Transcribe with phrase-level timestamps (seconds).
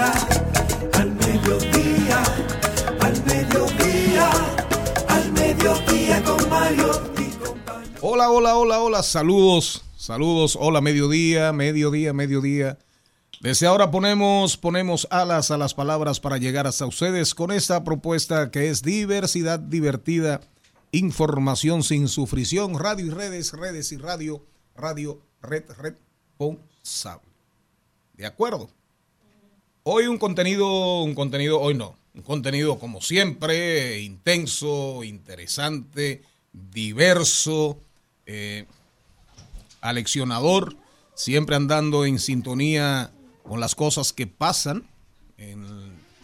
[0.00, 2.22] Al mediodía,
[3.00, 4.30] al mediodía,
[5.08, 7.98] al mediodía con Mariotti y compañía.
[8.00, 12.78] Hola, hola, hola, hola, saludos, saludos, hola, mediodía, mediodía, mediodía.
[13.42, 18.50] Desde ahora ponemos, ponemos alas a las palabras para llegar hasta ustedes con esta propuesta
[18.50, 20.40] que es diversidad divertida,
[20.92, 24.42] información sin sufrición, radio y redes, redes y radio,
[24.74, 27.28] radio, red, responsable.
[28.14, 28.70] ¿De acuerdo?
[29.82, 37.80] Hoy un contenido, un contenido, hoy no, un contenido como siempre, intenso, interesante, diverso,
[38.26, 38.66] eh,
[39.80, 40.76] aleccionador,
[41.14, 43.10] siempre andando en sintonía
[43.42, 44.86] con las cosas que pasan
[45.38, 45.64] en,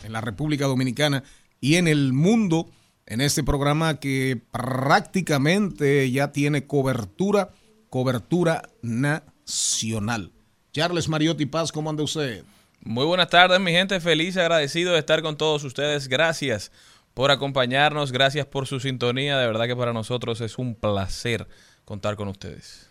[0.05, 1.25] en la República Dominicana
[1.59, 2.69] y en el mundo,
[3.07, 7.55] en este programa que prácticamente ya tiene cobertura,
[7.89, 10.31] cobertura nacional.
[10.75, 12.45] Charles Mariotti Paz, ¿cómo anda usted?
[12.87, 13.99] Muy buenas tardes, mi gente.
[13.99, 16.07] Feliz y agradecido de estar con todos ustedes.
[16.07, 16.71] Gracias
[17.15, 19.37] por acompañarnos, gracias por su sintonía.
[19.39, 21.49] De verdad que para nosotros es un placer
[21.85, 22.87] contar con ustedes.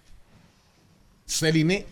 [1.26, 1.86] Celine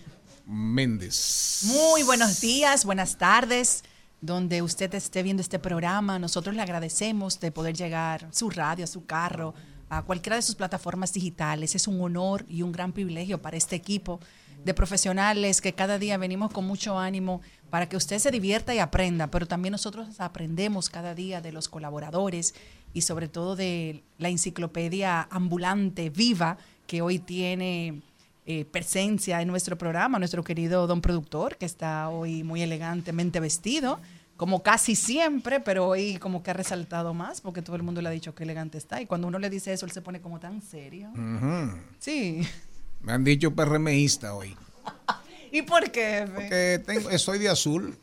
[0.45, 1.61] Méndez.
[1.63, 3.85] Muy buenos días, buenas tardes.
[4.19, 8.83] Donde usted esté viendo este programa, nosotros le agradecemos de poder llegar a su radio,
[8.83, 9.53] a su carro,
[9.89, 11.73] a cualquiera de sus plataformas digitales.
[11.73, 14.19] Es un honor y un gran privilegio para este equipo
[14.65, 17.41] de profesionales que cada día venimos con mucho ánimo
[17.73, 21.67] para que usted se divierta y aprenda, pero también nosotros aprendemos cada día de los
[21.67, 22.53] colaboradores
[22.93, 28.03] y sobre todo de la enciclopedia ambulante viva que hoy tiene
[28.45, 33.99] eh, presencia en nuestro programa, nuestro querido don productor, que está hoy muy elegantemente vestido,
[34.37, 38.09] como casi siempre, pero hoy como que ha resaltado más, porque todo el mundo le
[38.09, 40.39] ha dicho que elegante está, y cuando uno le dice eso, él se pone como
[40.39, 41.09] tan serio.
[41.97, 42.47] Sí.
[43.01, 44.55] Me han dicho PRMista hoy.
[45.53, 46.25] ¿Y por qué?
[46.27, 46.31] jefe?
[46.33, 47.97] Porque tengo, estoy de azul.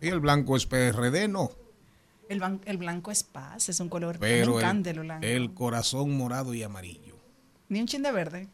[0.00, 1.50] Y el blanco es PRD, no.
[2.28, 5.26] El, ban- el blanco es paz, es un color Pero el, el blanco.
[5.26, 7.16] el corazón morado y amarillo.
[7.68, 8.48] Ni un chin de verde.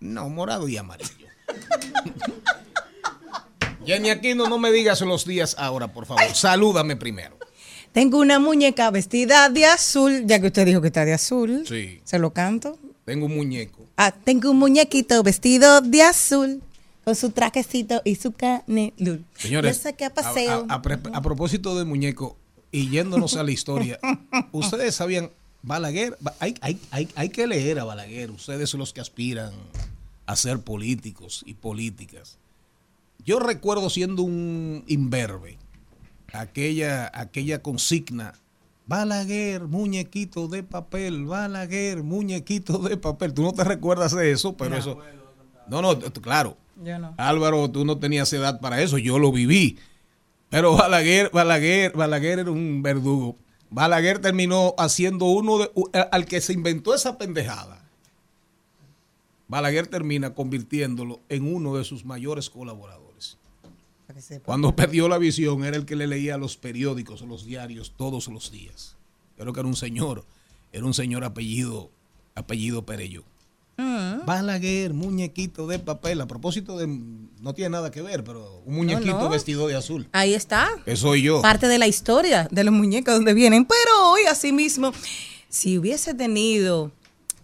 [0.00, 1.26] No, morado y amarillo.
[3.86, 6.22] Jenny Aquino, no me digas los días ahora, por favor.
[6.34, 7.38] Salúdame primero.
[7.92, 11.64] Tengo una muñeca vestida de azul, ya que usted dijo que está de azul.
[11.66, 12.00] Sí.
[12.04, 12.78] Se lo canto.
[13.04, 13.86] Tengo un muñeco.
[13.96, 16.62] Ah, tengo un muñequito vestido de azul,
[17.06, 19.24] con su trajecito y su canelul.
[19.36, 20.66] Señores, Yo saqué a a, paseo.
[20.68, 22.36] a- a pre- a propósito de muñeco
[22.72, 24.00] y yéndonos a la historia,
[24.52, 25.30] ustedes sabían,
[25.62, 29.52] Balaguer, ba- hay, hay, hay, hay que leer a Balaguer, ustedes son los que aspiran
[30.26, 32.38] a ser políticos y políticas.
[33.24, 35.58] Yo recuerdo siendo un imberbe,
[36.32, 38.34] aquella, aquella consigna,
[38.88, 43.32] Balaguer, muñequito de papel, Balaguer, muñequito de papel.
[43.32, 44.98] Tú no te recuerdas de eso, pero eso...
[45.68, 46.56] No, no, claro.
[46.82, 47.14] Yo no.
[47.16, 49.78] Álvaro, tú no tenías edad para eso, yo lo viví.
[50.50, 53.36] Pero Balaguer, Balaguer, Balaguer era un verdugo.
[53.70, 55.70] Balaguer terminó haciendo uno de,
[56.12, 57.82] al que se inventó esa pendejada.
[59.48, 63.38] Balaguer termina convirtiéndolo en uno de sus mayores colaboradores.
[64.44, 68.50] Cuando perdió la visión, era el que le leía los periódicos, los diarios, todos los
[68.50, 68.96] días.
[69.36, 70.24] Creo que era un señor,
[70.72, 71.90] era un señor apellido,
[72.34, 73.24] apellido Perello.
[73.78, 76.20] Balaguer, muñequito de papel.
[76.20, 79.28] A propósito de, no tiene nada que ver, pero un muñequito no.
[79.28, 80.08] vestido de azul.
[80.12, 80.68] Ahí está.
[80.84, 81.42] Que soy yo.
[81.42, 83.64] Parte de la historia de los muñecos donde vienen.
[83.64, 84.92] Pero hoy, asimismo,
[85.48, 86.90] si hubiese tenido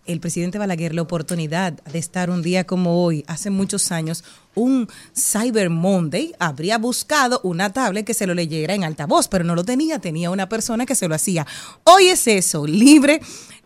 [0.05, 4.89] el presidente Balaguer la oportunidad de estar un día como hoy, hace muchos años, un
[5.17, 9.65] Cyber Monday, habría buscado una tablet que se lo leyera en altavoz, pero no lo
[9.65, 11.47] tenía, tenía una persona que se lo hacía.
[11.85, 13.21] Hoy es eso, libre,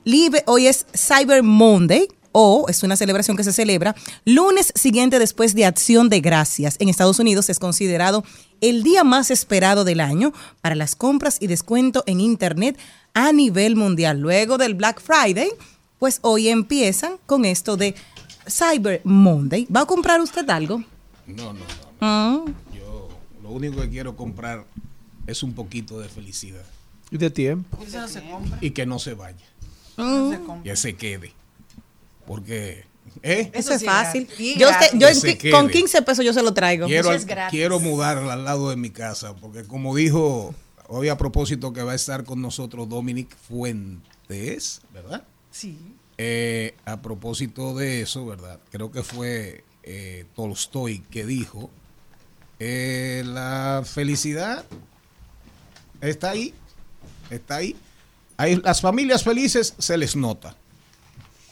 [0.04, 2.06] libre, hoy es Cyber Monday,
[2.38, 3.96] o es una celebración que se celebra
[4.26, 6.76] lunes siguiente después de Acción de Gracias.
[6.80, 8.24] En Estados Unidos es considerado
[8.60, 12.78] el día más esperado del año para las compras y descuento en Internet
[13.14, 14.20] a nivel mundial.
[14.20, 15.48] Luego del Black Friday,
[15.98, 17.94] pues hoy empiezan con esto de
[18.46, 19.66] Cyber Monday.
[19.74, 20.84] ¿Va a comprar usted algo?
[21.26, 21.64] No, no, no.
[22.02, 22.44] Ah,
[22.74, 23.08] Yo
[23.42, 24.66] lo único que quiero comprar
[25.26, 26.66] es un poquito de felicidad.
[27.10, 27.78] Y de tiempo.
[28.60, 29.46] Y que no se vaya.
[30.62, 31.32] Que se quede.
[32.26, 32.84] Porque
[33.22, 33.50] ¿Eh?
[33.54, 34.28] Eso, es fácil.
[34.58, 35.78] Yo, yo Que con quede.
[35.80, 36.86] 15 pesos yo se lo traigo.
[36.86, 37.50] Quiero, es al- gratis.
[37.58, 40.54] quiero mudarla al lado de mi casa, porque como dijo
[40.88, 45.24] hoy a propósito que va a estar con nosotros Dominic Fuentes, ¿verdad?
[45.50, 45.78] Sí.
[46.18, 48.58] Eh, a propósito de eso, ¿verdad?
[48.70, 51.70] Creo que fue eh, Tolstoy que dijo,
[52.58, 54.64] eh, la felicidad
[56.00, 56.54] está ahí,
[57.30, 57.76] está ahí.
[58.36, 60.56] Hay- Las familias felices se les nota,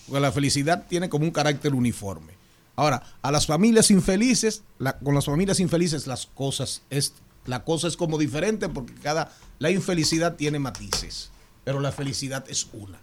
[0.06, 2.32] porque la felicidad tiene como un carácter uniforme.
[2.76, 7.14] Ahora, a las familias infelices, la- con las familias infelices las cosas es
[7.46, 11.30] la cosa es como diferente porque cada la infelicidad tiene matices,
[11.64, 12.98] pero la felicidad es una.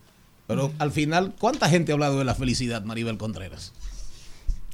[0.48, 3.71] Pero al final, ¿cuánta gente ha hablado de la felicidad, Maribel Contreras?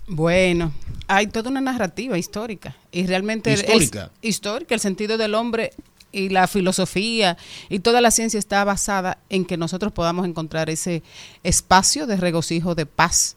[0.08, 0.72] Bueno,
[1.08, 4.12] hay toda una narrativa histórica y realmente Histórica.
[4.22, 5.74] el, histórica, el sentido del hombre
[6.12, 7.38] y la filosofía
[7.70, 11.04] y toda la ciencia está basada en que nosotros podamos encontrar ese
[11.44, 13.36] espacio de regocijo, de paz,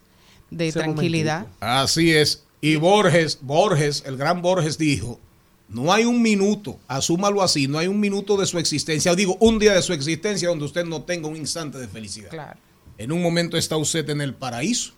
[0.49, 1.47] de Ese tranquilidad.
[1.59, 2.43] Así es.
[2.61, 5.19] Y Borges, Borges, el gran Borges dijo,
[5.67, 9.37] no hay un minuto, asúmalo así, no hay un minuto de su existencia, o digo,
[9.39, 12.29] un día de su existencia donde usted no tenga un instante de felicidad.
[12.29, 12.59] Claro.
[12.97, 14.93] En un momento está usted en el paraíso,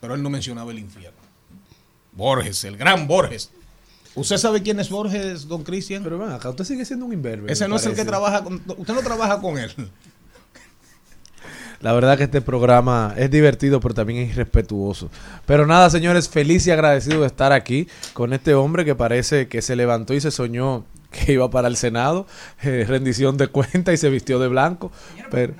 [0.00, 1.18] pero él no mencionaba el infierno.
[2.12, 3.50] Borges, el gran Borges.
[4.14, 6.02] ¿Usted sabe quién es Borges, don Cristian?
[6.02, 7.52] Pero ven acá, usted sigue siendo un imberbe.
[7.52, 8.60] Ese no es el que trabaja con...
[8.76, 9.72] Usted no trabaja con él.
[11.80, 15.10] La verdad que este programa es divertido, pero también es irrespetuoso.
[15.46, 19.62] Pero nada, señores, feliz y agradecido de estar aquí con este hombre que parece que
[19.62, 22.26] se levantó y se soñó que iba para el Senado,
[22.62, 24.92] eh, rendición de cuenta y se vistió de blanco.
[25.30, 25.54] Pero,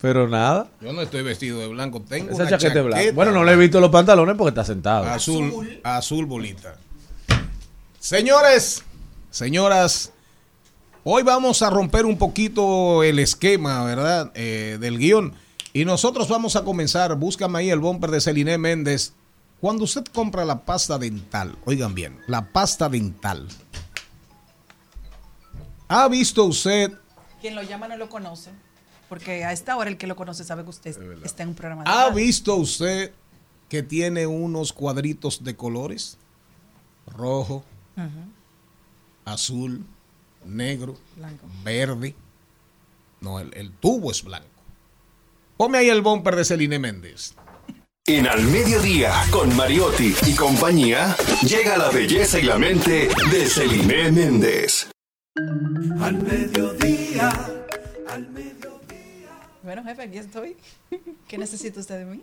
[0.00, 2.96] pero nada, Yo no estoy vestido de blanco, tengo esa una chaqueta es blanca.
[2.96, 5.04] chaqueta Bueno, no le he visto los pantalones porque está sentado.
[5.04, 6.76] Azul, azul bolita.
[8.02, 8.82] Señores,
[9.30, 10.10] señoras,
[11.04, 14.32] hoy vamos a romper un poquito el esquema, ¿verdad?
[14.34, 15.34] Eh, del guion.
[15.72, 17.14] Y nosotros vamos a comenzar.
[17.14, 19.12] Búscame ahí el bumper de Celine Méndez.
[19.60, 23.46] Cuando usted compra la pasta dental, oigan bien, la pasta dental.
[25.86, 26.90] ¿Ha visto usted
[27.40, 28.50] Quien lo llama no lo conoce.
[29.08, 31.84] Porque a esta hora el que lo conoce sabe que usted está en un programa
[31.84, 32.14] de ¿Ha radio.
[32.16, 33.12] visto usted
[33.68, 36.18] que tiene unos cuadritos de colores?
[37.06, 37.62] Rojo,
[39.24, 39.84] azul,
[40.44, 40.96] negro,
[41.64, 42.14] verde.
[43.20, 44.46] No, el, el tubo es blanco.
[45.56, 47.34] Ponme ahí el bumper de Celine Méndez.
[48.04, 54.10] En Al Mediodía, con Mariotti y compañía, llega la belleza y la mente de Celine
[54.10, 54.88] Méndez.
[56.00, 57.30] Al mediodía,
[58.08, 59.30] al mediodía.
[59.62, 60.56] Bueno, jefe, aquí estoy.
[61.28, 62.22] ¿Qué necesita usted de mí?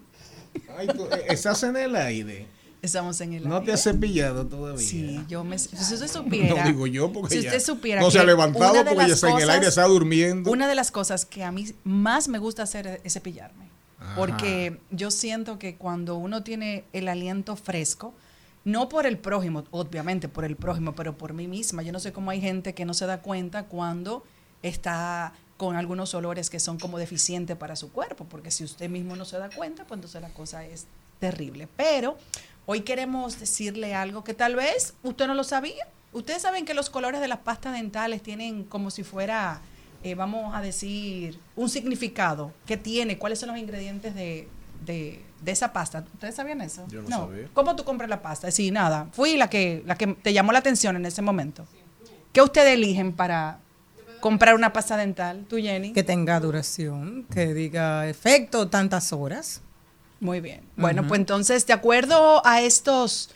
[0.77, 2.45] Ay, tú, eh, estás en el aire.
[2.81, 4.85] Estamos en el No te has cepillado todavía.
[4.85, 5.59] Sí, yo me...
[5.59, 6.63] Si usted supiera...
[6.63, 9.31] No digo yo porque si ya usted supiera no se ha levantado porque ya está
[9.31, 10.49] en el aire, está durmiendo.
[10.49, 13.69] Una de las cosas que a mí más me gusta hacer es cepillarme.
[14.15, 18.13] Porque yo siento que cuando uno tiene el aliento fresco,
[18.63, 21.83] no por el prójimo, obviamente por el prójimo, pero por mí misma.
[21.83, 24.23] Yo no sé cómo hay gente que no se da cuenta cuando
[24.63, 29.17] está con algunos olores que son como deficientes para su cuerpo, porque si usted mismo
[29.17, 30.87] no se da cuenta, pues entonces la cosa es
[31.19, 31.67] terrible.
[31.75, 32.17] Pero
[32.71, 35.87] hoy queremos decirle algo que tal vez usted no lo sabía.
[36.13, 39.61] Ustedes saben que los colores de las pastas dentales tienen como si fuera,
[40.03, 42.53] eh, vamos a decir, un significado.
[42.67, 43.17] ¿Qué tiene?
[43.17, 44.47] ¿Cuáles son los ingredientes de,
[44.85, 46.05] de- de esa pasta?
[46.13, 46.85] ¿Ustedes sabían eso?
[46.89, 47.47] Yo no sabía.
[47.53, 48.51] ¿Cómo tú compras la pasta?
[48.51, 49.07] Sí, nada.
[49.13, 51.65] Fui la que, la que te llamó la atención en ese momento.
[52.33, 53.59] ¿Qué ustedes eligen para
[54.19, 55.45] comprar una pasta dental?
[55.49, 55.91] ¿Tú, Jenny?
[55.93, 59.63] Que tenga duración, que diga efecto tantas horas.
[60.19, 60.61] Muy bien.
[60.75, 63.29] Bueno, pues entonces, de acuerdo a estos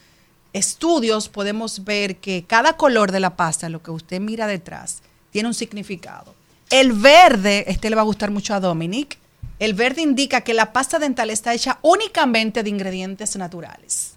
[0.52, 5.48] estudios, podemos ver que cada color de la pasta, lo que usted mira detrás, tiene
[5.48, 6.34] un significado.
[6.70, 9.18] El verde, este le va a gustar mucho a Dominic,
[9.58, 14.14] el verde indica que la pasta dental está hecha únicamente de ingredientes naturales.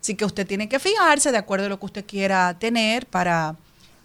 [0.00, 3.56] Así que usted tiene que fijarse de acuerdo a lo que usted quiera tener para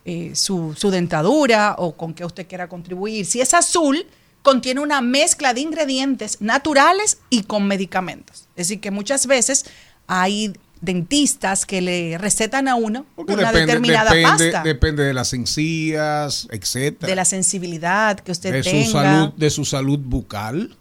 [0.06, 3.26] eh, su, su dentadura o con qué usted quiera contribuir.
[3.26, 4.06] Si es azul,
[4.48, 8.48] contiene una mezcla de ingredientes naturales y con medicamentos.
[8.56, 9.66] Es decir, que muchas veces
[10.08, 14.64] hay dentistas que le recetan a uno Porque una depende, determinada depende, pasta.
[14.64, 17.10] depende de las encías, etcétera.
[17.10, 18.86] de la sensibilidad que usted de tenga.
[18.86, 20.78] su salud, de su salud bucal.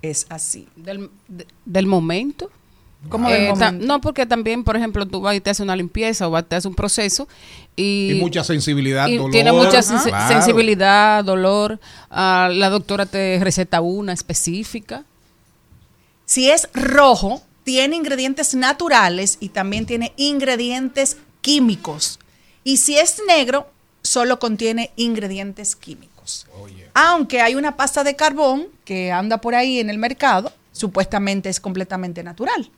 [0.00, 0.66] Es así.
[0.76, 2.50] Del, de- del momento.
[3.08, 6.30] ¿Cómo Eh, no, porque también, por ejemplo, tú vas y te haces una limpieza o
[6.30, 7.28] vas y te haces un proceso
[7.76, 9.32] y, Y, mucha sensibilidad, y dolor.
[9.32, 10.28] tiene mucha Claro.
[10.28, 11.80] sensibilidad, dolor.
[12.10, 15.04] Ah, la doctora te receta una específica.
[16.26, 22.18] Si es rojo, tiene ingredientes naturales y también tiene ingredientes químicos.
[22.64, 23.68] Y si es negro,
[24.02, 26.46] solo contiene ingredientes químicos.
[26.94, 31.58] Aunque hay una pasta de carbón que anda por ahí en el mercado, supuestamente es
[31.60, 32.70] completamente natural.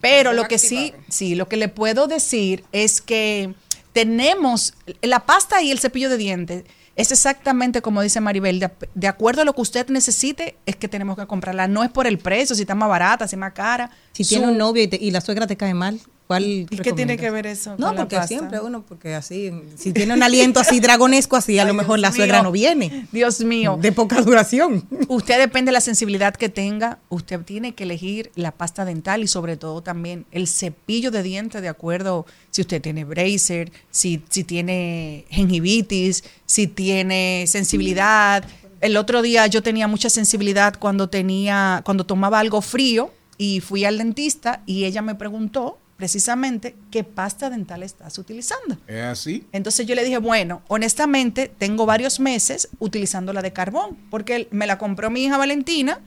[0.00, 3.54] Pero lo que sí, sí, lo que le puedo decir es que
[3.92, 6.64] tenemos la pasta y el cepillo de dientes.
[6.96, 10.88] Es exactamente como dice Maribel, de, de acuerdo a lo que usted necesite, es que
[10.88, 11.66] tenemos que comprarla.
[11.68, 13.90] No es por el precio, si está más barata, si es más cara.
[14.12, 16.00] Si Su- tiene un novio y, te- y la suegra te cae mal,
[16.30, 18.28] ¿cuál ¿Y qué tiene que ver eso No, con la porque pasta?
[18.28, 22.02] siempre uno, porque así, si tiene un aliento así dragonesco así, a lo mejor Dios
[22.02, 22.44] la suegra mío.
[22.44, 23.08] no viene.
[23.10, 23.76] Dios mío.
[23.82, 24.86] De poca duración.
[25.08, 29.26] Usted depende de la sensibilidad que tenga, usted tiene que elegir la pasta dental y
[29.26, 34.44] sobre todo también el cepillo de dientes de acuerdo si usted tiene bracer, si, si
[34.44, 38.44] tiene gingivitis, si tiene sensibilidad.
[38.80, 43.84] El otro día yo tenía mucha sensibilidad cuando tenía, cuando tomaba algo frío y fui
[43.84, 48.78] al dentista y ella me preguntó precisamente qué pasta dental estás utilizando.
[48.86, 49.44] ¿Es así?
[49.52, 54.66] Entonces yo le dije, bueno, honestamente tengo varios meses utilizando la de carbón, porque me
[54.66, 56.00] la compró mi hija Valentina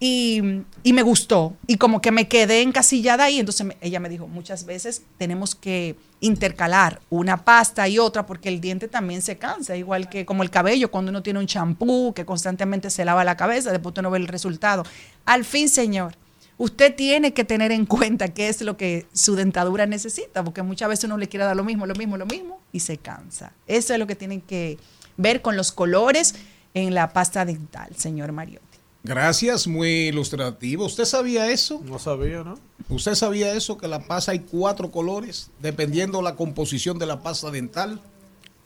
[0.00, 0.42] y,
[0.82, 1.56] y me gustó.
[1.68, 5.54] Y como que me quedé encasillada ahí, entonces me- ella me dijo, muchas veces tenemos
[5.54, 10.42] que intercalar una pasta y otra porque el diente también se cansa, igual que como
[10.42, 14.02] el cabello, cuando uno tiene un champú que constantemente se lava la cabeza, después usted
[14.02, 14.82] no ve el resultado.
[15.26, 16.16] Al fin, señor.
[16.58, 20.88] Usted tiene que tener en cuenta qué es lo que su dentadura necesita, porque muchas
[20.88, 23.52] veces uno le quiere dar lo mismo, lo mismo, lo mismo y se cansa.
[23.68, 24.76] Eso es lo que tienen que
[25.16, 26.34] ver con los colores
[26.74, 28.66] en la pasta dental, señor Mariotti.
[29.04, 30.84] Gracias, muy ilustrativo.
[30.84, 31.80] ¿Usted sabía eso?
[31.84, 32.58] No sabía, ¿no?
[32.88, 33.78] ¿Usted sabía eso?
[33.78, 38.00] Que la pasta hay cuatro colores, dependiendo la composición de la pasta dental.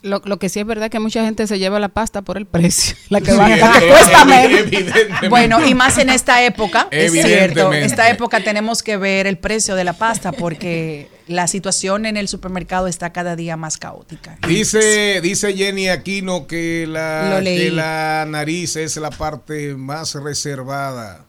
[0.02, 2.44] Lo, lo que sí es verdad que mucha gente se lleva la pasta por el
[2.44, 2.96] precio.
[3.08, 4.26] La que Sí, va es- la que es- cuesta es-
[5.20, 5.30] menos.
[5.30, 9.76] Bueno, y más en esta época, es cierto, esta época tenemos que ver el precio
[9.76, 14.38] de la pasta porque la situación en el supermercado está cada día más caótica.
[14.48, 21.24] Dice, dice Jenny Aquino que la, que la nariz es la parte más reservada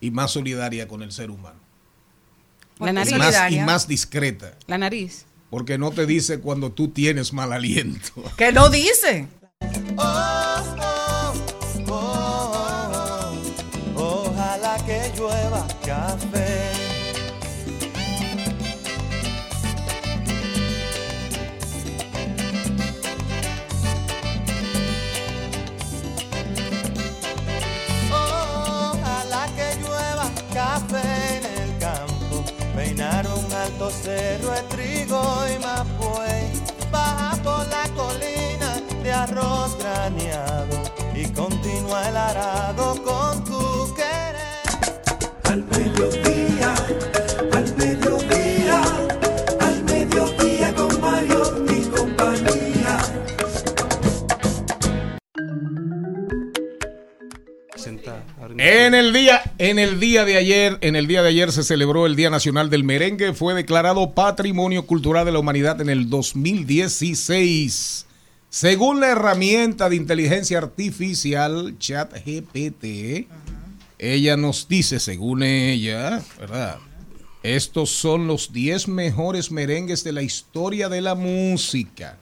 [0.00, 1.60] y más solidaria con el ser humano.
[2.80, 3.14] La Y nariz.
[3.16, 5.24] más, y más discreta, La nariz.
[5.56, 8.10] Porque no te dice cuando tú tienes mal aliento.
[8.36, 9.26] ¿Qué no dice?
[13.94, 16.72] Ojalá que llueva café.
[28.10, 31.15] Ojalá que llueva café
[33.86, 36.52] un alto cerro de trigo y mapuey.
[36.90, 40.82] Baja por la colina de arroz graneado
[41.14, 44.62] y continúa el arado con tu querer.
[45.44, 46.25] Al mediodía,
[58.86, 62.06] En el día, en el día de ayer, en el día de ayer se celebró
[62.06, 68.06] el Día Nacional del Merengue, fue declarado Patrimonio Cultural de la Humanidad en el 2016.
[68.48, 73.26] Según la herramienta de inteligencia artificial ChatGPT,
[73.98, 76.78] ella nos dice, según ella, ¿verdad?
[77.42, 82.18] Estos son los 10 mejores merengues de la historia de la música.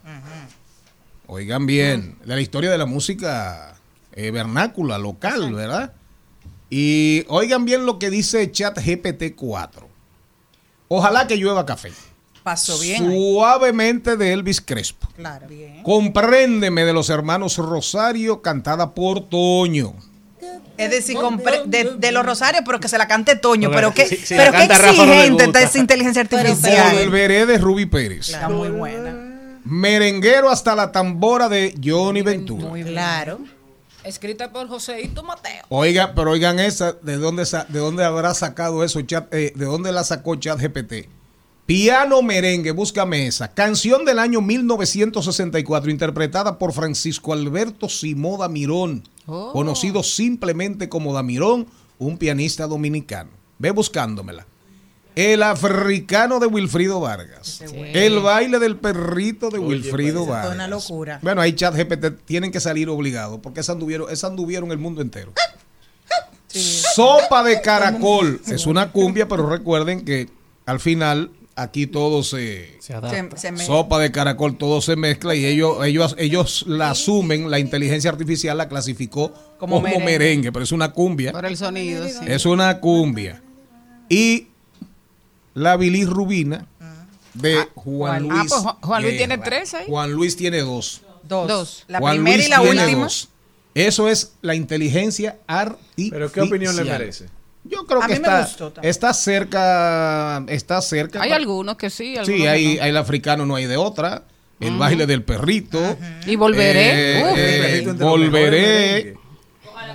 [1.26, 3.78] Oigan bien, de la historia de la música
[4.14, 5.92] eh, vernácula, local, ¿verdad?
[6.71, 9.88] Y oigan bien lo que dice ChatGPT 4.
[10.88, 11.92] Ojalá que llueva café.
[12.42, 13.09] Pasó bien.
[13.09, 13.33] ahí.
[13.33, 15.09] Suavemente de Elvis Crespo.
[15.16, 15.47] Claro.
[15.83, 19.94] Compréndeme de los hermanos Rosario, cantada por Toño.
[20.76, 21.16] Es decir,
[21.66, 23.71] de, de los Rosarios, pero que se la cante Toño.
[23.71, 26.97] Porque Pero qué, si- si pero qué exigente está esa inteligencia artificial.
[26.97, 28.28] Volveré de Ruby Pérez.
[28.30, 29.14] Está muy buena.
[29.64, 32.66] Merenguero hasta la tambora de Johnny Ventura.
[32.68, 32.94] Muy bien.
[32.94, 33.38] Claro.
[34.04, 35.64] Escrita por Joséito Mateo.
[35.70, 39.00] Oiga, pero oigan esa, ¿de dónde, de dónde habrá sacado eso?
[39.02, 41.08] Chat, eh, ¿De dónde la sacó ChatGPT?
[41.66, 43.49] Piano merengue, búscame esa.
[43.49, 49.52] Canción del año 1964, interpretada por Francisco Alberto Simó Damirón, Oh.
[49.52, 51.66] conocido simplemente como Damirón,
[51.99, 53.30] un pianista dominicano.
[53.58, 54.46] Ve buscándomela.
[55.16, 57.62] El africano de Wilfrido Vargas.
[57.73, 60.54] El baile del perrito de Wilfrido esa fue Vargas.
[60.54, 61.18] una locura.
[61.23, 65.02] Bueno, ahí chat GPT tienen que salir obligados porque esa anduvieron, esa anduvieron el mundo
[65.02, 65.33] entero.
[66.49, 68.40] Sopa de caracol.
[68.47, 70.28] Es una cumbia, pero recuerden que
[70.66, 72.76] al final aquí todo se...
[72.80, 73.37] Se adapta.
[73.37, 78.11] Se- Sopa de caracol, todo se mezcla y ellos, ellos, ellos la asumen, la inteligencia
[78.11, 80.04] artificial la clasificó como, Como merengue.
[80.04, 80.52] merengue.
[80.52, 81.33] pero es una cumbia.
[81.33, 82.14] Por el sonido, sí.
[82.26, 83.42] Es una cumbia.
[84.09, 84.49] Y
[85.54, 86.66] la bilirrubina
[87.34, 88.52] de Juan Juan- Luis.
[88.52, 89.84] Ah, pues Juan- Luis tiene tres ahí.
[89.88, 91.00] Juan Luis tiene dos.
[91.23, 91.49] Dos.
[91.49, 91.84] Dos.
[91.88, 93.02] La Juan primera Luis y la tiene última.
[93.04, 93.28] dos.
[93.75, 96.11] Eso es la inteligencia artificial.
[96.11, 97.26] Pero ¿qué opinión le merece?
[97.64, 101.23] Yo creo A que mí me está, está cerca, está cerca.
[101.23, 102.82] Hay algunos que sí, algunos Sí, que hay, no.
[102.82, 104.25] hay el africano, no hay de otra.
[104.61, 105.78] El baile del perrito.
[106.26, 107.20] Y volveré.
[107.20, 109.23] Eh, eh, volveré mejores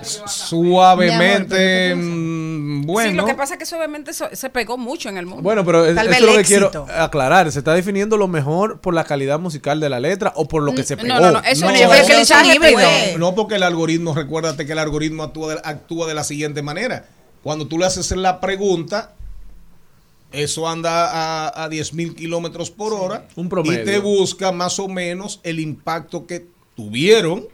[0.04, 1.94] suavemente.
[1.94, 3.64] mm, bueno, Sí, lo que pasa es que
[4.10, 5.42] eso- se pegó mucho en el mundo.
[5.42, 7.50] Bueno, pero es- eso vez es lo que quiero aclarar.
[7.52, 10.74] ¿Se está definiendo lo mejor por la calidad musical de la letra o por lo
[10.74, 11.08] que se pegó?
[11.08, 13.18] no, no, no, eso No, que híbrido.
[13.18, 17.06] no porque el algoritmo, recuérdate que el algoritmo actúa de, actúa de la siguiente manera.
[17.42, 19.14] Cuando tú le haces la pregunta,
[20.32, 21.10] eso anda
[21.46, 23.82] a, a 10 mil kilómetros por hora Un promedio.
[23.82, 27.46] y te busca más o menos el impacto que tuvieron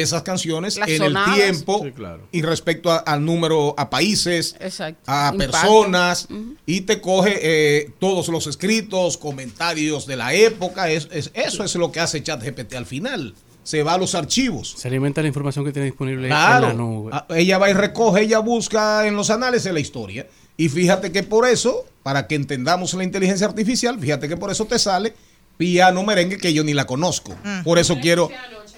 [0.00, 1.36] esas canciones Las en sonadas.
[1.38, 2.28] el tiempo Sí, claro.
[2.32, 5.00] y respecto a- al número, a países, Exacto.
[5.06, 5.52] a Impacto.
[5.52, 6.28] personas
[6.66, 10.90] y te coge eh, todos los escritos, comentarios de la época.
[10.90, 13.34] Es, es- eso es lo que hace ChatGPT al final.
[13.64, 14.74] Se va a los archivos.
[14.76, 16.64] Se alimenta la información que tiene disponible Claro.
[16.70, 17.10] en la nube.
[17.14, 20.26] Ah, Ella va y recoge, ella busca en los anales de la historia.
[20.56, 24.64] Y fíjate que por eso, para que entendamos la inteligencia artificial, fíjate que por eso
[24.64, 25.14] te sale
[25.62, 27.36] piano merengue que yo ni la conozco.
[27.62, 28.28] Por eso quiero,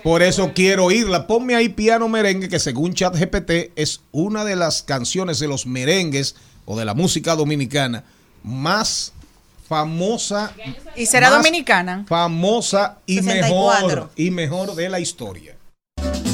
[0.03, 1.27] por eso quiero oírla.
[1.27, 6.37] Ponme ahí piano merengue que según ChatGPT es una de las canciones de los merengues
[6.67, 8.05] o de la música dominicana
[8.43, 9.13] más
[9.67, 10.53] famosa
[10.95, 12.05] ¿Y será dominicana?
[12.07, 13.87] famosa y 64.
[13.89, 15.57] mejor y mejor de la historia.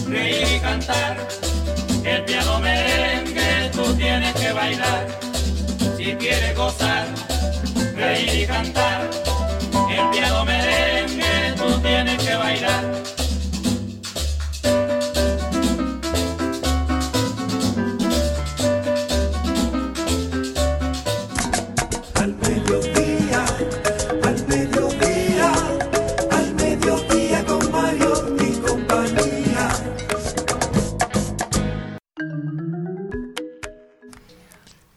[0.08, 1.28] Reír y cantar,
[2.04, 5.06] el piano merengue tú tienes que bailar.
[5.96, 7.06] Si quieres gozar,
[7.94, 9.08] reír y cantar,
[10.20, 13.09] piano merengue tú tienes que bailar.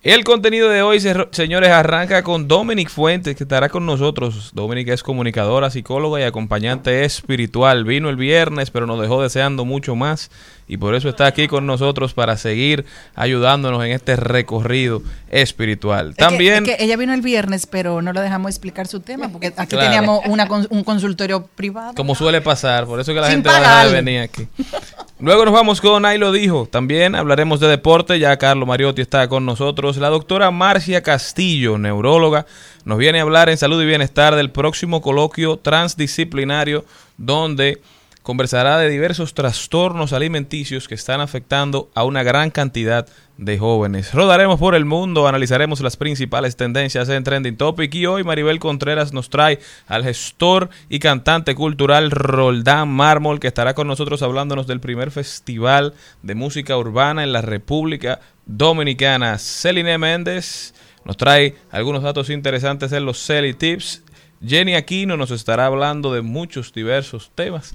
[0.03, 4.51] El contenido de hoy, se- señores, arranca con Dominic Fuentes, que estará con nosotros.
[4.53, 7.85] Dominic es comunicadora, psicóloga y acompañante espiritual.
[7.85, 10.29] Vino el viernes, pero nos dejó deseando mucho más.
[10.67, 12.83] Y por eso está aquí con nosotros para seguir
[13.15, 16.09] ayudándonos en este recorrido espiritual.
[16.09, 16.65] Es que- También...
[16.67, 19.67] es que ella vino el viernes, pero no le dejamos explicar su tema, porque aquí
[19.77, 19.85] Claro.
[19.85, 21.93] teníamos una un consultorio privado.
[21.95, 24.03] Como suele pasar, por eso que la Sin gente va a dejar de pagar.
[24.03, 24.47] venir aquí.
[25.23, 26.67] Luego nos vamos con Ahí lo dijo.
[26.69, 28.19] También hablaremos de deporte.
[28.19, 29.95] Ya Carlos Mariotti está con nosotros.
[29.95, 32.45] La doctora Marcia Castillo, neuróloga,
[32.83, 36.83] nos viene a hablar en salud y bienestar del próximo coloquio transdisciplinario
[37.15, 37.81] donde
[38.23, 43.05] conversará de diversos trastornos alimenticios que están afectando a una gran cantidad
[43.37, 44.13] de jóvenes.
[44.13, 49.11] Rodaremos por el mundo, analizaremos las principales tendencias en Trending Topic y hoy Maribel Contreras
[49.11, 54.79] nos trae al gestor y cantante cultural Roldán Mármol que estará con nosotros hablándonos del
[54.79, 59.37] primer festival de música urbana en la República Dominicana.
[59.37, 64.03] Celine Méndez nos trae algunos datos interesantes en los Celi Tips.
[64.45, 67.73] Jenny Aquino nos estará hablando de muchos diversos temas.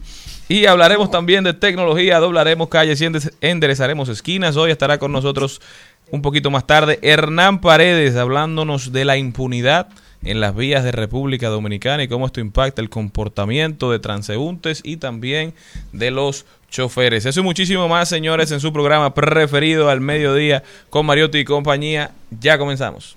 [0.49, 3.07] Y hablaremos también de tecnología, doblaremos calles y
[3.41, 4.57] enderezaremos esquinas.
[4.57, 5.61] Hoy estará con nosotros
[6.11, 9.89] un poquito más tarde Hernán Paredes hablándonos de la impunidad
[10.23, 14.97] en las vías de República Dominicana y cómo esto impacta el comportamiento de transeúntes y
[14.97, 15.55] también
[15.93, 17.25] de los choferes.
[17.25, 22.13] Eso y muchísimo más, señores, en su programa preferido al mediodía con Mariotti y compañía.
[22.41, 23.17] Ya comenzamos.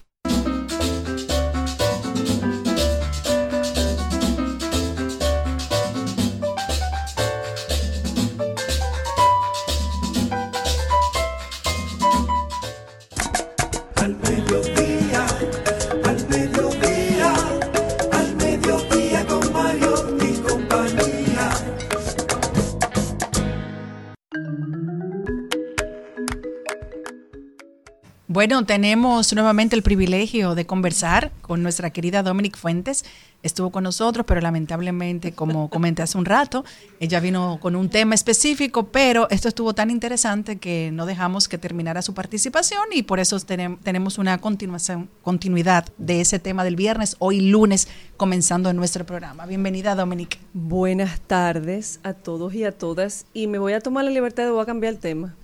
[28.41, 33.05] Bueno, tenemos nuevamente el privilegio de conversar con nuestra querida Dominic Fuentes.
[33.43, 36.65] Estuvo con nosotros, pero lamentablemente, como comenté hace un rato,
[36.99, 41.59] ella vino con un tema específico, pero esto estuvo tan interesante que no dejamos que
[41.59, 46.75] terminara su participación y por eso tenem- tenemos una continuación, continuidad de ese tema del
[46.75, 49.45] viernes, hoy lunes, comenzando en nuestro programa.
[49.45, 50.39] Bienvenida, Dominic.
[50.55, 53.27] Buenas tardes a todos y a todas.
[53.35, 55.35] Y me voy a tomar la libertad de voy a cambiar el tema.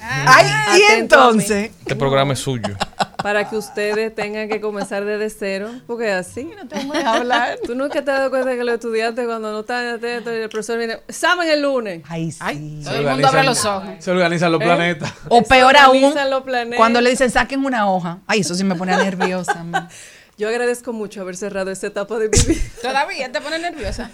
[0.00, 0.46] Ay,
[0.80, 1.70] y entonces.
[1.80, 2.76] Este programa es suyo.
[3.22, 6.44] Para que ustedes tengan que comenzar desde cero, porque así.
[6.56, 7.58] No te vamos a dejar hablar.
[7.64, 10.48] Tú nunca te has dado cuenta que los estudiantes cuando no están atentos y el
[10.48, 12.02] profesor viene, examen el lunes.
[12.08, 12.80] Ay, sí.
[12.84, 13.88] Todo el mundo abre los ojos.
[13.98, 14.64] Se organizan los ¿Eh?
[14.64, 15.12] planetas.
[15.28, 16.76] O Se peor aún, organizan los planetas.
[16.76, 18.18] cuando le dicen saquen una hoja.
[18.26, 19.62] Ay, eso sí me pone nerviosa.
[19.64, 19.88] man.
[20.36, 22.62] Yo agradezco mucho haber cerrado esta etapa de mi vida.
[22.80, 24.10] Todavía te pone nerviosa.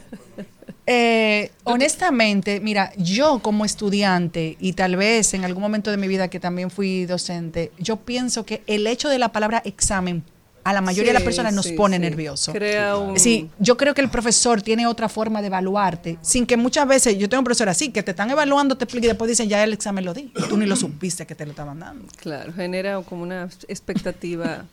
[0.86, 6.28] Eh, honestamente, mira, yo como estudiante y tal vez en algún momento de mi vida
[6.28, 10.22] que también fui docente, yo pienso que el hecho de la palabra examen
[10.62, 12.00] a la mayoría de las personas nos sí, pone sí.
[12.00, 12.52] nervioso.
[12.52, 16.56] Crea un- Sí, yo creo que el profesor tiene otra forma de evaluarte, sin que
[16.56, 19.28] muchas veces, yo tengo un profesor así, que te están evaluando, te explica y después
[19.28, 20.32] dicen, ya el examen lo di.
[20.34, 22.06] Y tú ni lo supiste que te lo estaban dando.
[22.16, 24.64] Claro, genera como una expectativa.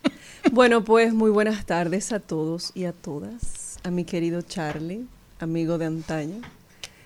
[0.53, 3.77] bueno, pues muy buenas tardes a todos y a todas.
[3.83, 5.05] A mi querido Charlie,
[5.41, 6.41] amigo de antaño.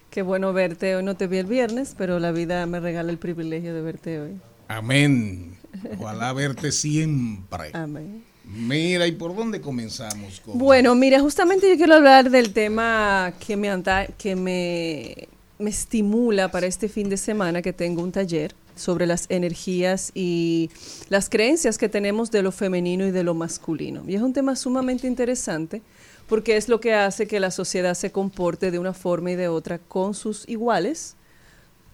[0.09, 0.95] Qué bueno verte.
[0.95, 4.19] Hoy no te vi el viernes, pero la vida me regala el privilegio de verte
[4.21, 4.31] hoy.
[4.67, 5.57] Amén.
[5.99, 7.71] Ojalá verte siempre.
[7.73, 8.23] Amén.
[8.45, 10.39] Mira, ¿y por dónde comenzamos?
[10.39, 10.57] Con...
[10.57, 16.49] Bueno, mira, justamente yo quiero hablar del tema que me anta- que me, me estimula
[16.49, 20.69] para este fin de semana que tengo un taller sobre las energías y
[21.09, 24.03] las creencias que tenemos de lo femenino y de lo masculino.
[24.07, 25.81] Y es un tema sumamente interesante
[26.27, 29.47] porque es lo que hace que la sociedad se comporte de una forma y de
[29.47, 31.15] otra con sus iguales,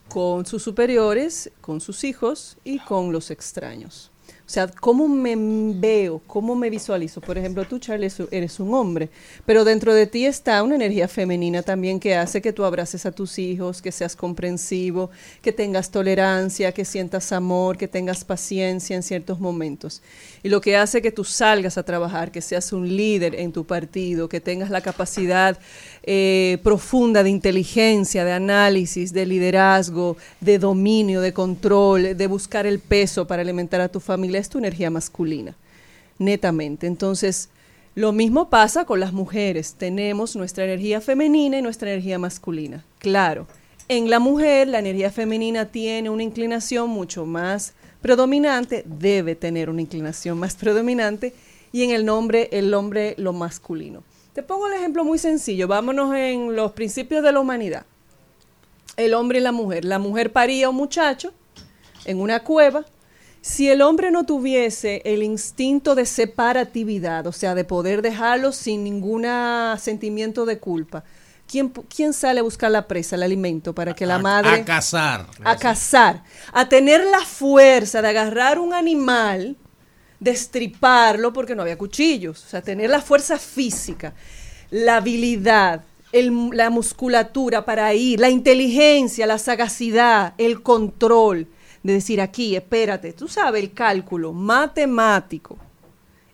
[0.10, 4.11] con sus superiores, con sus hijos y con los extraños.
[4.52, 5.34] O sea, cómo me
[5.80, 7.22] veo, cómo me visualizo.
[7.22, 9.10] Por ejemplo, tú, Charlie, eres- un hombre,
[9.46, 13.14] pero dentro de ti está una energía femenina también que hace que tú abraces a
[13.14, 15.10] tus hijos, que seas comprensivo,
[15.42, 20.02] que tengas tolerancia, que sientas amor, que tengas paciencia en ciertos momentos.
[20.44, 23.66] Y lo que hace que tú salgas a trabajar, que seas un líder en tu
[23.66, 25.58] partido, que tengas la capacidad
[26.04, 32.80] eh, profunda de inteligencia, de análisis, de liderazgo, de dominio, de control, de buscar el
[32.80, 35.56] peso para alimentar a tu familia, es tu energía masculina,
[36.18, 36.88] netamente.
[36.88, 37.50] Entonces,
[37.94, 39.76] lo mismo pasa con las mujeres.
[39.78, 42.84] Tenemos nuestra energía femenina y nuestra energía masculina.
[43.00, 43.48] Claro,
[43.88, 49.82] en la mujer la energía femenina tiene una inclinación mucho más predominante, debe tener una
[49.82, 51.34] inclinación más predominante,
[51.74, 54.04] y en el nombre, el hombre lo masculino.
[54.34, 55.68] Te pongo el ejemplo muy sencillo.
[55.68, 57.86] Vámonos en los principios de la humanidad.
[58.98, 59.86] El hombre y la mujer.
[59.86, 61.34] La mujer paría a un muchacho
[62.06, 62.86] en una cueva.
[63.42, 68.84] Si el hombre no tuviese el instinto de separatividad, o sea, de poder dejarlo sin
[68.84, 69.26] ningún
[69.80, 71.04] sentimiento de culpa,
[71.48, 74.52] ¿quién, sale a buscar la presa, el alimento, para que la A- madre...
[74.62, 75.26] A cazar.
[75.44, 79.58] a cazar, a tener la fuerza de agarrar un animal,
[80.22, 84.14] destriparlo porque no había cuchillos, o sea, tener la fuerza física,
[84.70, 91.48] la habilidad, la musculatura para ir, la inteligencia, la sagacidad, el control,
[91.82, 95.58] de decir aquí, espérate, tú sabes, el cálculo matemático,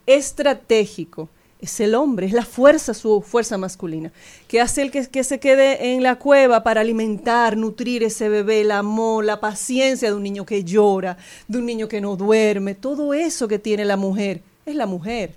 [0.05, 4.11] estratégico, es el hombre, es la fuerza, su fuerza masculina,
[4.47, 8.61] que hace el que, que se quede en la cueva para alimentar, nutrir ese bebé,
[8.61, 11.17] el amor, la paciencia de un niño que llora,
[11.47, 15.33] de un niño que no duerme, todo eso que tiene la mujer, es la mujer.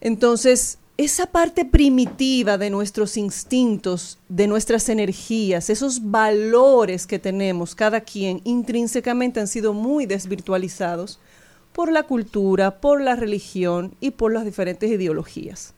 [0.00, 8.00] Entonces, esa parte primitiva de nuestros instintos, de nuestras energías, esos valores que tenemos cada
[8.00, 11.20] quien intrínsecamente han sido muy desvirtualizados
[11.76, 15.74] por la cultura, por la religión y por las diferentes ideologías,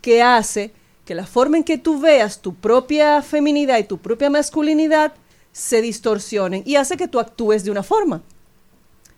[0.00, 0.72] que hace
[1.04, 5.12] que la forma en que tú veas tu propia feminidad y tu propia masculinidad
[5.52, 8.22] se distorsionen y hace que tú actúes de una forma.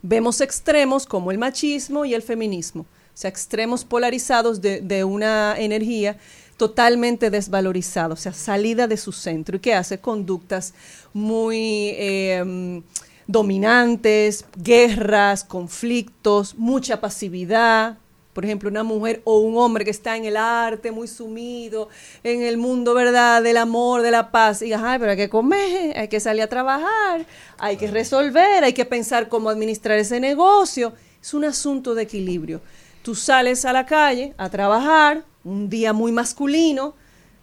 [0.03, 6.19] Vemos extremos como el machismo y el feminismo, o sea, extremos polarizados de, una energía
[6.57, 9.59] totalmente desvalorizada, o sea, salida de su centro.
[9.59, 10.75] Y que hace conductas
[11.13, 12.83] muy eh,
[13.27, 17.99] dominantes, guerras, conflictos, mucha pasividad.
[18.33, 21.89] Por ejemplo, una mujer o un hombre que está en el arte, muy sumido,
[22.25, 24.61] en el mundo, ¿verdad?, del amor, de la paz.
[24.61, 27.27] Y, ajá, pero hay que comer, hay que salir a trabajar,
[27.59, 30.95] hay que resolver, hay que pensar cómo administrar ese negocio.
[31.23, 32.61] Es un asunto de equilibrio.
[33.03, 36.95] Tú sales a la calle a trabajar, un día muy masculino,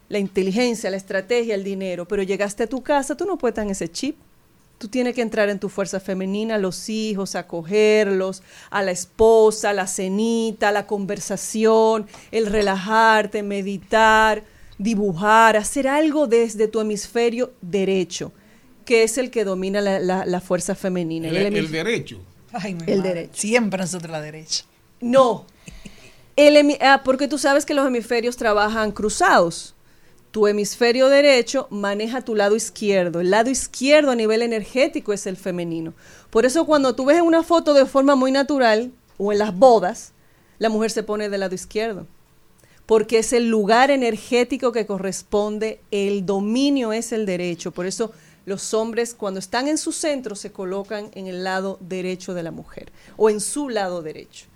[0.09, 3.65] la inteligencia, la estrategia, el dinero, pero llegaste a tu casa, tú no puedes estar
[3.65, 4.17] en ese chip.
[4.81, 8.41] Tú tienes que entrar en tu fuerza femenina, los hijos, acogerlos,
[8.71, 14.43] a la esposa, la cenita, la conversación, el relajarte, meditar,
[14.79, 18.31] dibujar, hacer algo desde tu hemisferio derecho,
[18.83, 21.27] que es el que domina la, la- la fuerza femenina.
[21.27, 22.19] El, El el hemis- derecho.
[22.51, 23.13] Ay, mi El madre.
[23.13, 23.33] derecho.
[23.35, 24.65] Siempre nosotros la derecha.
[24.99, 25.45] No.
[26.35, 29.75] El ah, porque tú sabes que los hemisferios trabajan cruzados.
[30.31, 33.19] Tu hemisferio derecho maneja tu lado izquierdo.
[33.19, 35.93] El lado izquierdo a nivel energético es el femenino.
[36.29, 40.13] Por eso cuando tú ves una foto de forma muy natural o en las bodas,
[40.57, 42.07] la mujer se pone del lado izquierdo.
[42.85, 47.71] Porque es el lugar energético que corresponde, el dominio es el derecho.
[47.71, 48.13] Por eso
[48.45, 52.51] los hombres cuando están en su centro se colocan en el lado derecho de la
[52.51, 54.50] mujer o en su lado derecho.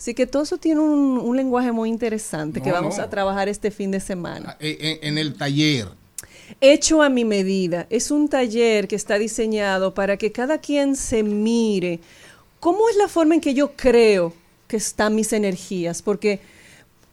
[0.00, 3.04] Así que todo eso tiene un, un lenguaje muy interesante que vamos no.
[3.04, 4.56] a trabajar este fin de semana.
[4.58, 5.88] En, en- en el taller.
[6.62, 7.86] hecho a mi medida.
[7.90, 12.00] Es un taller que está diseñado para que cada quien se mire.
[12.60, 14.32] ¿Cómo es la forma en que yo creo
[14.68, 16.00] que están mis energías?
[16.00, 16.40] Porque,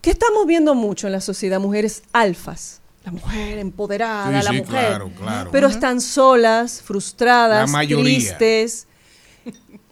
[0.02, 1.60] ¿qué estamos viendo mucho en la sociedad?
[1.60, 2.80] Mujeres alfas.
[3.04, 4.66] La mujer empoderada, Sí, la sí, mujer.
[4.88, 5.50] claro, claro.
[5.52, 8.88] Pero están solas, frustradas, tristes.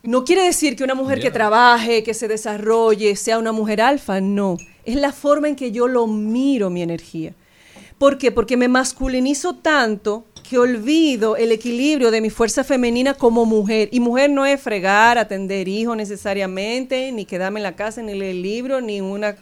[0.05, 4.21] No quiere decir que una mujer que trabaje, que se desarrolle, sea una mujer alfa,
[4.21, 4.57] no.
[4.83, 7.33] Es la forma en que yo lo miro mi energía.
[7.97, 8.31] ¿Por qué?
[8.31, 13.89] Porque me masculinizo tanto que olvido el equilibrio de mi fuerza femenina como mujer.
[13.91, 18.35] Y mujer no es fregar, atender hijos necesariamente, ni quedarme en la casa, ni leer
[18.35, 19.35] libros, ni una,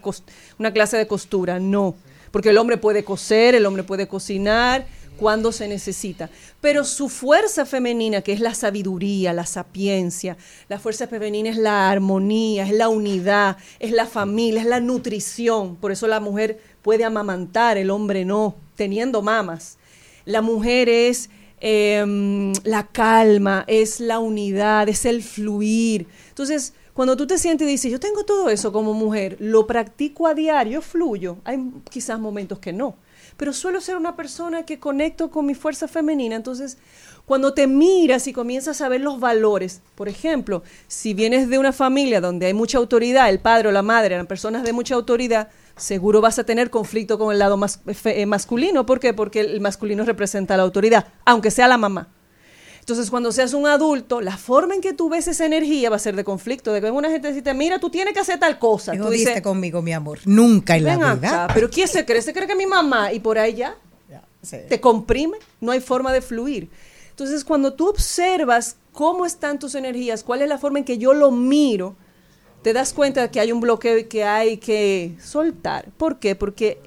[0.60, 1.60] una clase de costura.
[1.60, 1.96] No.
[2.32, 4.86] Porque el hombre puede coser, el hombre puede cocinar
[5.24, 6.30] cuando se necesita.
[6.60, 10.36] Pero su fuerza femenina, que es la sabiduría, la sapiencia,
[10.68, 15.78] la fuerza femenina es la armonía, es la unidad, es la familia, es la nutrición.
[15.78, 19.78] Por eso la mujer puede amamantar, el hombre no, teniendo mamas.
[20.26, 21.30] La mujer es
[21.62, 26.06] em, la calma, es la unidad, es el fluir.
[26.28, 30.28] Entonces, cuando tú te sientes y dices, yo tengo todo eso como mujer, lo practico
[30.28, 31.38] a diario, fluyo.
[31.46, 32.98] Hay quizás momentos que no,
[33.38, 36.36] pero suelo ser una persona que conecto con mi fuerza femenina.
[36.36, 36.78] Entonces,
[37.26, 41.72] cuando te miras y comienzas a ver los valores, por ejemplo, si vienes de una
[41.72, 45.50] familia donde hay mucha autoridad, el padre o la madre eran personas de mucha autoridad,
[45.78, 48.86] seguro vas a tener conflicto con el lado mas- eh, masculino.
[48.86, 49.14] ¿Por qué?
[49.14, 52.10] Porque el masculino representa la autoridad, aunque sea la mamá.
[52.84, 56.00] Entonces, cuando seas un adulto, la forma en que tú ves esa energía va a
[56.00, 58.92] ser de conflicto, de que una gente dice, mira, tú tienes que hacer tal cosa.
[58.92, 60.20] Tú dices, conmigo, mi amor.
[60.26, 61.12] Nunca en la vida.
[61.46, 62.22] acá, pero ¿quién se cree?
[62.22, 63.14] ¿Se cree que mi mamá?
[63.14, 63.78] Y por ahí ya,
[64.68, 66.70] te comprime, no hay forma de fluir.
[67.12, 71.14] Entonces, cuando tú observas cómo están tus energías, cuál es la forma en que yo
[71.14, 71.96] lo miro,
[72.64, 75.90] te das cuenta que hay un bloqueo y que hay que soltar.
[75.96, 76.36] ¿Por qué?
[76.36, 76.82] Porque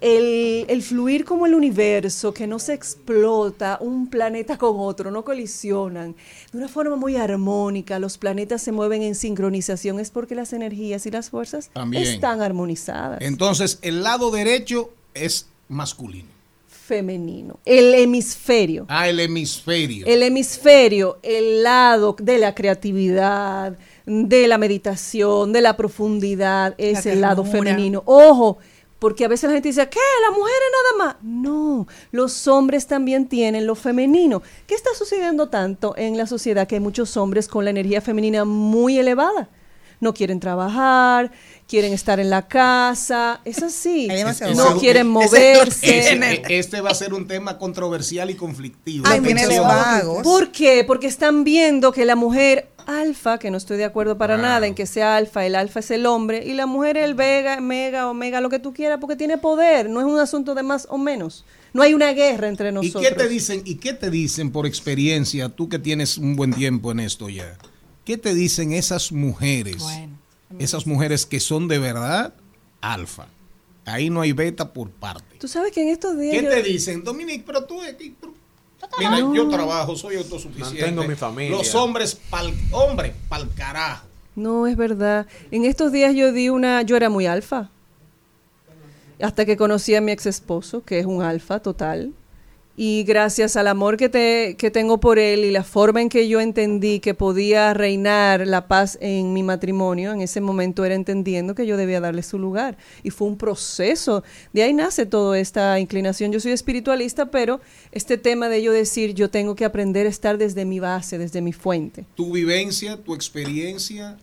[0.00, 5.24] el, el fluir como el universo, que no se explota un planeta con otro, no
[5.24, 6.14] colisionan,
[6.52, 11.06] de una forma muy armónica, los planetas se mueven en sincronización, es porque las energías
[11.06, 12.02] y las fuerzas También.
[12.02, 13.20] están armonizadas.
[13.20, 16.28] Entonces, el lado derecho es masculino.
[16.68, 17.58] femenino.
[17.66, 18.86] El hemisferio.
[18.88, 20.06] Ah, el hemisferio.
[20.06, 27.20] El hemisferio, el lado de la creatividad, de la meditación, de la profundidad, es el
[27.20, 28.02] lado femenino.
[28.06, 28.56] Ojo,
[28.98, 29.98] porque a veces la gente dice, ¿qué?
[30.28, 31.16] ¿Las mujeres nada más?
[31.22, 34.42] No, los hombres también tienen lo femenino.
[34.66, 38.44] ¿Qué está sucediendo tanto en la sociedad que hay muchos hombres con la energía femenina
[38.44, 39.48] muy elevada?
[40.00, 41.32] No quieren trabajar,
[41.66, 44.06] quieren estar en la casa, es así.
[44.56, 45.98] No quieren moverse.
[45.98, 49.04] Ese- este va a ser un tema controversial y conflictivo.
[49.08, 49.20] Ay.
[50.22, 50.84] ¿Por qué?
[50.84, 54.74] Porque están viendo que la mujer alfa, que no estoy de acuerdo para nada en
[54.74, 58.08] que sea alfa, el alfa es el hombre, y la mujer es el vega, mega,
[58.08, 60.96] omega, lo que tú quieras, porque tiene poder, no es un asunto de más o
[60.98, 61.44] menos.
[61.74, 63.04] No hay una guerra entre ¿Y nosotros.
[63.06, 63.60] qué te dicen?
[63.66, 67.58] ¿Y qué te dicen por experiencia, tú que tienes un buen tiempo en esto ya?
[68.06, 69.84] ¿Qué te dicen esas mujeres?
[70.58, 72.32] esas mujeres que son de verdad
[72.80, 73.26] alfa.
[73.84, 75.36] Ahí no hay beta por parte.
[75.38, 76.34] Tú sabes que en estos días...
[76.34, 77.04] ¿Qué yo- te dicen?
[77.04, 77.80] Dominic, pero tú,
[78.18, 78.34] tú-
[78.98, 79.34] Mira, No.
[79.34, 80.80] yo trabajo, soy autosuficiente.
[80.82, 81.56] Mantengo mi familia.
[81.56, 84.06] Los hombres, pal, hombre, pal carajo.
[84.36, 85.26] No, es verdad.
[85.50, 86.82] En estos días yo di una...
[86.82, 87.70] Yo era muy alfa.
[89.20, 92.12] Hasta que conocí a mi ex esposo, que es un alfa total.
[92.80, 96.28] Y gracias al amor que, te, que tengo por él y la forma en que
[96.28, 101.56] yo entendí que podía reinar la paz en mi matrimonio, en ese momento era entendiendo
[101.56, 102.78] que yo debía darle su lugar.
[103.02, 104.22] Y fue un proceso.
[104.52, 106.30] De ahí nace toda esta inclinación.
[106.30, 107.60] Yo soy espiritualista, pero
[107.90, 111.40] este tema de yo decir, yo tengo que aprender a estar desde mi base, desde
[111.40, 112.04] mi fuente.
[112.14, 114.16] Tu vivencia, tu experiencia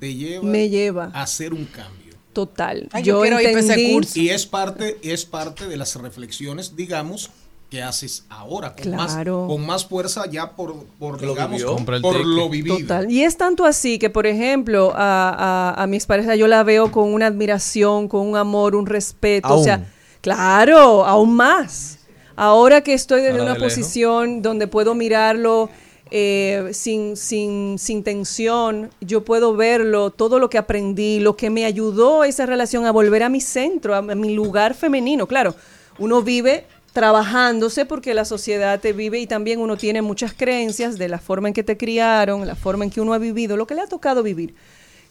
[0.00, 1.12] te lleva, Me lleva.
[1.14, 2.16] a hacer un cambio.
[2.32, 2.88] Total.
[2.90, 4.18] Ay, yo quiero ir pa' ese curso.
[4.18, 7.30] Y es parte, es parte de las reflexiones, digamos,
[7.70, 9.40] que haces ahora, con, Claro.
[9.40, 11.76] más, con más fuerza ya por, por, Lo digamos, vivió.
[12.00, 12.78] por, lo vivido.
[12.78, 13.10] Total.
[13.10, 16.92] Y es tanto así que, por ejemplo, a, a, a mi expareja yo la veo
[16.92, 19.52] con una admiración, con un amor, un respeto.
[19.58, 19.84] O sea,
[20.20, 21.98] claro, aún más.
[22.36, 23.74] Ahora que estoy desde Ahora una de lejos.
[23.74, 25.70] posición donde puedo mirarlo
[26.10, 31.64] eh, sin, sin, sin tensión, yo puedo verlo, todo lo que aprendí, lo que me
[31.64, 35.26] ayudó esa relación a volver a mi centro, a, a mi lugar femenino.
[35.26, 35.54] Claro,
[35.98, 41.10] uno vive trabajándose porque la sociedad te vive y también uno tiene muchas creencias de
[41.10, 43.74] la forma en que te criaron, la forma en que uno ha vivido, lo que
[43.74, 44.54] le ha tocado vivir,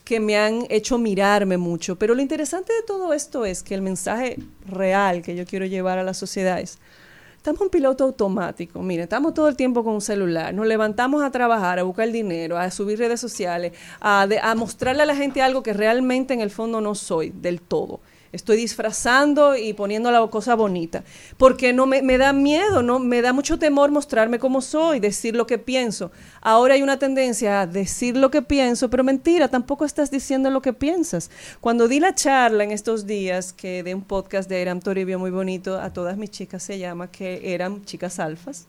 [0.03, 1.95] que me han hecho mirarme mucho.
[1.95, 5.99] Pero lo interesante de todo esto es que el mensaje real que yo quiero llevar
[5.99, 6.79] a la sociedad es,
[7.37, 11.29] estamos en piloto automático, mire, estamos todo el tiempo con un celular, nos levantamos a
[11.29, 15.43] trabajar, a buscar dinero, a subir redes sociales, a, de- a mostrarle a la gente
[15.43, 17.99] algo que realmente en el fondo no soy del todo.
[18.35, 21.03] Estoy disfrazando y poniendo la cosa bonita.
[21.37, 25.35] Porque no me, me da miedo, no me da mucho temor mostrarme como soy, decir
[25.35, 26.11] lo que pienso.
[26.41, 30.61] Ahora hay una tendencia a decir lo que pienso, pero mentira, tampoco estás diciendo lo
[30.61, 31.31] que piensas.
[31.61, 35.31] Cuando di la charla en estos días, que de un podcast de Eram Toribio muy
[35.31, 38.67] bonito, a todas mis chicas se llama, que eran chicas alfas.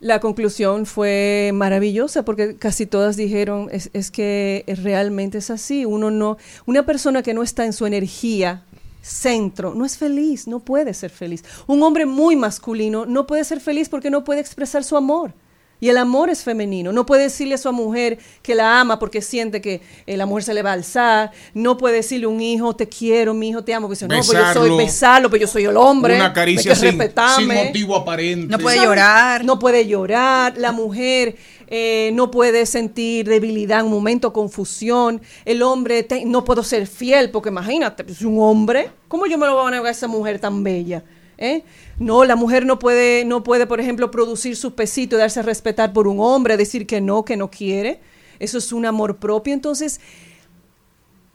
[0.00, 5.84] La conclusión fue maravillosa porque casi todas dijeron es, que realmente es así.
[5.84, 8.64] Uno no, una persona que no está en su energía
[9.02, 11.44] centro no es feliz, no puede ser feliz.
[11.66, 15.34] Un hombre muy masculino no puede ser feliz porque no puede expresar su amor.
[15.80, 16.92] Y el amor es femenino.
[16.92, 20.44] No puede decirle a su mujer que la ama porque siente que eh, la mujer
[20.44, 21.30] se le va a alzar.
[21.54, 23.86] No puede decirle a un hijo, te quiero, mi hijo, te amo.
[23.88, 25.30] Porque dice, no, pues yo soy Besarlo.
[25.30, 26.16] pero yo soy el hombre.
[26.16, 28.46] Una caricia sin, motivo aparente.
[28.50, 29.44] No puede llorar.
[29.44, 30.54] No puede llorar.
[30.58, 31.36] La mujer
[31.68, 35.22] eh, no puede sentir debilidad en un momento, confusión.
[35.44, 38.90] El hombre, te- no puedo ser fiel, porque imagínate, es un hombre.
[39.08, 41.02] ¿Cómo yo me lo voy a negar a esa mujer tan bella?
[41.40, 41.64] ¿Eh?
[41.98, 45.42] No, la mujer no puede, no puede, por ejemplo, producir su pesito y darse a
[45.42, 48.00] respetar por un hombre, decir que no, que no quiere.
[48.38, 49.54] Eso es un amor propio.
[49.54, 50.00] Entonces,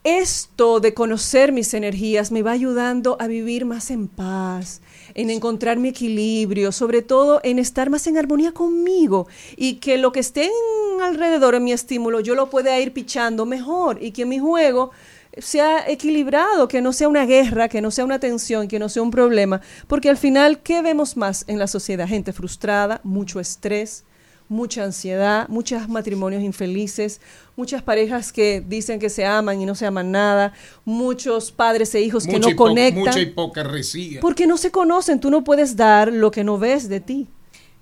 [0.06, 4.82] esto de conocer mis energías me va ayudando a vivir más en paz,
[5.15, 10.12] en encontrar mi equilibrio, sobre todo en estar más en armonía conmigo y que lo
[10.12, 14.28] que esté en alrededor en mi estímulo yo lo pueda ir pichando mejor y que
[14.28, 14.91] mi juego
[15.38, 19.02] sea equilibrado, que no sea una guerra, que no sea una tensión, que no sea
[19.04, 22.08] un problema, porque al final, ¿qué vemos más en la sociedad?
[22.08, 24.04] Gente frustrada, mucho estrés,
[24.48, 27.19] mucha ansiedad, muchos matrimonios infelices,
[27.56, 30.54] muchas parejas que dicen que se aman y no se aman nada,
[30.86, 33.00] muchos padres e hijos que no conectan.
[33.06, 34.21] Mucha hipocresía.
[34.21, 37.28] Porque no se conocen, tú no puedes dar lo que no ves de ti.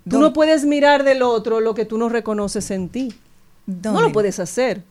[0.04, 3.12] Tú Don- no puedes mirar del otro lo que tú no reconoces en ti.
[3.66, 4.82] No lo puedes hacer.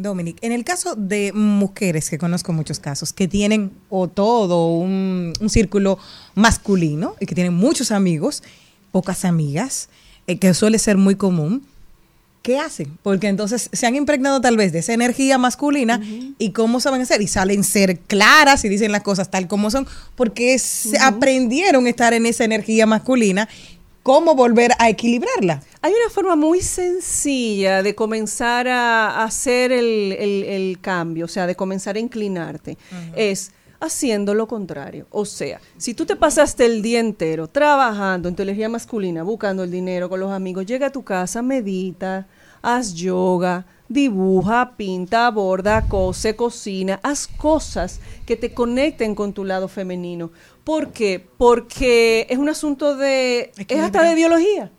[0.00, 5.32] Dominic, en el caso de mujeres, que conozco muchos casos, que tienen o todo un,
[5.40, 5.98] un círculo
[6.34, 8.42] masculino y que tienen muchos amigos,
[8.92, 9.88] pocas amigas,
[10.26, 11.66] eh, que suele ser muy común,
[12.42, 12.98] ¿qué hacen?
[13.02, 16.00] Porque entonces se han impregnado tal vez de esa energía masculina
[16.38, 17.20] y cómo saben hacer.
[17.20, 19.86] Y salen ser claras y dicen las cosas tal como son,
[20.16, 23.48] porque se aprendieron a estar en esa energía masculina.
[24.02, 25.62] ¿Cómo volver a equilibrarla?
[25.82, 31.46] Hay una forma muy sencilla de comenzar a, hacer el, el- el cambio, o sea,
[31.46, 32.78] de comenzar a inclinarte.
[33.14, 35.06] Es haciendo lo contrario.
[35.10, 39.62] O sea, si tú te pasaste el día entero trabajando en tu energía masculina, buscando
[39.64, 42.26] el dinero con los amigos, llega a tu casa, medita,
[42.62, 49.66] haz yoga, dibuja, pinta, borda, cose, cocina, haz cosas que te conecten con tu lado
[49.66, 50.30] femenino.
[50.70, 51.26] ¿Por qué?
[51.36, 53.50] Porque es un asunto de...
[53.66, 54.70] Es hasta de biología.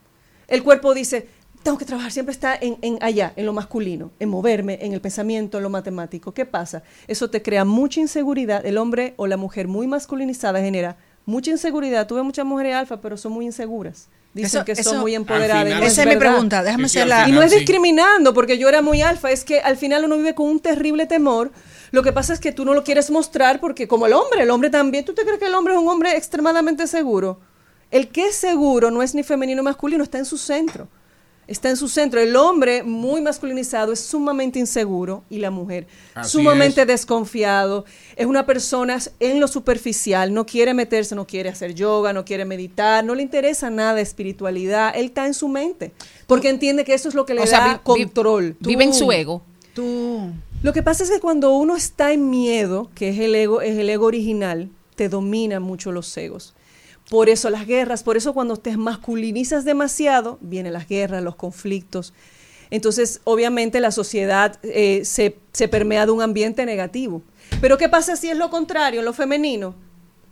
[0.48, 1.28] El cuerpo dice,
[1.64, 5.02] tengo que trabajar, siempre está en, en allá, en lo masculino, en moverme, en el
[5.02, 6.34] pensamiento, en lo matemático.
[6.34, 6.84] ¿Qué pasa?
[7.10, 8.66] Eso te crea mucha inseguridad.
[8.66, 12.08] El hombre o la mujer muy masculinizada genera mucha inseguridad.
[12.08, 14.08] Tuve muchas mujeres alfa, pero son muy inseguras.
[14.34, 15.68] Dicen Eso- que eso- son muy empoderadas.
[15.68, 16.64] y Al no Esa es mi pregunta.
[16.64, 17.28] Déjame Sí, sí, hacer al la.
[17.30, 20.34] Y no es discriminando, porque yo era muy alfa, es que al final uno vive
[20.36, 21.52] con un terrible temor.
[21.92, 24.50] Lo que pasa es que tú no lo quieres mostrar porque como el hombre, el
[24.50, 27.40] hombre también, ¿tú te crees que el hombre es un hombre extremadamente seguro?
[27.92, 30.88] El que es seguro no es ni femenino ni masculino, está en su centro.
[31.48, 32.22] Está en su centro.
[32.22, 36.88] El hombre muy masculinizado es sumamente inseguro y la mujer Así sumamente es.
[36.88, 37.84] desconfiado.
[38.16, 42.46] Es una persona en lo superficial, no quiere meterse, no quiere hacer yoga, no quiere
[42.46, 44.94] meditar, no le interesa nada de espiritualidad.
[44.96, 45.92] Él está en su mente
[46.26, 48.56] porque entiende que eso es lo que le O sea, da vi- vi- control.
[48.62, 49.42] Vive en su ego.
[49.74, 50.32] Tú.
[50.64, 53.78] Lo que pasa es que cuando uno está en miedo, que es el ego, es
[53.78, 56.54] el ego original, te dominan mucho los egos.
[57.10, 62.14] Por eso las guerras, por eso cuando te masculinizas demasiado, vienen las guerras, los conflictos.
[62.70, 67.24] Entonces, obviamente la sociedad eh, se, se permea de un ambiente negativo.
[67.60, 69.74] Pero ¿qué pasa si es lo contrario, en lo femenino?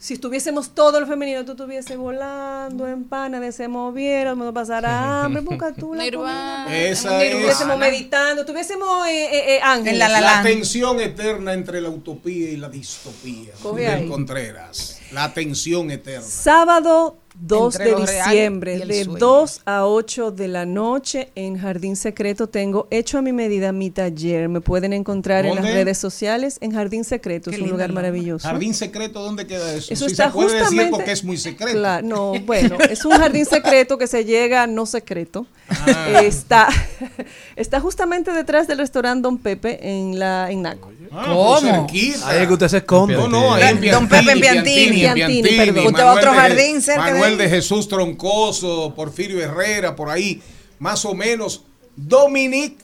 [0.02, 5.26] Si estuviésemos todo lo femenino, tú estuvieses volando en pan, nadie se moviera, no pasara
[5.26, 6.64] hambre, busca tú la Nirvana.
[6.64, 6.80] comida.
[6.88, 9.94] Esa es Estuviésemos meditando, estuviésemos eh, eh, eh, ángeles.
[9.94, 10.42] En la la la la.
[10.44, 13.52] tensión eterna entre la utopía y la distopía.
[13.62, 14.08] Coge.
[14.08, 15.02] Contreras.
[15.12, 16.26] La tensión eterna.
[16.26, 19.20] Sábado 2 Entre de diciembre, de sueño.
[19.20, 23.90] 2 a 8 de la noche, en Jardín Secreto tengo hecho a mi medida mi
[23.92, 24.50] taller.
[24.50, 27.50] Me pueden encontrar en las redes sociales en Jardín Secreto.
[27.50, 28.04] Qué es un lugar nombre.
[28.10, 28.48] maravilloso.
[28.48, 29.94] Jardín secreto, ¿dónde queda eso?
[29.94, 31.78] Eso Si está se puede decir justamente- porque es muy secreto.
[31.78, 35.46] Claro, no, bueno, es un jardín secreto que se llega no secreto.
[35.70, 36.22] Ah.
[36.24, 36.68] Está,
[37.56, 40.92] está justamente detrás del restaurante Don Pepe en la en Naco.
[41.12, 41.60] Ah, ¿Cómo?
[41.60, 42.30] pues cerquita.
[42.30, 43.16] Ahí es que usted se esconde.
[43.16, 44.92] No, no, ahí en Don Pepe en Piantini.
[45.02, 45.86] Piantini, Piantini, perdón.
[45.88, 50.10] Usted va a otro Manuel jardín cerca de Manuel de Jesús Troncoso, Porfirio Herrera, por
[50.10, 50.42] ahí,
[50.80, 51.64] más o menos.
[51.96, 52.78] Dominique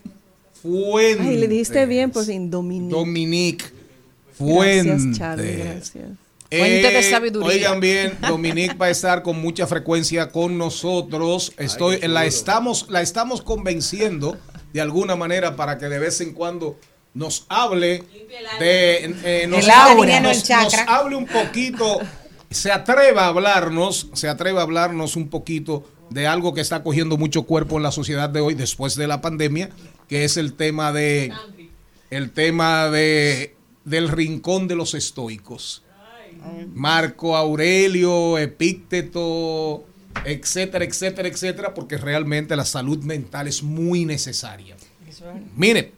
[0.62, 1.26] Fuentes.
[1.26, 2.96] Ay, le dijiste bien, por fin, Dominique.
[2.96, 3.66] Dominique
[4.38, 4.90] Fuente.
[4.90, 6.06] Gracias, Charlie, gracias.
[6.50, 7.50] Fuente de Eh, sabiduría.
[7.50, 11.54] Oigan bien, Dominique va a estar con mucha frecuencia con nosotros.
[11.58, 14.38] Estoy, la estamos, la estamos convenciendo
[14.74, 16.78] de alguna manera para que de vez en cuando
[17.14, 18.04] nos hable
[18.60, 20.20] de, eh, nos, El hable- aura.
[20.20, 20.86] nos- El chakra.
[20.86, 22.00] nos hable un poquito,
[22.50, 27.18] se atreva a hablarnos, se atreva a hablarnos un poquito de algo que está cogiendo
[27.18, 29.70] mucho cuerpo en la sociedad de hoy después de la pandemia,
[30.08, 31.34] que es el tema de
[32.12, 35.84] el tema de del rincón de los estoicos.
[36.74, 39.86] Marco Aurelio, Epícteto,
[40.26, 44.76] etcétera, etcétera, etcétera, porque realmente la salud mental es muy necesaria.
[45.56, 45.94] Mire,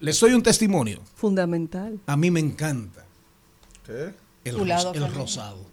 [0.00, 1.00] les doy un testimonio.
[1.14, 2.00] Fundamental.
[2.06, 3.04] A mí me encanta
[4.44, 5.66] el, Su ros- lado el rosado.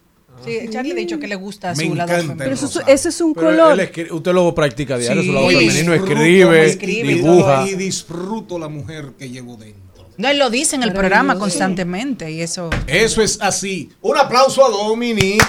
[0.44, 2.38] Sí, Charlie ha dicho que le gusta Me su lado encanta femenino.
[2.44, 2.86] Pero eso, rosado.
[2.88, 3.80] ese es un Pero color.
[3.80, 7.66] él escri- usted lo practica diario, Sí, su lado femenino, disfruto, escribe, escribe y dibuja.
[7.68, 9.80] Y disfruto la mujer que llevo dentro.
[10.16, 12.68] No, él lo dice en el programa constantemente y eso.
[12.86, 13.90] Eso es así.
[14.02, 15.44] Un aplauso a Dominique.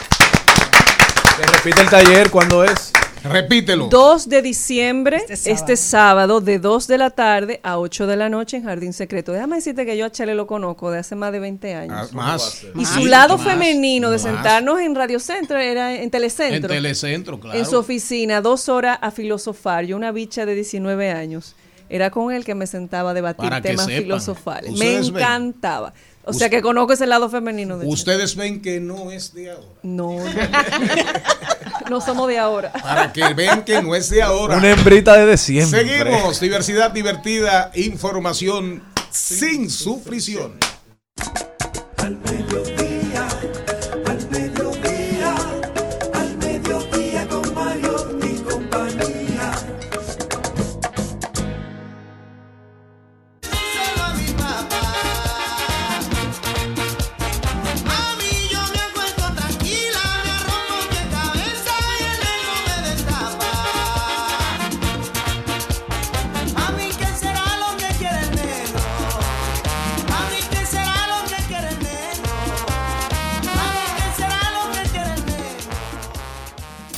[1.38, 2.92] Se repite el taller cuando es.
[3.24, 3.88] Repítelo.
[3.88, 6.42] 2 de diciembre, Este este sábado.
[6.42, 9.32] de 2 de la tarde a 8 de la noche en Jardín Secreto.
[9.32, 11.96] Déjame decirte que yo a Chale lo conozco de hace más de 20 años.
[11.98, 12.64] Ah, más.
[12.74, 14.22] y Más, su lado más, femenino de más.
[14.24, 16.70] sentarnos en Radio Centro era en En Telecentro.
[16.70, 17.58] Telecentro, claro.
[17.58, 19.86] En su oficina, dos horas a filosofar.
[19.86, 21.56] Yo, una bicha de 19 años,
[21.90, 24.72] era con él que me sentaba a debatir Para temas sepan, filosofales.
[24.80, 25.14] Me ven.
[26.24, 27.88] O sea que conozco ese lado femenino de.
[27.88, 29.68] Ustedes ven que no es de ahora.
[29.84, 30.30] No, no.
[31.90, 32.72] no somos de ahora.
[32.72, 34.58] Para que vean que no es de ahora.
[34.58, 35.80] Una hembrita desde siempre.
[35.80, 36.40] Seguimos.
[36.40, 37.72] Diversidad divertida.
[37.74, 40.58] Información sin sufrición.
[41.98, 42.18] Al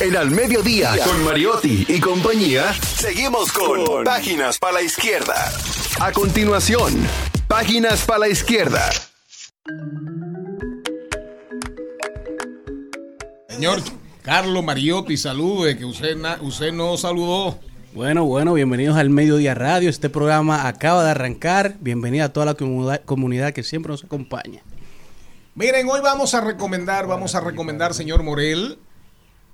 [0.04, 5.34] En Al Mediodía, con Mariotti y compañía, seguimos con Páginas para la Izquierda.
[6.02, 6.94] A continuación,
[7.48, 8.90] Páginas para la Izquierda.
[13.48, 13.80] Señor
[14.24, 17.58] Carlos Mariotti, salude, que usted, na- usted no saludó.
[17.94, 19.90] Bueno, bueno, bienvenidos al Mediodía Radio.
[19.90, 21.76] Este programa acaba de arrancar.
[21.80, 24.64] Bienvenida a toda la comunidad que siempre nos acompaña.
[25.56, 28.80] Miren, hoy vamos a recomendar, vamos a recomendar, señor Morel,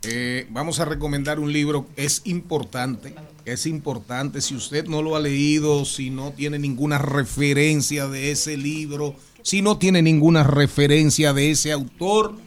[0.04, 5.20] eh, vamos a recomendar un libro, es importante, es importante, si usted no lo ha
[5.20, 11.52] leído, si no tiene ninguna referencia de ese libro, si no tiene ninguna referencia de
[11.52, 12.38] ese autor,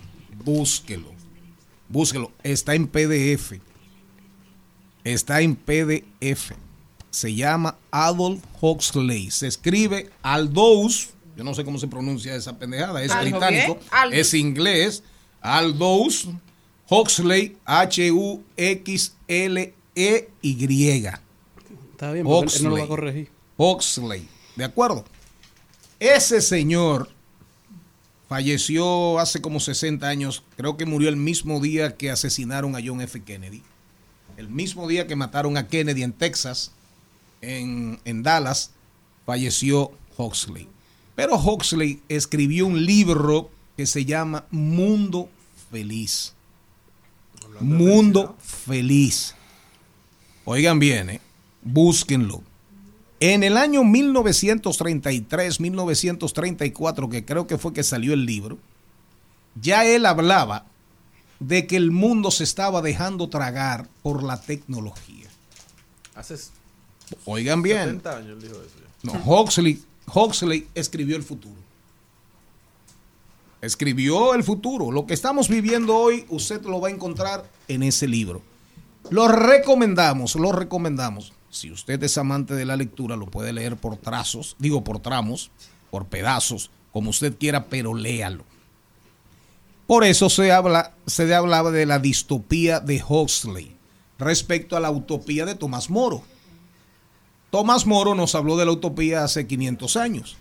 [0.43, 1.13] búsquelo,
[1.91, 3.61] búsquelo, está en PDF,
[5.05, 6.53] está en PDF,
[7.11, 13.03] se llama Adolf Huxley, se escribe Aldous, yo no sé cómo se pronuncia esa pendejada,
[13.03, 13.79] es ¿Algo británico,
[14.11, 15.03] es inglés,
[15.43, 16.29] Aldous
[16.93, 17.57] Huxley,
[19.95, 21.07] H-U-X-L-E-Y.
[21.93, 22.83] Está bien, él- no lo va Huxley.
[22.83, 23.29] a corregir.
[23.57, 24.27] Huxley,
[24.57, 25.05] ¿de acuerdo?
[26.01, 27.09] Ese señor
[28.29, 33.01] falleció hace como 60 años, creo que murió el mismo día que asesinaron a John
[33.01, 33.23] F.
[33.23, 33.63] Kennedy.
[34.37, 36.73] El mismo día que mataron a Kennedy en Texas,
[37.43, 38.71] en, en Dallas,
[39.27, 40.69] falleció Huxley.
[41.15, 45.29] Pero Huxley escribió un libro que se llama Mundo
[45.71, 46.33] Feliz.
[47.63, 49.35] Mundo Feliz.
[50.45, 51.21] Oigan bien, ¿eh?
[51.63, 52.43] búsquenlo.
[53.21, 58.59] En el año 1933, 1934, que creo que fue que salió el libro,
[59.61, 60.67] ya él hablaba
[61.39, 65.29] de que el mundo se estaba dejando tragar por la tecnología.
[66.15, 66.37] Hace
[67.25, 67.85] Oigan bien.
[67.85, 68.75] 70 años él dijo eso.
[68.81, 69.13] ya.
[69.13, 69.83] No, Huxley,
[70.13, 71.62] Huxley escribió el futuro.
[73.63, 74.91] Escribió el futuro.
[74.91, 78.43] Lo que estamos viviendo hoy, usted lo va a encontrar en ese libro.
[79.09, 81.33] Lo recomendamos, lo recomendamos.
[81.49, 85.53] Si usted es amante de la lectura, lo puede leer por trazos, digo por tramos,
[85.91, 88.45] por pedazos, como usted quiera, pero léalo.
[89.87, 93.77] Por eso se habla, se hablaba de la distopía de Huxley
[94.19, 96.23] respecto a la utopía de Tomás Moro.
[97.51, 100.37] Tomás Moro nos habló de la utopía hace 500 años.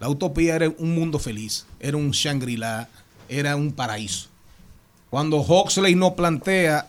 [0.00, 2.88] La utopía era un mundo feliz, era un Shangri-La,
[3.28, 4.28] era un paraíso.
[5.10, 6.88] Cuando Huxley no plantea,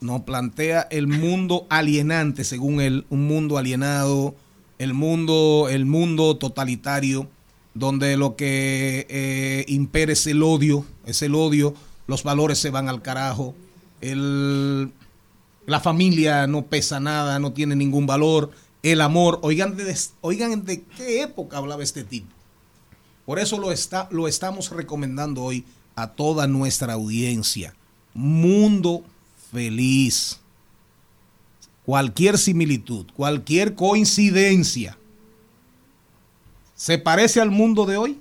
[0.00, 4.34] no plantea el mundo alienante, según él, un mundo alienado,
[4.78, 7.28] el mundo, el mundo totalitario,
[7.74, 11.74] donde lo que eh, impera es el odio, es el odio,
[12.06, 13.54] los valores se van al carajo,
[14.00, 18.50] la familia no pesa nada, no tiene ningún valor,
[18.82, 22.28] el amor, oigan de, oigan de qué época hablaba este tipo.
[23.26, 25.64] Por eso lo, está, lo estamos recomendando hoy
[25.94, 27.74] a toda nuestra audiencia.
[28.14, 29.04] Mundo
[29.52, 30.40] feliz.
[31.84, 34.96] Cualquier similitud, cualquier coincidencia,
[36.76, 38.20] ¿se parece al mundo de hoy?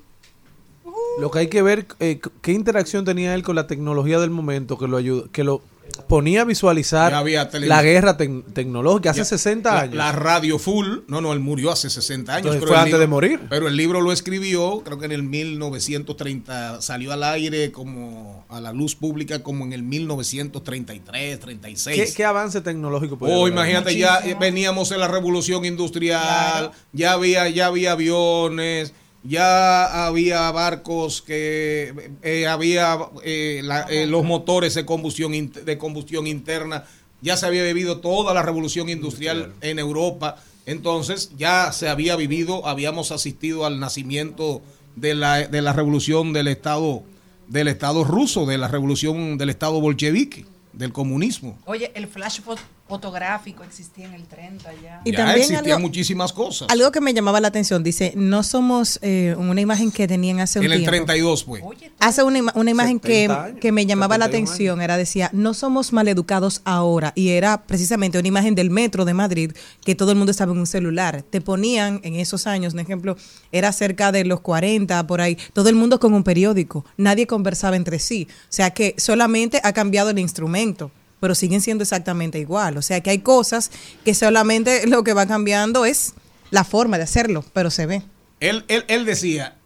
[1.20, 4.78] Lo que hay que ver, eh, qué interacción tenía él con la tecnología del momento
[4.78, 5.62] que lo ayudó, que lo
[6.08, 9.96] ponía a visualizar había la guerra tec- tecnológica hace Ya, 60 la- años.
[9.96, 12.46] La radio full, no, no, él murió hace 60 años.
[12.56, 13.40] Entonces fue el antes libro- de morir.
[13.50, 18.60] Pero el libro lo escribió, creo que en el 1930, salió al aire como a
[18.60, 21.96] la luz pública como en el 1933, 36.
[22.10, 23.54] ¿Qué, qué avance tecnológico puede Oh, haber?
[23.54, 28.94] imagínate, ya veníamos en la revolución industrial, ya había, ya había aviones,
[29.24, 36.28] ya había barcos que eh, había eh, la- eh, los motores de combustión de combustión
[36.28, 36.86] interna,
[37.22, 42.66] ya se había vivido toda la revolución industrial en Europa, entonces ya se había vivido,
[42.68, 44.62] habíamos asistido al nacimiento
[44.96, 47.04] de la, de la revolución del Estado
[47.48, 51.58] del Estado ruso, de la revolución del Estado bolchevique, del comunismo.
[51.66, 52.42] Oye, el flash
[52.90, 55.02] fotográfico existía en el 30 ya.
[55.06, 56.68] Y ya también existían algo- muchísimas cosas.
[56.70, 60.60] Algo que me llamaba la atención, dice, no somos eh, una imagen que tenían hace
[60.60, 60.92] un en el tiempo.
[60.92, 61.64] 32, pues.
[62.00, 64.98] Hace una, ima- una imagen que, 70 años, que me llamaba la 71 atención, era
[64.98, 69.52] decía, no somos maleducados ahora, y era precisamente una imagen del metro de Madrid,
[69.86, 71.24] que todo el mundo estaba en un celular.
[71.30, 73.16] Te ponían en esos años, un ejemplo,
[73.52, 77.76] era cerca de los 40, por ahí, todo el mundo con un periódico, nadie conversaba
[77.76, 78.28] entre sí.
[78.30, 82.78] O sea que solamente ha cambiado el instrumento, pero siguen siendo exactamente igual.
[82.78, 83.72] O sea que hay cosas
[84.06, 86.14] que solamente lo que va cambiando es
[86.52, 88.04] la forma de hacerlo, pero se ve.
[88.40, 89.58] Él, él, él decía,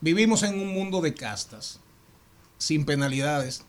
[0.00, 1.80] vivimos en un mundo de castas,
[2.58, 3.64] sin penalidades,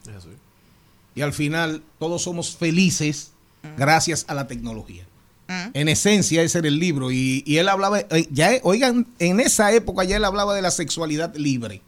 [1.15, 3.31] y al final todos somos felices
[3.77, 5.05] gracias a la tecnología.
[5.73, 7.11] En esencia, ese era el libro.
[7.11, 10.71] Y, y él hablaba, eh, ya, oigan, en esa época ya él hablaba de la
[10.71, 11.81] sexualidad libre.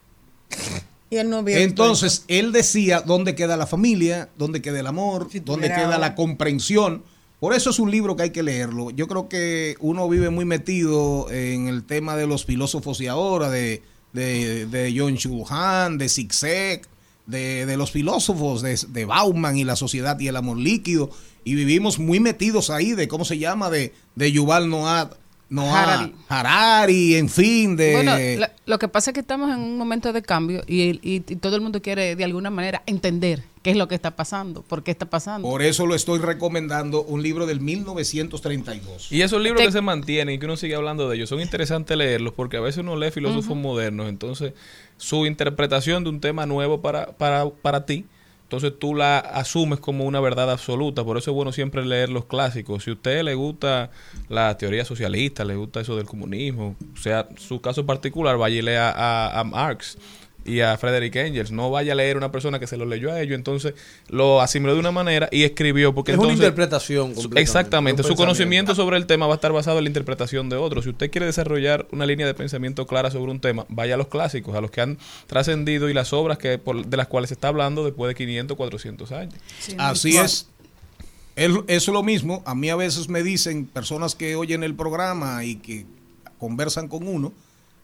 [1.14, 4.88] Y él no había visto Entonces, él decía dónde queda la familia, dónde queda el
[4.88, 7.04] amor, dónde queda ahora- la comprensión.
[7.40, 8.90] Por eso es un libro que hay que leerlo.
[8.92, 13.50] Yo creo que uno vive muy metido en el tema de los filósofos y ahora,
[13.50, 13.84] de,
[14.14, 16.88] de, de John Chulhan, de Zizek,
[17.26, 21.10] de, de los filósofos, de, de Bauman y la sociedad y el amor líquido.
[21.44, 23.70] Y vivimos muy metidos ahí de, ¿cómo se llama?
[23.70, 25.10] De, de Yuval Noah,
[25.54, 26.16] Noah Harari.
[26.30, 27.94] Harari, en fin, de...
[27.94, 31.24] Bueno, la- lo que pasa es que estamos en un momento de cambio y, y-
[31.28, 34.62] y todo el mundo quiere de alguna manera entender qué es lo que está pasando,
[34.64, 35.48] por qué está pasando.
[35.48, 39.12] Por eso lo estoy recomendando, un libro del 1932.
[39.12, 41.40] Y esos libros Te- que se mantienen y que uno sigue hablando de ellos, son
[41.42, 44.54] interesantes leerlos porque a veces uno lee filósofos modernos, entonces
[44.98, 48.06] su interpretación de un tema nuevo para, para, para ti,
[48.54, 52.26] entonces tú la asumes como una verdad absoluta, por eso es bueno siempre leer los
[52.26, 52.84] clásicos.
[52.84, 53.90] Si a usted le gusta
[54.30, 58.62] la teoría socialista, le gusta eso del comunismo, o sea, su caso particular, vaya y
[58.62, 59.98] lea a, a Marx
[60.46, 61.52] y a Frederick Engels.
[61.52, 63.74] No vaya a leer una persona que se lo leyó a ellos, entonces
[64.10, 68.76] lo asimiló de una manera y escribió porque Es una interpretación Exactamente, un su conocimiento
[68.76, 70.84] sobre el tema va a estar basado en la interpretación de otros.
[70.84, 74.08] Si usted quiere desarrollar una línea de pensamiento clara sobre un tema, vaya a los
[74.08, 77.36] clásicos, a los que han trascendido y las obras que por- de las cuales se
[77.36, 79.36] está hablando después de 500, 400 años.
[79.78, 80.50] Así es.
[81.36, 82.44] Eso es lo mismo.
[82.46, 85.86] A mí a veces me dicen personas que oyen el programa y que
[86.38, 87.34] conversan con uno,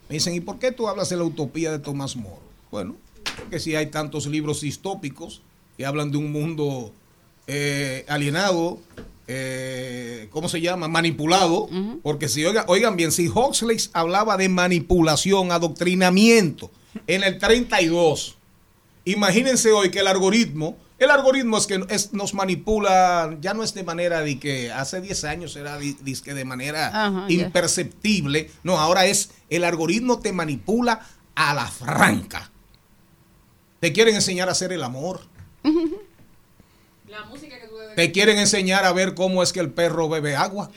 [0.08, 2.49] me dicen, ¿y por qué tú hablas de la utopía de Tomás Moro?
[2.72, 2.96] Bueno,
[3.38, 5.42] porque si hay tantos libros distópicos
[5.78, 6.94] que hablan de un mundo
[7.48, 8.80] eh, alienado,
[9.28, 10.88] eh, ¿cómo se llama?
[10.88, 11.68] Manipulado.
[12.04, 16.72] Porque si oigan, oigan bien, si Huxley hablaba de manipulación, adoctrinamiento
[17.08, 18.38] en el 32,
[19.06, 23.74] imagínense hoy que el algoritmo, el algoritmo es que es- nos manipula, ya no es
[23.74, 26.92] de manera de que hace 10 años era de manera
[27.32, 31.00] imperceptible, no, ahora es el algoritmo te manipula
[31.36, 32.52] a la franca.
[33.80, 35.22] Te quieren enseñar a hacer el amor.
[37.96, 40.70] Te quieren enseñar a ver cómo es que el perro bebe agua.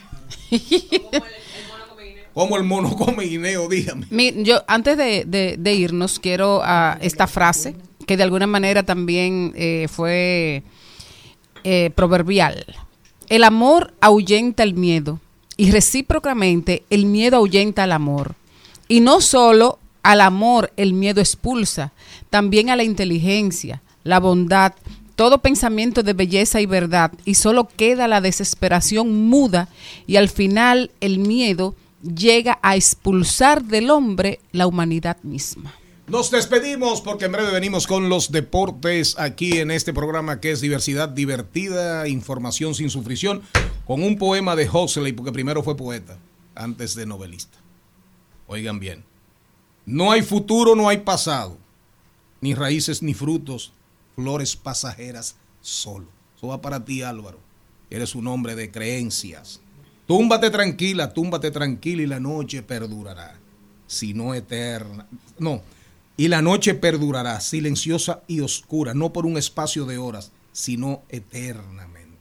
[2.33, 4.07] Cómo el mono come guineo, dígame.
[4.09, 7.75] Mi- yo antes de, de- de irnos quiero a esta frase
[8.07, 10.63] que de alguna manera también eh, fue
[11.63, 12.65] eh, proverbial.
[13.29, 15.19] El amor ahuyenta el miedo
[15.55, 18.35] y recíprocamente el miedo ahuyenta al amor.
[18.87, 21.93] Y no solo al amor el miedo expulsa,
[22.33, 24.73] también a la inteligencia, la bondad,
[25.15, 29.69] todo pensamiento de belleza y verdad, y solo queda la desesperación muda
[30.07, 35.75] y al final el miedo llega a expulsar del hombre la humanidad misma.
[36.07, 40.59] Nos despedimos porque en breve venimos con los deportes aquí en este programa que es
[40.59, 43.43] diversidad divertida, información sin sufrición,
[43.85, 46.17] con un poema de Huxley, porque primero fue poeta,
[46.55, 47.59] antes de novelista.
[48.47, 49.03] Oigan bien,
[49.85, 51.59] no hay futuro, no hay pasado,
[52.43, 53.71] ni raíces ni frutos,
[54.17, 56.09] flores pasajeras solo.
[56.35, 57.39] Eso va para ti Álvaro,
[57.89, 59.61] eres un hombre de creencias.
[60.05, 63.39] Túmbate tranquila, túmbate tranquila y la noche perdurará,
[63.87, 65.07] si no eterna.
[65.39, 65.61] No,
[66.17, 72.17] y la noche perdurará, silenciosa y oscura, no por un espacio de horas, sino eternamente.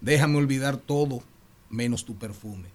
[0.00, 1.22] Déjame olvidar todo
[1.68, 2.70] menos tu perfume,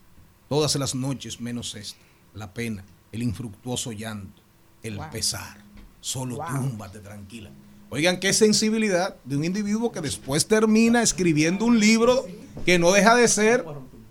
[0.47, 1.97] todas las noches menos esta,
[2.35, 4.43] la pena, el infructuoso llanto,
[4.83, 5.60] el pesar.
[6.01, 7.49] Solo túmbate tranquila.
[7.89, 12.25] Oigan, qué sensibilidad de un individuo que después termina escribiendo un libro
[12.65, 13.65] que no deja de ser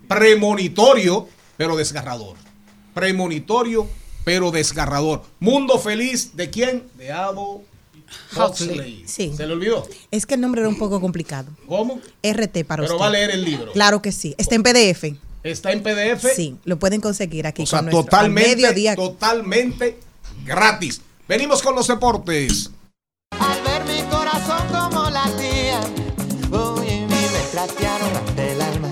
[0.07, 1.27] premonitorio,
[1.57, 2.35] pero desgarrador.
[2.93, 3.87] Premonitorio,
[4.23, 5.23] pero desgarrador.
[5.39, 6.83] Mundo feliz, ¿de quién?
[6.97, 7.63] De Ado
[8.37, 9.03] Huxley.
[9.07, 9.33] Sí.
[9.35, 9.87] ¿Se le olvidó?
[10.11, 11.49] Es que el nombre era un poco complicado.
[11.67, 11.99] ¿Cómo?
[12.23, 13.01] RT para Pero usted.
[13.03, 13.71] va a leer el libro.
[13.71, 14.35] Claro que sí.
[14.37, 15.15] Está en PDF.
[15.43, 16.27] Está en PDF.
[16.35, 18.95] Sí, lo pueden conseguir aquí O sea, con nuestro- al totalmente, mediodía.
[18.95, 19.97] totalmente
[20.45, 21.01] gratis.
[21.27, 22.71] Venimos con los deportes.
[23.39, 25.79] Al ver mi corazón como latía,
[26.51, 28.89] uy, y me trastearon hasta el alma.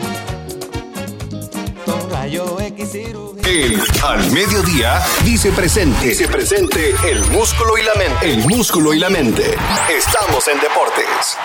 [1.85, 3.41] Con rayo X cirugía.
[3.45, 6.07] El Al Mediodía dice presente.
[6.07, 8.31] Dice presente el músculo y la mente.
[8.31, 9.55] El músculo y la mente.
[9.89, 11.37] Estamos en deportes.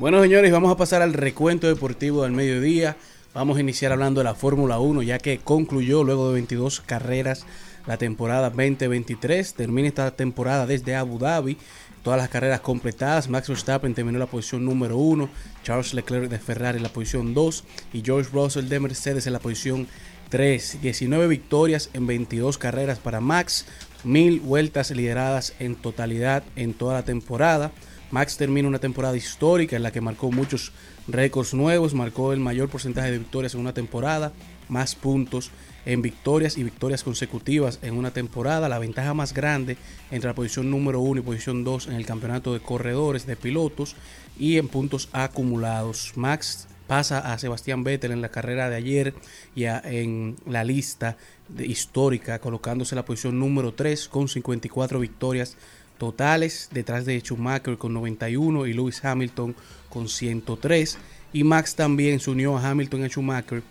[0.00, 2.96] Bueno, señores, vamos a pasar al recuento deportivo del mediodía.
[3.34, 7.44] Vamos a iniciar hablando de la Fórmula 1, ya que concluyó luego de 22 carreras
[7.86, 9.52] la temporada 2023.
[9.52, 11.58] Termina esta temporada desde Abu Dhabi.
[12.02, 13.28] Todas las carreras completadas.
[13.28, 15.28] Max Verstappen terminó la posición número 1.
[15.64, 17.64] Charles Leclerc de Ferrari en la posición 2.
[17.92, 19.86] Y George Russell de Mercedes en la posición
[20.30, 20.78] 3.
[20.80, 23.66] 19 victorias en 22 carreras para Max.
[24.04, 27.70] Mil vueltas lideradas en totalidad en toda la temporada.
[28.10, 30.72] Max termina una temporada histórica en la que marcó muchos
[31.06, 34.32] récords nuevos, marcó el mayor porcentaje de victorias en una temporada,
[34.68, 35.50] más puntos
[35.86, 39.76] en victorias y victorias consecutivas en una temporada, la ventaja más grande
[40.10, 43.96] entre la posición número 1 y posición 2 en el campeonato de corredores, de pilotos
[44.38, 46.12] y en puntos acumulados.
[46.16, 49.14] Max pasa a Sebastián Vettel en la carrera de ayer
[49.54, 51.16] y en la lista
[51.58, 55.56] histórica, colocándose en la posición número 3 con 54 victorias
[56.00, 59.54] totales, detrás de Schumacher con 91 y Lewis Hamilton
[59.90, 60.98] con 103.
[61.34, 63.62] Y Max también se unió a Hamilton y a Schumacher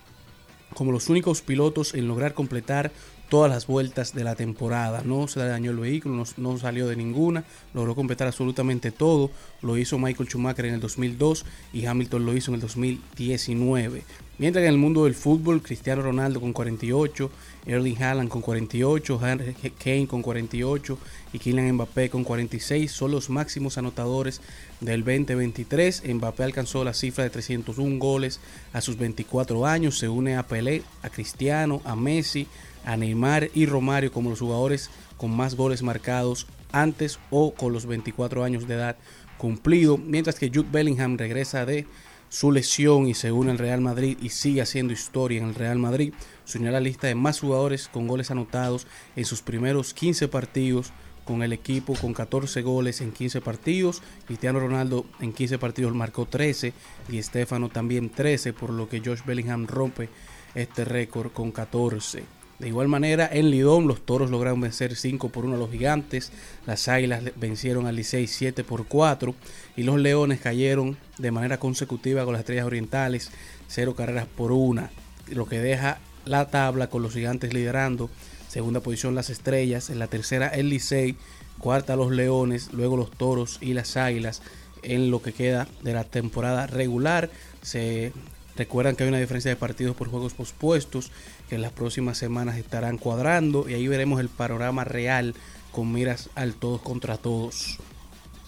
[0.76, 2.92] como los únicos pilotos en lograr completar
[3.30, 5.02] todas las vueltas de la temporada.
[5.04, 9.32] No se le dañó el vehículo, no, no salió de ninguna, logró completar absolutamente todo.
[9.62, 14.04] Lo hizo Michael Schumacher en el 2002 y Hamilton lo hizo en el 2019.
[14.40, 17.30] Mientras que en el mundo del fútbol, Cristiano Ronaldo con 48,
[17.66, 20.98] Erling Haaland con 48, Harry Kane con 48
[21.34, 24.42] y Kylian Mbappé con 46 son los máximos anotadores
[24.80, 26.04] del 2023.
[26.16, 28.40] Mbappé alcanzó la cifra de 301 goles
[28.74, 29.98] a sus 24 años.
[29.98, 32.48] Se une a Pelé, a Cristiano, a Messi,
[32.86, 37.86] a Neymar y Romario como los jugadores con más goles marcados antes o con los
[37.86, 38.98] 24 años de edad
[39.38, 39.98] cumplido.
[39.98, 41.86] Mientras que Jude Bellingham regresa de
[42.30, 45.80] su lesión y se une al Real Madrid y sigue haciendo historia en el Real
[45.80, 46.14] Madrid.
[46.46, 50.28] Se unió a la lista de más jugadores con goles anotados en sus primeros 15
[50.28, 50.94] partidos
[51.30, 54.02] con el equipo con 14 goles en 15 partidos.
[54.26, 56.74] Cristiano Ronaldo en 15 partidos marcó 13
[57.08, 60.10] y Estefano también 13, por lo que Josh Bellingham rompe
[60.56, 62.24] este récord con 14.
[62.58, 66.32] De igual manera, en Lidón los toros lograron vencer 5 por 1 a los gigantes,
[66.66, 69.36] las águilas vencieron al Licey 7 por 4
[69.78, 73.30] y los leones cayeron de manera consecutiva con las estrellas orientales
[73.68, 74.90] 0 carreras por 1,
[75.28, 78.10] lo que deja la tabla con los gigantes liderando,
[78.50, 81.16] segunda posición las estrellas, en la tercera el Licey,
[81.60, 84.42] cuarta los leones, luego los toros y las águilas
[84.82, 87.30] en lo que queda de la temporada regular.
[87.62, 88.12] Se
[88.58, 91.12] recuerdan que hay una diferencia de partidos por juegos pospuestos
[91.48, 95.36] que en las próximas semanas estarán cuadrando y ahí veremos el panorama real
[95.72, 97.78] con miras al todos contra todos.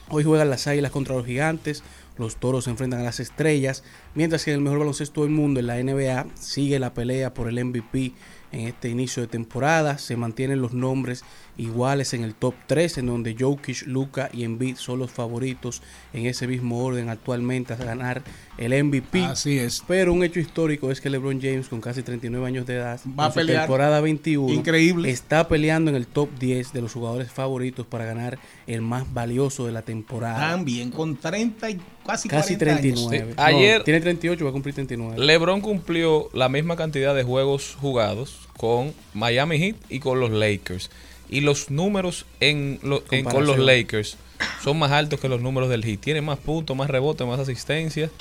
[0.09, 1.83] Hoy juegan las águilas contra los gigantes,
[2.17, 3.83] los toros se enfrentan a las estrellas,
[4.15, 7.47] mientras que en el mejor baloncesto del mundo, en la NBA, sigue la pelea por
[7.47, 8.13] el MVP
[8.51, 9.97] en este inicio de temporada.
[9.97, 11.23] Se mantienen los nombres
[11.57, 15.81] iguales en el top 3, en donde Jokic, Luca y Embiid son los favoritos
[16.13, 18.23] en ese mismo orden actualmente a ganar
[18.57, 19.23] el MVP.
[19.25, 19.83] Así es.
[19.87, 23.25] Pero un hecho histórico es que LeBron James, con casi 39 años de edad, Va
[23.25, 23.61] a pelear.
[23.63, 25.09] temporada 21, Increíble.
[25.11, 29.65] está peleando en el top 10 de los jugadores favoritos para ganar el más valioso
[29.65, 30.39] de la temporada.
[30.51, 33.07] También con 30 y casi, Casi 40 años.
[33.09, 33.25] 39.
[33.31, 33.35] Sí.
[33.37, 35.17] Ayer- No, tiene 38, va a cumplir 39.
[35.19, 40.89] LeBron cumplió la misma cantidad de juegos jugados con Miami Heat y con los Lakers.
[41.29, 43.57] Y los números en, lo- en- con los.
[43.57, 44.17] Lakers
[44.63, 45.99] son más altos que los números del Heat.
[46.01, 48.11] Tiene más puntos, más rebotes, más asistencias.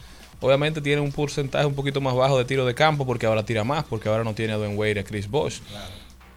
[0.42, 3.62] Obviamente tiene un porcentaje un poquito más bajo de tiro de campo porque ahora tira
[3.64, 5.58] más, porque ahora no tiene a Dwayne Wade y a Chris Bosh.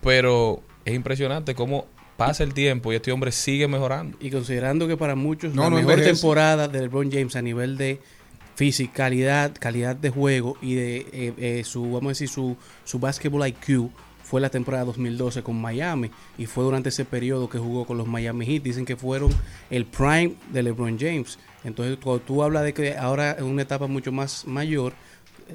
[0.01, 1.85] Pero es impresionante cómo
[2.17, 4.17] pasa el tiempo y este hombre sigue mejorando.
[4.19, 6.15] Y considerando que para muchos No, la no mejor envejece.
[6.15, 7.99] temporada de LeBron James a nivel de
[8.55, 13.47] fisicalidad, calidad de juego y de eh, eh, su, vamos a decir, su, su basketball
[13.47, 13.89] IQ
[14.23, 18.07] fue la temporada 2012 con Miami y fue durante ese periodo que jugó con los
[18.07, 18.63] Miami Heat.
[18.63, 19.31] Dicen que fueron
[19.69, 21.37] el prime de LeBron James.
[21.63, 24.93] Entonces, cuando tú hablas de que ahora en una etapa mucho más mayor,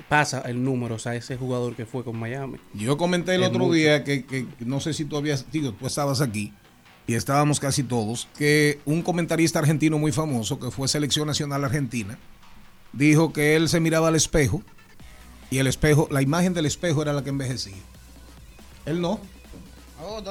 [0.09, 2.59] pasa el número, o sea, ese jugador que fue con Miami.
[2.75, 3.73] Yo comenté el Es otro mucho.
[3.73, 6.53] día que, que no sé si tú habías, digo, tú estabas aquí
[7.07, 12.19] y estábamos casi todos, que un comentarista argentino muy famoso, que fue selección nacional argentina,
[12.93, 14.63] dijo que él se miraba al espejo
[15.51, 17.77] y el espejo, la imagen del espejo era la que envejecía.
[18.87, 19.21] Él no.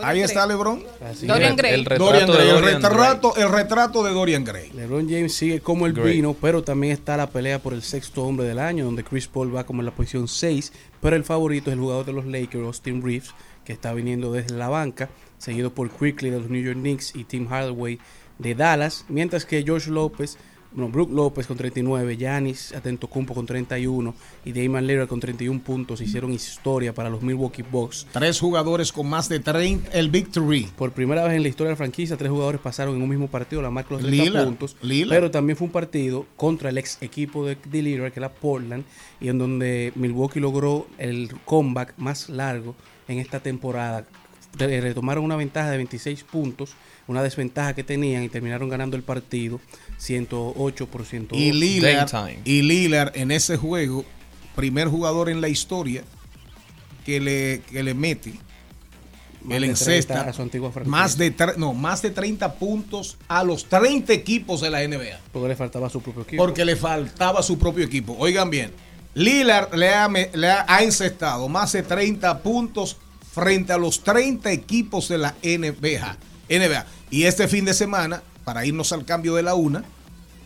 [0.02, 0.84] Ahí está LeBron.
[1.02, 1.56] Así Dorian.
[1.56, 1.74] Gray.
[1.74, 4.72] El retrato Dorian de Gray, el Dorian retrato, el retrato de Dorian Gray.
[4.72, 8.48] LeBron James sigue como el vino, pero también está la pelea por el sexto hombre
[8.48, 11.74] del año, donde Chris Paul va como en la posición 6, pero el favorito es
[11.74, 13.34] el jugador de los Lakers, Austin Reeves,
[13.66, 17.26] que está viniendo desde la banca, seguido por Quickly de los New York Knicks y
[17.26, 18.00] Tim Hardaway
[18.40, 20.38] de Dallas, mientras que George López,
[20.74, 24.14] no, Brook López con 39, Giannis Atentocumpo con 31
[24.46, 28.06] y Damian Lillard con 31 puntos hicieron historia para los Milwaukee Bucks.
[28.12, 30.70] Tres jugadores con más de 30, el Victory.
[30.78, 33.28] Por primera vez en la historia de la franquicia, tres jugadores pasaron en un mismo
[33.28, 34.76] partido la marca de los 30 Lillard, puntos.
[34.82, 35.10] Lillard.
[35.10, 38.84] Pero también fue un partido contra el ex equipo de, de Lillard, que era Portland,
[39.20, 42.76] y en donde Milwaukee logró el comeback más largo
[43.08, 44.06] en esta temporada.
[44.58, 46.74] Re- Retomaron una ventaja de 26 puntos,
[47.08, 49.60] una desventaja que tenían y terminaron ganando el partido
[49.98, 51.44] 108 por 108.
[51.44, 52.10] Y Lillard,
[52.46, 54.06] y Lillard en ese juego,
[54.56, 56.04] primer jugador en la historia
[57.06, 58.34] que le, que le mete
[59.42, 60.34] Más el de 30 encesta
[60.86, 65.20] más de no, más de 30 puntos a los 30 equipos de la NBA.
[65.32, 66.44] Porque le faltaba a su propio equipo.
[66.44, 68.16] Porque le faltaba su propio equipo.
[68.20, 68.72] Oigan bien,
[69.14, 72.98] Lillard le ha, le ha, ha encestado más de 30 puntos
[73.34, 76.18] frente a los 30 equipos de la NBA.
[76.50, 76.86] NBA.
[77.10, 79.84] Y este fin de semana, para irnos al cambio de la una,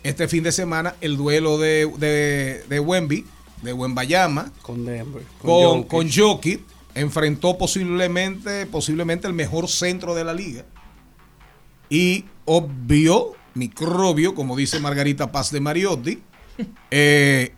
[0.02, 3.28] este fin de semana el duelo de, de, de Wemby,
[3.62, 5.22] de Wembayama, con Denver.
[5.40, 5.88] con, Jokic.
[5.88, 6.62] con Jokic,
[6.96, 10.66] enfrentó posiblemente, posiblemente el mejor centro de la liga.
[11.92, 16.24] Y obvio, microbio, como dice Margarita Paz de Mariotti,
[16.90, 17.54] eh,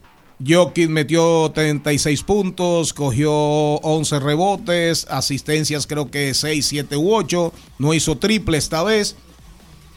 [0.46, 7.94] Jokic metió 36 puntos, cogió 11 rebotes, asistencias creo que 6, 7 u 8, no
[7.94, 9.16] hizo triple esta vez,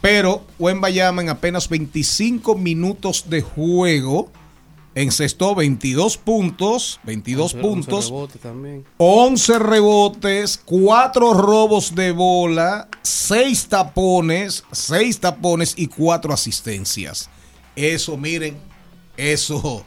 [0.06, 4.30] pero Wembayama en apenas 25 minutos de juego
[4.94, 8.84] encestó 22 puntos, 22 Once- once puntos, rebotes también.
[8.98, 17.28] 11 rebotes, 4 robos de bola, 6 tapones, 6 tapones y 4 asistencias.
[17.74, 18.56] Eso, miren,
[19.16, 19.84] eso.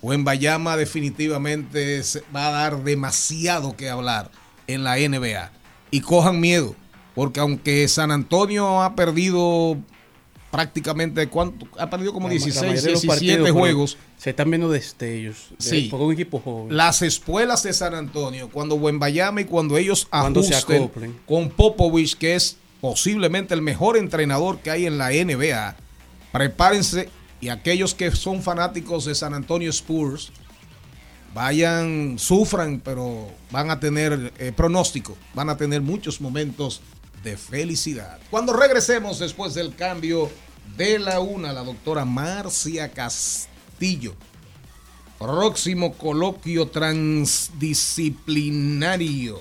[0.00, 2.00] Wembayama definitivamente
[2.34, 4.30] va a dar demasiado que hablar
[4.68, 5.50] en la NBA.
[5.90, 6.76] Y cojan miedo,
[7.14, 9.76] porque aunque San Antonio ha perdido
[10.50, 11.66] prácticamente, ¿cuánto?
[11.78, 13.98] Ha perdido como La- la 16, mayoría de los 17 partidos, juegos.
[14.18, 15.50] Se están viendo destellos.
[15.50, 15.88] De, Sí.
[15.90, 16.76] Porque un equipo joven.
[16.76, 20.90] Las espuelas de San Antonio, cuando Wembayama y cuando ellos Cuando ajusten
[21.26, 25.76] con Popovich, que es posiblemente el mejor entrenador que hay en la NBA,
[26.32, 27.08] prepárense
[27.40, 30.32] y aquellos que son fanáticos de San Antonio Spurs,
[31.34, 36.80] vayan, sufran, pero van a tener eh, pronóstico, van a tener muchos momentos
[37.22, 38.18] de felicidad.
[38.30, 40.30] Cuando regresemos después del cambio
[40.76, 44.14] de la una, la doctora Marcia Castillo
[45.20, 49.40] próximo coloquio transdisciplinario,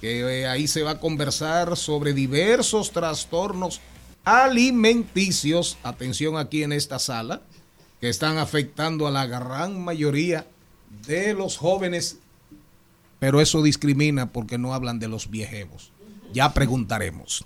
[0.00, 3.80] que eh, ahí se va a conversar sobre diversos trastornos
[4.24, 7.42] alimenticios, atención aquí en esta sala,
[8.00, 10.48] que están afectando a la gran mayoría
[11.06, 12.18] de los jóvenes,
[13.20, 15.92] pero eso discrimina porque no hablan de los viejevos.
[16.32, 17.44] Ya preguntaremos.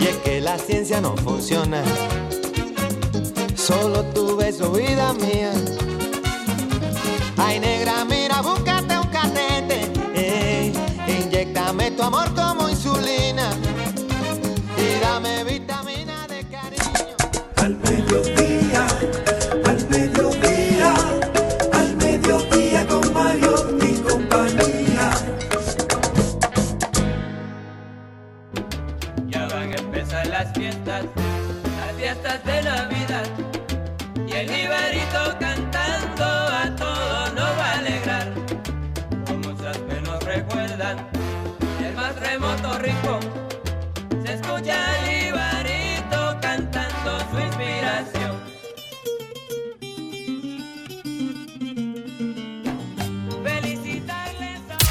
[0.00, 1.82] Y es que la ciencia no funciona.
[3.56, 5.52] Solo tú ves su vida mía.
[7.36, 8.01] Ay, negra,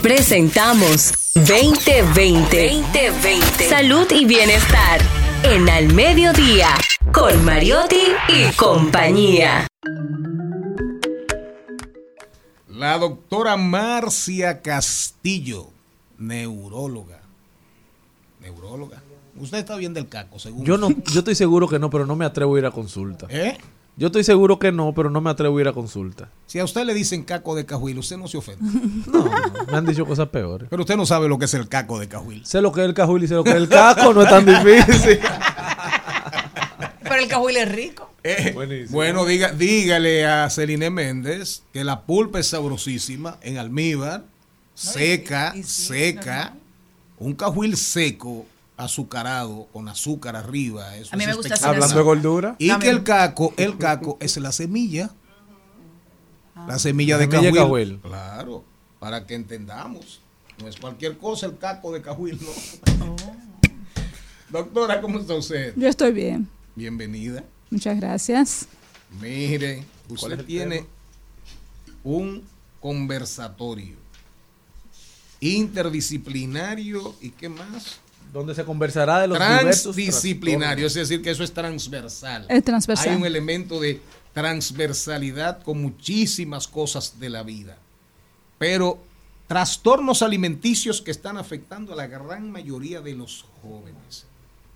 [0.02, 2.74] Presentamos 2020.
[2.74, 3.70] 2020.
[3.70, 4.99] Salud y bienestar.
[5.43, 6.70] En Al Mediodía.
[7.14, 9.68] Con Mariotti y compañía.
[12.68, 15.68] La doctora Marcia Castillo,
[16.18, 17.22] neuróloga.
[18.39, 19.04] Neuróloga.
[19.39, 20.66] Usted está bien del caco, seguro.
[20.66, 23.28] Yo no, yo estoy seguro que no, pero no me atrevo a ir a consulta.
[23.30, 23.56] ¿Eh?
[23.98, 26.30] Yo estoy seguro que no, pero no me atrevo a ir a consulta.
[26.48, 28.64] Si a usted le dicen caco de cajuil, usted no se ofende.
[29.72, 30.68] Me han dicho cosas peores.
[30.70, 32.46] Pero usted no sabe lo que es el caco de cajuil.
[32.46, 34.30] Sé lo que es el cajuil y sé lo que es el caco, no es
[34.30, 35.20] tan difícil.
[37.04, 38.10] Pero el cajuil es rico.
[38.24, 38.92] Eh, Buenísimo.
[38.96, 44.24] bueno, diga, dígale a Celine Méndez que la pulpa es sabrosísima en almíbar,
[44.74, 46.54] seca, seca.
[47.18, 48.46] Un cajuil seco,
[48.82, 50.95] azucarado, con azúcar arriba.
[50.97, 51.75] Eso A mí es me gusta espectacular.
[51.84, 52.55] Hablando de gordura.
[52.59, 55.11] Y que el caco, el caco es la semilla.
[56.67, 57.89] La semilla de La semilla de cajuil.
[57.99, 57.99] cajuil.
[58.01, 58.63] Claro,
[58.99, 60.19] para que entendamos.
[60.61, 63.15] No es cualquier cosa el caco de cajuil, no.
[64.49, 65.73] Doctora, ¿cómo está usted?
[65.77, 67.43] Yo estoy bien, Bienvenida.
[67.69, 68.67] muchas gracias.
[69.21, 70.88] Mire, ¿Cuál es usted tiene tema?
[72.03, 72.43] un
[72.79, 73.95] conversatorio
[75.39, 78.01] interdisciplinario y qué más?
[78.32, 82.45] Donde se conversará de los Transdisciplinario, es decir, que eso es transversal.
[82.49, 83.09] Es transversal.
[83.09, 84.01] Hay un elemento de
[84.34, 87.77] transversalidad con muchísimas cosas de la vida.
[88.57, 88.99] Pero
[89.47, 94.25] trastornos alimenticios que están afectando a la gran mayoría de los jóvenes.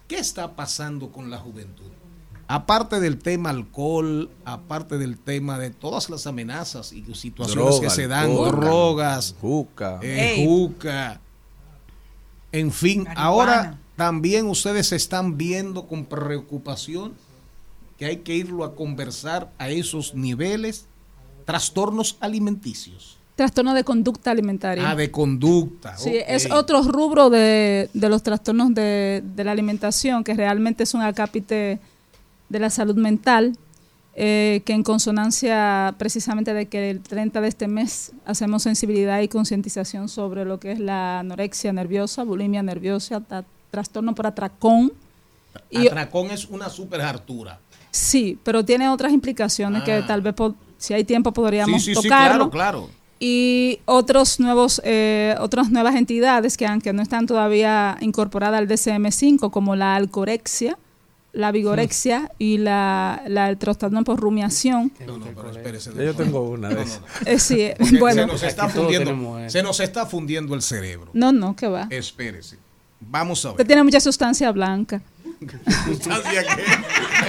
[0.08, 1.90] ¿Qué está pasando con la juventud?
[2.48, 7.90] Aparte del tema alcohol, aparte del tema de todas las amenazas y situaciones Droga, que
[7.90, 10.00] se dan, alcohol, drogas, Juca.
[10.04, 11.22] eh, juca.
[12.56, 13.22] En fin, Marihuana.
[13.24, 17.14] ahora también ustedes están viendo con preocupación
[17.98, 20.86] que hay que irlo a conversar a esos niveles,
[21.46, 23.18] trastornos alimenticios.
[23.36, 24.90] Trastorno de conducta alimentaria.
[24.90, 25.98] Ah, de conducta.
[25.98, 30.94] Sí, es otro rubro de, de los trastornos de, de la alimentación, que realmente es
[30.94, 31.80] un acápite
[32.48, 33.58] de la salud mental,
[34.18, 39.28] eh, que en consonancia precisamente de que el 30 de este mes hacemos sensibilidad y
[39.28, 43.22] concientización sobre lo que es la anorexia nerviosa, bulimia nerviosa,
[43.72, 44.94] trastorno por atracón.
[45.70, 47.60] Y, Atracón es una super hartura.
[47.92, 50.08] sí, pero tiene otras implicaciones que Ah.
[50.08, 50.36] tal vez,
[50.78, 52.90] si hay tiempo, podríamos Sí, sí, sí, claro, claro.
[53.20, 59.50] y otros nuevos eh, otras nuevas entidades que aunque no están todavía incorporadas al DCM5
[59.52, 60.78] como la alcorexia
[61.36, 65.92] la vigorexia y la, la el trastorno por rumiación No, no, pero espérese.
[65.96, 67.02] Yo tengo una de esas.
[67.26, 69.50] Eh, sí, Porque bueno se nos está Aquí todos fundiendo, tenemos, eh.
[69.50, 71.12] se nos está fundiendo el cerebro.
[71.14, 72.58] no no que va Espérese.
[73.00, 73.68] Vamos a usted ver.
[73.68, 75.02] tiene mucha sustancia blanca
[75.86, 76.64] ¿Sustancia qué?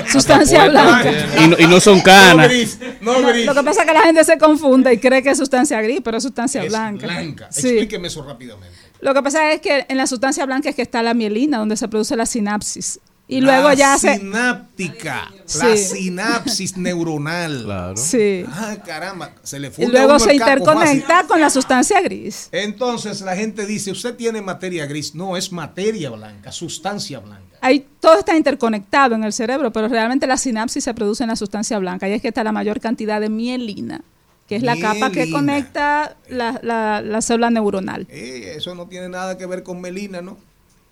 [0.13, 1.11] sustancia blanca
[1.45, 2.49] Y no, y no son No canas.
[2.49, 3.47] gris, no No, gris.
[3.47, 6.01] lo que pasa es que la gente se confunde y cree que es sustancia gris
[6.05, 7.49] pero es sustancia Es blanca blanca.
[7.51, 7.69] Sí.
[7.69, 8.77] Explíqueme eso rápidamente.
[9.01, 11.77] Lo que pasa es que en la sustancia blanca es que está la mielina, donde
[11.77, 12.99] se produce la sinapsis.
[13.29, 14.19] Y luego la ya se...
[14.19, 15.79] sináptica, la Sí.
[15.79, 17.63] sinapsis neuronal.
[17.65, 17.97] Claro.
[17.97, 18.45] Sí.
[18.49, 21.29] Ah, caramba, se le Y funde a luego se interconecta fácil.
[21.29, 22.49] con la sustancia gris.
[22.53, 25.15] Entonces la gente dice, usted tiene materia gris.
[25.15, 27.43] No, es materia blanca, sustancia blanca.
[27.61, 31.37] Ahí todo está interconectado en el cerebro, pero realmente la sinapsis se produce en la
[31.37, 32.09] sustancia blanca.
[32.09, 34.03] Y es que está la mayor cantidad de mielina,
[34.47, 38.07] que es la capa que conecta la, la- la célula neuronal.
[38.09, 40.39] Eh, eso no tiene nada que ver con melina, ¿no?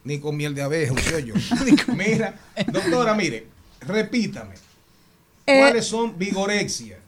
[0.04, 1.34] Ni con miel de abeja, usted yo.
[1.96, 2.34] Mira,
[2.70, 3.46] doctora, mire,
[3.80, 4.54] repítame.
[5.46, 6.98] Eh, ¿Cuáles son vigorexia?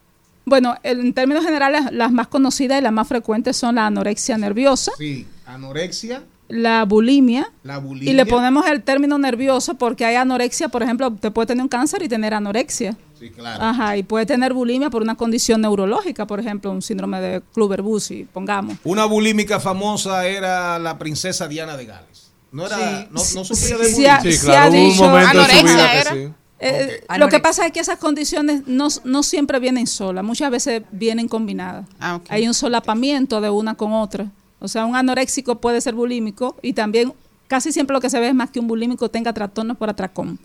[0.45, 4.91] Bueno, en términos generales, las más conocidas y las más frecuentes son la anorexia nerviosa,
[4.97, 8.11] Sí, anorexia, la bulimia, la bulimia.
[8.11, 11.67] Y le ponemos el término nervioso porque hay anorexia, por ejemplo, te puede tener un
[11.67, 12.95] cáncer y tener anorexia.
[13.19, 13.61] Sí, claro.
[13.61, 18.27] Ajá, y puede tener bulimia por una condición neurológica, por ejemplo, un síndrome de Kluber-Bucy,
[18.31, 18.77] pongamos.
[18.85, 22.26] Una bulímica famosa era la princesa Diana de Gales.
[22.57, 23.07] No era, Sí.
[23.11, 25.33] no, no Sí, sufría de sí, ha- Sí, claro, ha hubo un dicho- momento en
[25.33, 26.13] su Anorexia vida que era.
[26.13, 26.33] sí.
[26.59, 27.17] Eh, Ok.
[27.19, 31.27] Lo que pasa es que esas condiciones no, no siempre vienen solas, muchas veces vienen
[31.27, 31.85] combinadas.
[31.99, 32.25] Ah, ok.
[32.29, 34.31] Hay un solapamiento de una con otra.
[34.59, 37.13] O sea, un anoréxico puede ser bulímico y también
[37.47, 40.39] casi siempre lo que se ve es más que un bulímico tenga trastornos por atracón.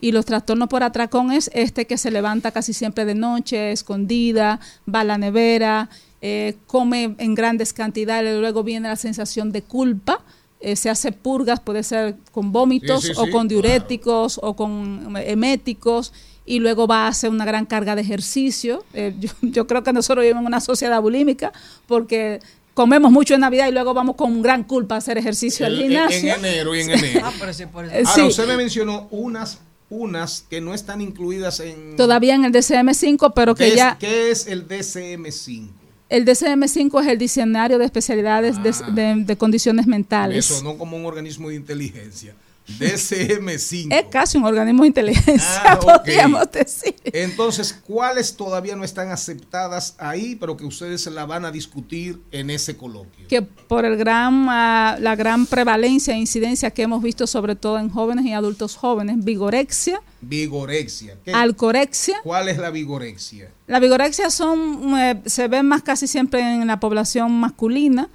[0.00, 4.60] Y los trastornos por atracón es este que se levanta casi siempre de noche, escondida,
[4.88, 5.90] va a la nevera,
[6.22, 10.20] eh, come en grandes cantidades, luego viene la sensación de culpa,
[10.60, 13.48] eh, se hace purgas, puede ser con vómitos Sí, sí, o sí, con claro.
[13.48, 16.12] diuréticos o con eméticos
[16.46, 18.84] y luego va a hacer una gran carga de ejercicio.
[18.94, 21.52] Eh, yo, yo creo que nosotros vivimos en una sociedad bulímica
[21.86, 22.40] porque
[22.74, 25.82] comemos mucho en Navidad y luego vamos con gran culpa a hacer ejercicio al El-
[25.82, 26.34] gimnasio.
[26.34, 27.20] en enero y en enero.
[27.24, 27.94] Ah, pero sí, por eso.
[27.94, 29.58] Eh, Ahora, usted me mencionó unas,
[29.90, 31.96] unas que no están incluidas en...
[31.96, 35.68] Todavía en el DCM5, pero que Des- ya ¿Qué es el DCM5?
[36.10, 40.44] El DCM5 es el diccionario de especialidades de, de- de condiciones Me mentales.
[40.44, 42.34] sonó como un organismo de inteligencia.
[42.78, 43.88] DCM5.
[43.92, 46.94] Es casi un organismo de inteligencia, Ah, podríamos decir.
[47.04, 52.20] Entonces, ¿cuáles todavía no están aceptadas ahí, pero que ustedes se la van a discutir
[52.32, 53.26] en ese coloquio?
[53.28, 57.78] que por el gran, ah, la gran prevalencia e incidencia que hemos visto sobre todo
[57.78, 61.16] en jóvenes y adultos jóvenes, vigorexia, Vigorexia.
[61.24, 62.18] ¿Qué- alcorexia.
[62.22, 63.48] ¿Cuál es la vigorexia?
[63.66, 68.08] La vigorexia son, eh, se ven más casi siempre en la población masculina.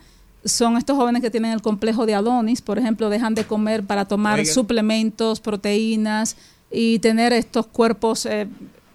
[0.45, 4.05] Son estos jóvenes que tienen el complejo de Adonis, por ejemplo, dejan de comer para
[4.05, 4.53] tomar Oiga.
[4.53, 6.37] suplementos, proteínas
[6.71, 8.47] y tener estos cuerpos eh,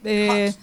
[0.04, 0.54] eh,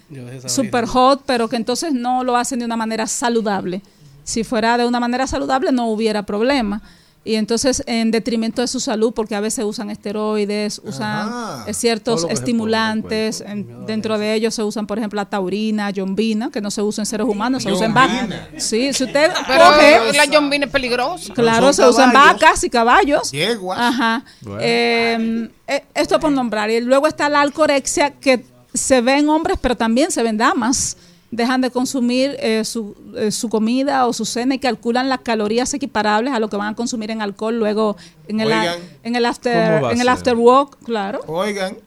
[0.47, 3.81] super hot, pero que entonces no lo hacen de una manera saludable.
[4.23, 6.81] Si fuera de una manera saludable no hubiera problema.
[7.27, 11.63] Y entonces en detrimento de su salud, porque a veces usan esteroides, usan Ajá.
[11.67, 16.61] eh, ciertos estimulantes, en- dentro de ellos se usan, por ejemplo, la taurina, yombina, que
[16.61, 18.27] no se usa en seres humanos, se usa en vacas.
[18.57, 21.33] Sí, si usted Pero coge, la yombina es peligrosa.
[21.33, 23.31] claro, se usa en vacas y caballos.
[23.31, 23.77] Yeguas.
[23.79, 24.23] Ajá.
[24.41, 24.59] Bueno.
[24.63, 26.69] Eh, eh, esto por nombrar.
[26.69, 30.95] Y luego está la alcorexia, que se ve en hombres, pero también se ven damas.
[31.29, 35.73] Dejan de consumir eh, su, eh, su comida o su cena y calculan las calorías
[35.73, 37.97] equiparables a lo que van a consumir en alcohol luego
[38.27, 38.79] en el, Oigan.
[39.03, 41.19] en el ¿Cómo after en el after walk, claro.
[41.27, 41.77] Oigan.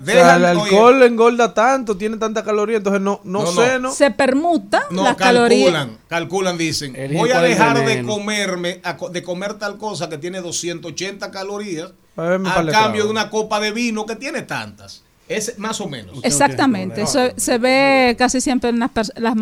[0.00, 3.78] O sea, el oye, alcohol engorda tanto, tiene tanta caloría, entonces no, no, No, sé,
[3.78, 3.92] no.
[3.92, 5.88] Se permuta No, las calculan, calorías.
[6.08, 8.80] calculan, dicen, voy a dejar de comerme,
[9.12, 14.04] de comer tal cosa que tiene 280 calorías, A cambio de una copa de vino
[14.04, 15.02] que tiene tantas.
[15.28, 16.18] Es más o menos.
[16.22, 17.02] Exactamente.
[17.02, 19.34] Eso se ve casi siempre en las personas.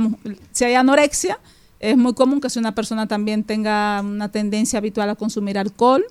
[0.53, 1.39] Si hay anorexia,
[1.81, 6.05] es muy común que si una persona también tenga una tendencia habitual a consumir alcohol.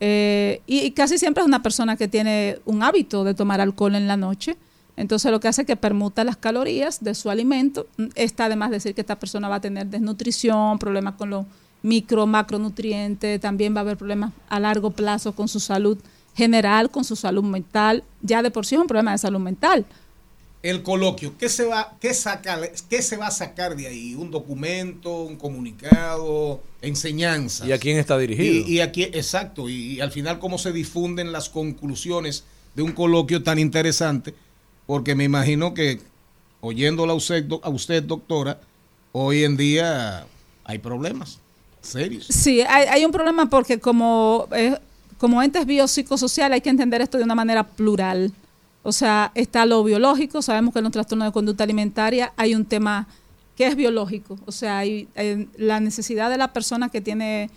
[0.00, 3.94] eh, y, y casi siempre es una persona que tiene un hábito de tomar alcohol
[3.94, 4.56] en la noche.
[4.96, 7.86] Entonces lo que hace es que permuta las calorías de su alimento.
[8.14, 11.46] Está además decir que esta persona va a tener desnutrición, problemas con los
[11.82, 15.98] micro, macronutrientes, también va a haber problemas a largo plazo con su salud
[16.34, 18.04] general, con su salud mental.
[18.22, 19.86] Ya de por sí es un problema de salud mental.
[20.62, 22.60] El coloquio, ¿qué se va, qué saca,
[22.90, 24.14] qué se va a sacar de ahí?
[24.14, 27.66] ¿Un documento, un comunicado, enseñanzas?
[27.66, 28.68] ¿Y a quién está dirigido?
[28.68, 32.92] Y, y aquí, exacto, y, y al final cómo se difunden las conclusiones de un
[32.92, 34.34] coloquio tan interesante,
[34.86, 36.00] porque me imagino que
[36.60, 38.60] oyéndola a usted, do- a usted doctora,
[39.12, 40.26] hoy en día
[40.64, 41.38] hay problemas
[41.80, 42.26] serios.
[42.26, 44.76] Sí, hay, hay un problema porque como, eh,
[45.20, 48.32] como entes biopsicosociales hay que entender esto de una manera plural.
[48.82, 52.64] O sea, está lo biológico, sabemos que en los trastornos de conducta alimentaria hay un
[52.64, 53.06] tema
[53.54, 54.38] que es biológico.
[54.46, 55.06] O sea, hay,
[55.58, 57.50] la necesidad de la persona que tiene,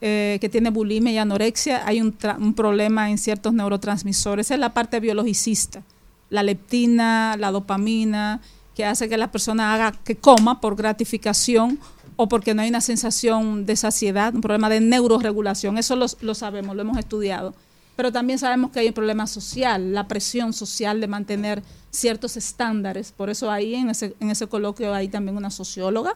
[0.00, 4.46] eh, que tiene bulimia y anorexia, hay un, tra- un problema en ciertos neurotransmisores.
[4.46, 5.82] Esa es la parte biologicista.
[6.28, 8.40] La leptina, la dopamina,
[8.76, 11.80] que hace que la persona haga, que coma por gratificación
[12.22, 15.78] o porque no hay una sensación de saciedad, un problema de neuroregulación.
[15.78, 17.54] Eso lo, lo sabemos, lo hemos estudiado.
[17.96, 23.10] Pero también sabemos que hay un problema social, la presión social de mantener ciertos estándares.
[23.12, 26.12] Por eso ahí en ese, en ese coloquio hay también una socióloga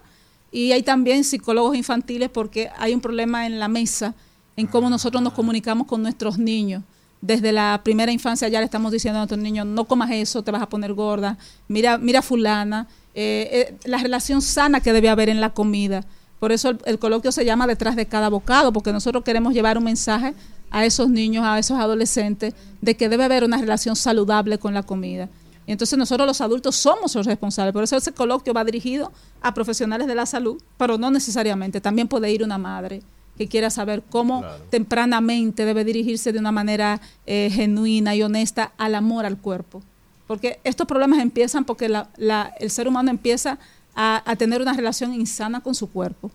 [0.52, 4.14] y hay también psicólogos infantiles porque hay un problema en la mesa
[4.58, 6.82] en cómo nosotros nos comunicamos con nuestros niños.
[7.22, 10.50] Desde la primera infancia ya le estamos diciendo a nuestros niños, no comas eso, te
[10.50, 15.28] vas a poner gorda, mira, mira fulana, eh, eh, la relación sana que debe haber
[15.28, 16.04] en la comida.
[16.40, 19.78] Por eso el, el coloquio se llama detrás de cada bocado, porque nosotros queremos llevar
[19.78, 20.34] un mensaje
[20.70, 24.82] a esos niños, a esos adolescentes, de que debe haber una relación saludable con la
[24.82, 25.28] comida.
[25.66, 27.72] Y entonces nosotros los adultos somos los responsables.
[27.72, 31.80] Por eso ese coloquio va dirigido a profesionales de la salud, pero no necesariamente.
[31.80, 33.02] También puede ir una madre
[33.38, 38.94] que quiera saber cómo tempranamente debe dirigirse de una manera eh, genuina y honesta al
[38.94, 39.82] amor al cuerpo.
[40.26, 43.58] Porque estos problemas empiezan porque la- la- el ser humano empieza
[43.94, 46.30] a, a tener una relación insana con su cuerpo.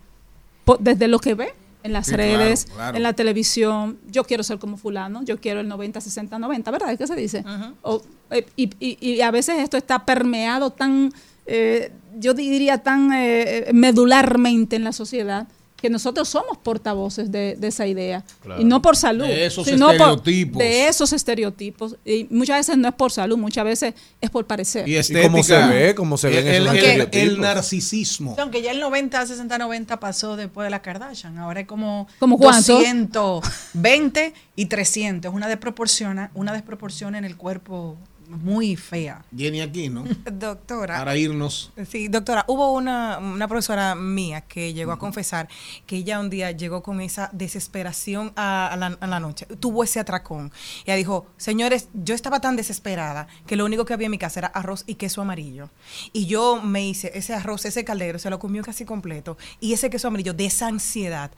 [0.64, 2.96] Po- desde lo que ve en las Sí, redes, claro.
[2.96, 6.96] en la televisión, yo quiero ser como fulano, yo quiero el 90, 60, 90, ¿verdad?
[6.96, 7.42] ¿Qué se dice?
[7.82, 11.12] O, eh, y, y- y a veces esto está permeado tan,
[11.46, 15.48] eh, yo diría tan eh, medularmente en la sociedad
[15.80, 18.24] que nosotros somos portavoces de, de esa idea.
[18.42, 18.60] Claro.
[18.60, 20.58] Y no por salud, De esos sino por- estereotipos.
[20.58, 21.96] de esos estereotipos.
[22.04, 24.88] Y muchas veces no es por salud, muchas veces es por parecer.
[24.88, 25.66] Y Y cómo se estética.
[25.68, 28.36] ve, cómo se ven el, esos el- narcisismo.
[28.38, 31.38] Aunque ya el 90, 60, 90 pasó después de la Kardashian.
[31.38, 32.74] Ahora es como ¿Cómo cuánto?
[32.74, 35.32] 220 y 300.
[35.32, 37.96] Una desproporción, una desproporción en el cuerpo
[38.30, 39.24] muy fea.
[39.36, 40.04] Jenny aquí, ¿no?
[40.32, 40.96] Doctora.
[40.98, 41.72] Para irnos.
[41.88, 45.48] Sí, doctora, hubo una, una profesora mía que llegó a confesar
[45.86, 49.84] que ella un día llegó con esa desesperación a, a la, a la noche, tuvo
[49.84, 50.52] ese atracón.
[50.84, 54.40] Ella dijo, señores, yo estaba tan desesperada que lo único que había en mi casa
[54.40, 55.70] era arroz y queso amarillo.
[56.12, 59.36] Y yo me hice ese arroz, ese caldero, se lo comió casi completo.
[59.60, 61.30] Y ese queso amarillo de esa ansiedad.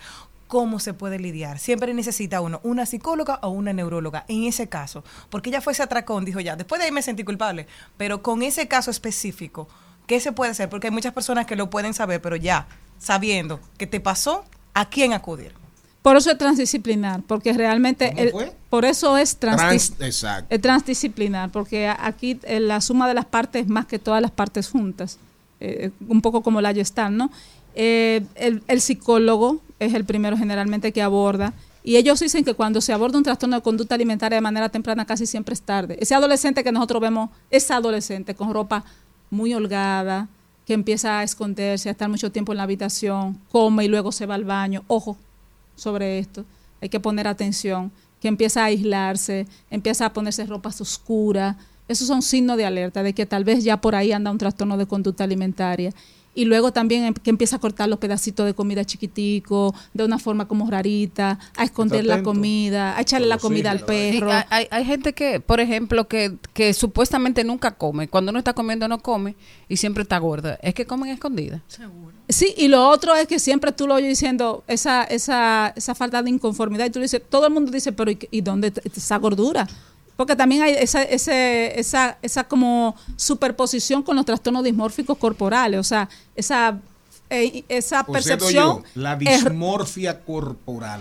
[0.53, 1.59] ¿Cómo se puede lidiar?
[1.59, 5.03] Siempre necesita uno una psicóloga o una neuróloga en ese caso.
[5.31, 7.67] Porque ella fue ese atracón, dijo ya, después de ahí me sentí culpable.
[7.97, 9.67] Pero con ese caso específico,
[10.07, 10.69] ¿qué se puede hacer?
[10.69, 12.67] Porque hay muchas personas que lo pueden saber, pero ya,
[12.99, 14.45] sabiendo que te pasó,
[14.75, 15.55] ¿a quién acudir?
[16.03, 18.53] Por eso es transdisciplinar, porque realmente ¿Cómo el- fue?
[18.69, 19.57] por eso es transdis-
[19.97, 20.55] Trans- exacto.
[20.55, 24.33] es transdisciplinar, porque aquí eh, la suma de las partes es más que todas las
[24.33, 25.17] partes juntas,
[25.61, 27.31] eh, un poco como la gestal, ¿no?
[27.75, 32.93] Eh, el, psicólogo es el primero generalmente que aborda y ellos dicen que cuando se
[32.93, 35.97] aborda un trastorno de conducta alimentaria de manera temprana casi siempre es tarde.
[36.01, 38.85] Ese adolescente que nosotros vemos, ese adolescente con ropa
[39.31, 40.29] muy holgada,
[40.67, 44.27] que empieza a esconderse, a estar mucho tiempo en la habitación, come y luego se
[44.27, 44.85] va al baño.
[44.87, 45.17] Ojo
[45.75, 46.45] sobre esto,
[46.81, 51.57] hay que poner atención, que empieza a aislarse, empieza a ponerse ropas oscuras.
[51.89, 54.77] Esos son signos de alerta de que tal vez ya por ahí anda un trastorno
[54.77, 55.93] de conducta alimentaria.
[56.35, 60.19] Y luego también em- que empieza a cortar los pedacitos de comida chiquitico, de una
[60.19, 64.31] forma como rarita, a esconder la comida, a echarle la comida al perro.
[64.31, 68.09] Sí, hay- hay, gente que, por ejemplo, que, que supuestamente nunca come.
[68.09, 69.35] Cuando no está comiendo no come
[69.69, 70.59] y siempre está gorda.
[70.63, 71.61] Es que comen escondida.
[72.29, 76.23] Sí, y lo otro es que siempre tú lo oyes diciendo esa, esa, esa falta
[76.23, 79.19] de inconformidad y tú dices, todo el mundo dice, pero ¿y, y dónde t- esa
[79.19, 79.69] gordura?
[80.23, 85.83] Porque también hay esa, ese, esa, esa como superposición con los trastornos dismórficos corporales, o
[85.83, 86.79] sea, esa,
[87.29, 88.53] eh, esa percepción...
[88.55, 91.01] yo, la er- dismorfia corporal.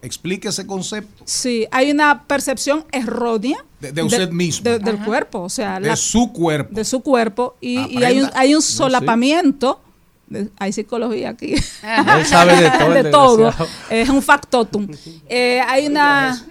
[0.00, 1.24] Explique ese concepto.
[1.26, 4.64] Sí, hay una percepción errónea De- de usted mismo.
[4.64, 6.74] de- del cuerpo, o sea, De la- su cuerpo.
[6.74, 9.78] de su cuerpo y, hay un, hay un No, solapamiento.
[10.26, 11.52] de- hay psicología aquí.
[11.82, 12.56] Él sabe
[13.02, 13.52] de todo,
[13.90, 14.00] De.
[14.02, 14.88] Es un factotum.
[15.28, 16.42] Eh, hay una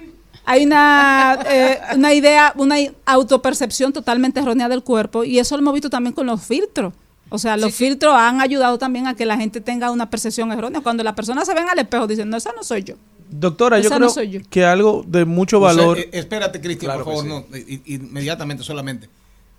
[0.45, 2.75] hay una, eh, una idea, una
[3.05, 6.93] autopercepción totalmente errónea del cuerpo y eso lo hemos visto también con los filtros.
[7.29, 10.81] O sea, los filtros han ayudado también a que la gente tenga una percepción errónea.
[10.81, 12.95] Cuando la persona se ven al espejo dicen, no, esa no soy yo.
[13.29, 14.39] Doctora, yo creo no soy yo.
[14.51, 15.97] que algo de mucho O sea, valor.
[15.97, 19.09] eh, espérate, Cristian, Claro por favor, no, i- i- inmediatamente solamente.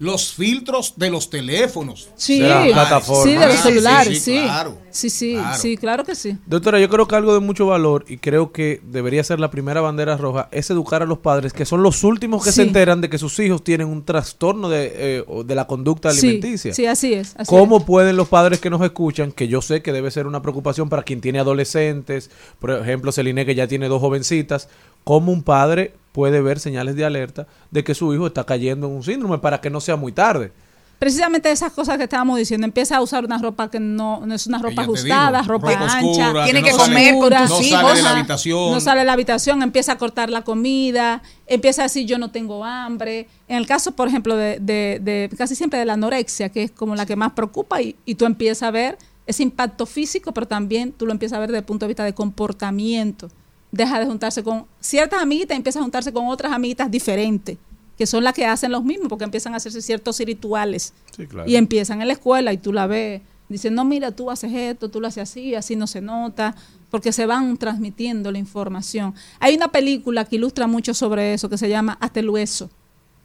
[0.01, 2.09] Los filtros de los teléfonos.
[2.17, 3.23] Sí, De la plataforma.
[3.33, 4.43] sí, de los sí, celulares, sí, sí.
[4.43, 4.79] claro.
[4.91, 5.59] Sí, sí, Claro.
[5.59, 6.37] sí, claro que sí.
[6.47, 9.81] Doctora, yo creo que algo de mucho valor y creo que debería ser la primera
[9.81, 13.09] bandera roja es educar a los padres que son los últimos que se enteran de
[13.09, 16.75] que sus hijos tienen un trastorno de, eh, o de la conducta Sí, alimenticia.
[16.75, 17.35] sí, así es.
[17.37, 17.85] así ¿Cómo es.
[17.85, 21.03] pueden los padres que nos escuchan, que yo sé que debe ser una preocupación para
[21.05, 24.69] quien tiene adolescentes, por ejemplo, Celine que ya tiene dos jovencitas,
[25.05, 28.95] cómo un padre puede ver señales de alerta de que su hijo está cayendo en
[28.95, 30.53] un síndrome para que no sea muy tarde?
[30.97, 34.47] Precisamente esas cosas que estábamos diciendo, empieza a usar una ropa que no, no es
[34.47, 37.69] una ropa ajustada, ropa, ropa ancha, oscura, Tiene que no comer con tus no hijos.
[37.81, 38.71] sale de la habitación.
[38.73, 42.31] No sale de la habitación, empieza a cortar la comida, empieza a decir yo no
[42.31, 43.27] tengo hambre.
[43.49, 46.71] En el caso, por ejemplo, de, de- de- casi siempre de la anorexia, que es
[46.71, 48.97] como la que más preocupa, y, y tú empiezas a ver
[49.27, 52.05] ese impacto físico, pero también tú lo empiezas a ver desde el punto de vista
[52.05, 53.29] de comportamiento.
[53.75, 57.59] Deja de juntarse con ciertas amiguitas y empieza a juntarse con otras amiguitas diferentes,
[57.99, 60.93] que son las que hacen los mismos, porque empiezan a hacerse ciertos rituales.
[61.17, 61.51] Sí, claro.
[61.51, 63.21] Y empiezan en la escuela y tú la ves.
[63.49, 66.55] Dicen, no, mira, tú haces esto, tú lo haces así, así no se nota,
[66.91, 69.15] porque se van transmitiendo la información.
[69.41, 72.71] Hay una película que ilustra mucho sobre eso, que se llama Hasta el hueso.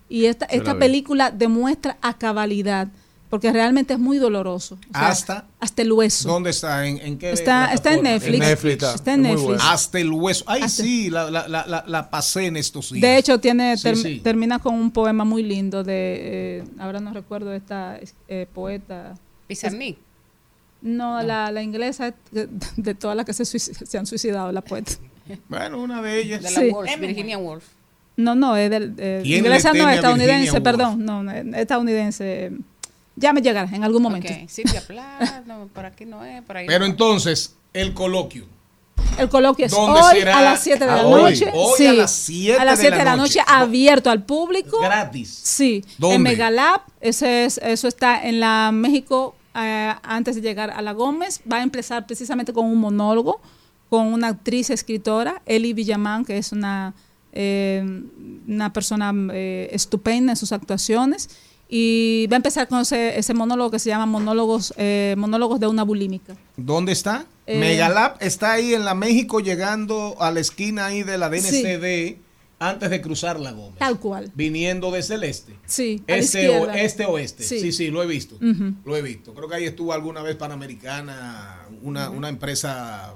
[0.10, 2.88] Y esta, Se esta película demuestra a cabalidad,
[3.30, 4.76] porque realmente es muy doloroso.
[4.89, 5.45] O sea, Hasta.
[5.60, 6.27] hasta el hueso.
[6.27, 6.88] ¿Dónde está?
[6.88, 7.31] ¿En, en qué?
[7.31, 8.03] Está, está en?
[8.03, 8.34] Netflix.
[8.34, 8.95] En Netflix está.
[8.95, 9.43] Está en Netflix.
[9.45, 9.64] bueno.
[9.64, 10.43] Hasta el hueso.
[10.47, 13.01] Ay, Hasta- sí, la, la, la, la, la pasé en estos días.
[13.01, 14.19] De hecho, tiene Sí, term- sí.
[14.23, 15.93] termina con un poema muy lindo de,
[16.60, 19.14] eh, ahora no recuerdo esta eh, poeta.
[19.47, 19.97] Pizarnik.
[20.81, 22.47] No, La, la inglesa de,
[22.77, 24.93] de todas las que se, se han suicidado, la poeta.
[25.47, 26.41] Bueno, una de ellas.
[26.41, 26.69] De la Sí.
[26.72, 27.64] Woolf, Virginia Woolf.
[28.18, 32.51] No, no, es del, eh, ¿Quién inglesa le no, estadounidense, perdón, no, no, estadounidense.
[33.20, 34.32] Ya me llegará en algún momento.
[34.32, 36.86] Ok, Silvia Plath, no, por aquí no es, por ahí Pero no.
[36.86, 38.46] entonces, el coloquio.
[39.18, 40.38] El coloquio es ¿Dónde hoy será?
[40.38, 41.22] a las 7 de la hoy.
[41.24, 41.52] noche.
[41.54, 43.40] Hoy sí, a las 7 a las de 7 la de la noche.
[43.40, 44.80] noche, abierto al público.
[44.80, 45.30] Gratis.
[45.44, 46.16] Sí, ¿Dónde?
[46.16, 50.94] en Megalab, ese es, eso está en la México eh, antes de llegar a la
[50.94, 51.41] Gómez.
[51.52, 53.41] Va a empezar precisamente con un monólogo
[53.90, 56.94] con una actriz escritora, Eli Villamán, que es una,
[57.34, 57.84] eh,
[58.48, 61.30] una persona eh, estupenda en sus actuaciones.
[61.72, 65.68] Y va a empezar con ese, ese monólogo que se llama Monólogos, eh, monólogos de
[65.68, 66.36] una bulímica.
[66.58, 67.28] ¿Dónde está?
[67.46, 72.18] Eh, Megalab está ahí en la México llegando a la esquina ahí de la DNCD
[72.58, 73.78] antes de cruzar la Gómez.
[73.78, 74.32] Tal cual.
[74.34, 75.56] Viniendo desde el este.
[75.68, 77.44] Sí, a la Este, o, este oeste.
[77.44, 77.60] Sí.
[77.60, 77.72] Sí.
[77.72, 78.38] sí, lo he visto.
[78.84, 79.36] Lo he visto.
[79.36, 83.14] Creo que ahí estuvo alguna vez Panamericana, una, una empresa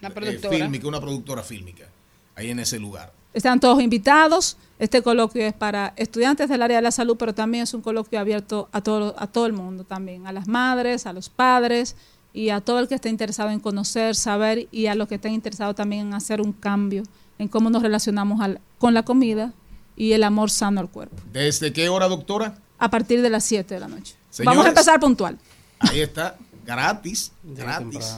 [0.00, 1.88] Una eh, fílmica, una productora fílmica,
[2.36, 3.12] ahí en ese lugar.
[3.34, 4.56] Están todos invitados.
[4.78, 8.20] Este coloquio es para estudiantes del área de la salud, pero también es un coloquio
[8.20, 11.96] abierto a todo, a todo el mundo también, a las madres, a los padres
[12.32, 15.32] y a todo el que esté interesado en conocer, saber y a los que estén
[15.32, 17.02] interesados también en hacer un cambio
[17.38, 19.52] en cómo nos relacionamos al- con la comida
[19.96, 21.16] y el amor sano al cuerpo.
[21.32, 22.56] ¿Desde qué hora, doctora?
[22.78, 24.14] A partir de las 7 de la noche.
[24.30, 24.46] Señores.
[24.56, 25.38] Vamos a empezar puntual.
[25.80, 28.14] Ahí está, gratis, gratis.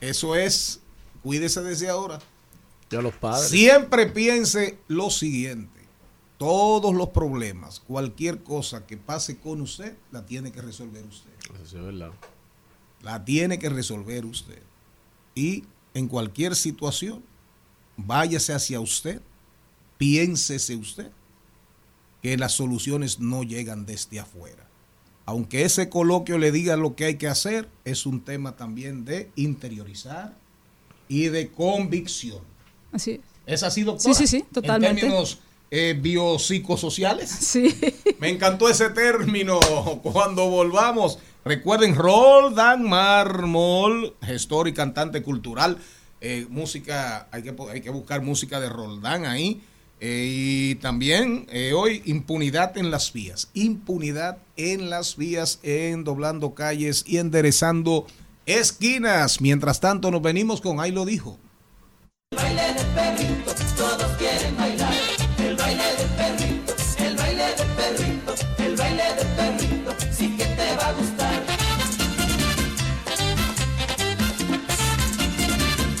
[0.00, 0.80] Eso es,
[1.22, 2.18] cuídese desde ahora.
[2.90, 3.48] Ya los padres.
[3.48, 5.73] Siempre piense lo siguiente.
[6.38, 11.30] Todos los problemas, cualquier cosa que pase con usted, la tiene que resolver usted.
[11.62, 12.10] Eso es verdad.
[13.02, 14.62] La tiene que resolver usted.
[15.34, 17.22] Y en cualquier situación,
[17.96, 19.20] váyase hacia usted,
[19.96, 21.10] piénsese usted,
[22.22, 24.66] que las soluciones no llegan desde afuera.
[25.26, 29.30] Aunque ese coloquio le diga lo que hay que hacer, es un tema también de
[29.36, 30.36] interiorizar
[31.08, 32.40] y de convicción.
[32.92, 33.20] Así es.
[33.46, 34.14] ¿Es así, doctora?
[34.14, 34.88] Sí, sí, sí, totalmente.
[34.88, 35.38] En términos
[35.70, 37.30] eh, biopsicosociales.
[37.30, 37.74] Sí.
[38.18, 39.60] Me encantó ese término.
[40.02, 45.78] Cuando volvamos, recuerden, Roldán Mármol, gestor y cantante cultural.
[46.20, 49.60] Eh, música, hay que, hay que buscar música de Roldán ahí.
[50.00, 53.48] Eh, y también eh, hoy, impunidad en las vías.
[53.54, 58.06] Impunidad en las vías, en doblando calles y enderezando
[58.46, 59.40] esquinas.
[59.40, 61.38] Mientras tanto, nos venimos con Ahí lo dijo.
[62.34, 65.13] baile del perrito, todos quieren bailar.
[65.74, 70.76] El baile del perrito, el baile del perrito, el baile del perrito, sí que te
[70.76, 71.42] va a gustar.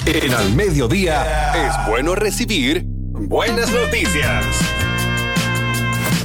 [0.06, 4.46] En al mediodía es bueno recibir buenas noticias.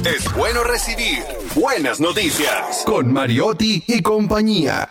[0.04, 1.24] Es bueno recibir
[1.54, 4.88] buenas noticias con Mariotti y compañía.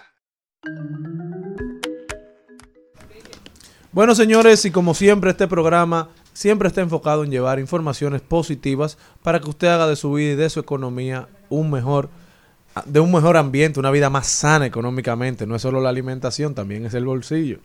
[3.92, 6.10] Bueno, señores, y como siempre, este programa
[6.40, 10.36] siempre está enfocado en llevar informaciones positivas para que usted haga de su vida y
[10.38, 12.10] de su economía un mejor,
[12.86, 15.46] de un mejor ambiente, una vida más sana económicamente.
[15.46, 17.60] No es solo la alimentación, también es el bolsillo.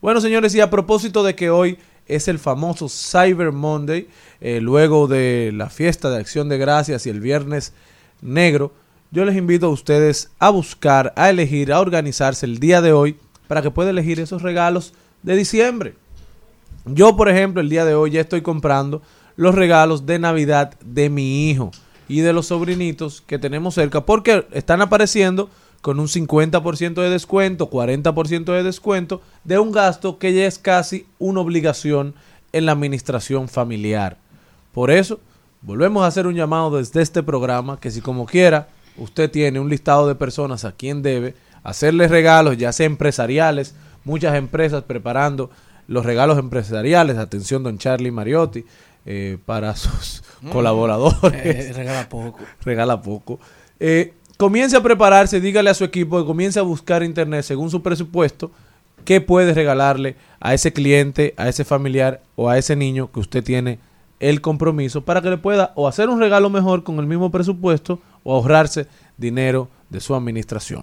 [0.00, 1.76] Bueno, señores, y a propósito de que hoy
[2.06, 4.08] es el famoso Cyber Monday,
[4.40, 7.74] eh, luego de la fiesta de Acción de Gracias y el Viernes
[8.22, 8.72] Negro,
[9.10, 13.18] yo les invito a ustedes a buscar, a elegir, a organizarse el día de hoy
[13.48, 16.03] para que pueda elegir esos regalos de diciembre.
[16.86, 19.00] Yo, por ejemplo, el día de hoy ya estoy comprando
[19.36, 21.70] los regalos de Navidad de mi hijo
[22.08, 25.48] y de los sobrinitos que tenemos cerca porque están apareciendo
[25.80, 31.06] con un 50% de descuento, 40% de descuento de un gasto que ya es casi
[31.18, 32.14] una obligación
[32.52, 34.18] en la administración familiar.
[34.72, 35.20] Por eso,
[35.62, 39.68] volvemos a hacer un llamado desde este programa que si como quiera usted tiene un
[39.68, 43.74] listado de personas a quien debe hacerles regalos, ya sea empresariales,
[44.04, 45.50] muchas empresas preparando
[45.88, 48.64] los regalos empresariales, atención don Charlie Mariotti,
[49.06, 50.50] eh, para sus Mm.
[50.50, 51.46] colaboradores.
[51.46, 52.38] Eh, regala poco.
[52.64, 53.38] regala poco.
[53.80, 57.82] Eh, comience a prepararse, dígale a su equipo que comience a buscar internet según su
[57.82, 58.50] presupuesto,
[59.04, 63.42] qué puede regalarle a ese cliente, a ese familiar o a ese niño que usted
[63.44, 63.78] tiene
[64.20, 68.00] el compromiso para que le pueda o hacer un regalo mejor con el mismo presupuesto
[68.22, 68.86] o ahorrarse
[69.18, 70.82] dinero de su administración.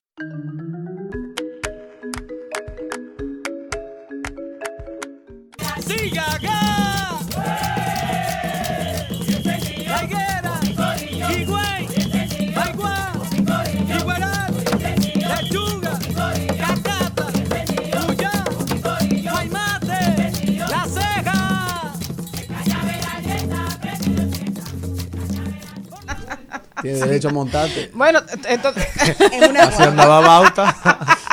[26.81, 27.91] Tiene derecho a montarte.
[27.93, 28.87] Bueno, entonces...
[29.59, 31.17] Así andaba Bauta.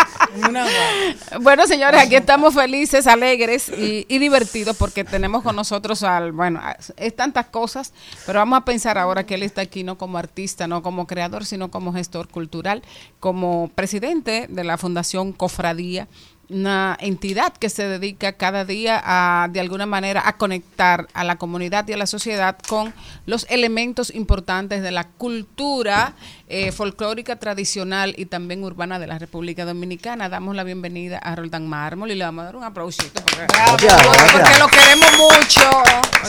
[1.40, 6.60] Bueno, señores, aquí estamos felices, alegres y, y divertidos porque tenemos con nosotros al, bueno,
[6.96, 7.92] es tantas cosas,
[8.26, 11.44] pero vamos a pensar ahora que él está aquí no como artista, no como creador,
[11.44, 12.82] sino como gestor cultural,
[13.20, 16.08] como presidente de la Fundación Cofradía
[16.50, 21.36] una entidad que se dedica cada día a, de alguna manera, a conectar a la
[21.36, 22.94] comunidad y a la sociedad con
[23.26, 26.14] los elementos importantes de la cultura
[26.48, 30.30] eh, folclórica tradicional y también urbana de la República Dominicana.
[30.30, 34.06] Damos la bienvenida a Roldán Mármol y le vamos a dar un aplausito porque, Gracias,
[34.06, 34.58] porque gracias.
[34.58, 35.60] lo queremos mucho.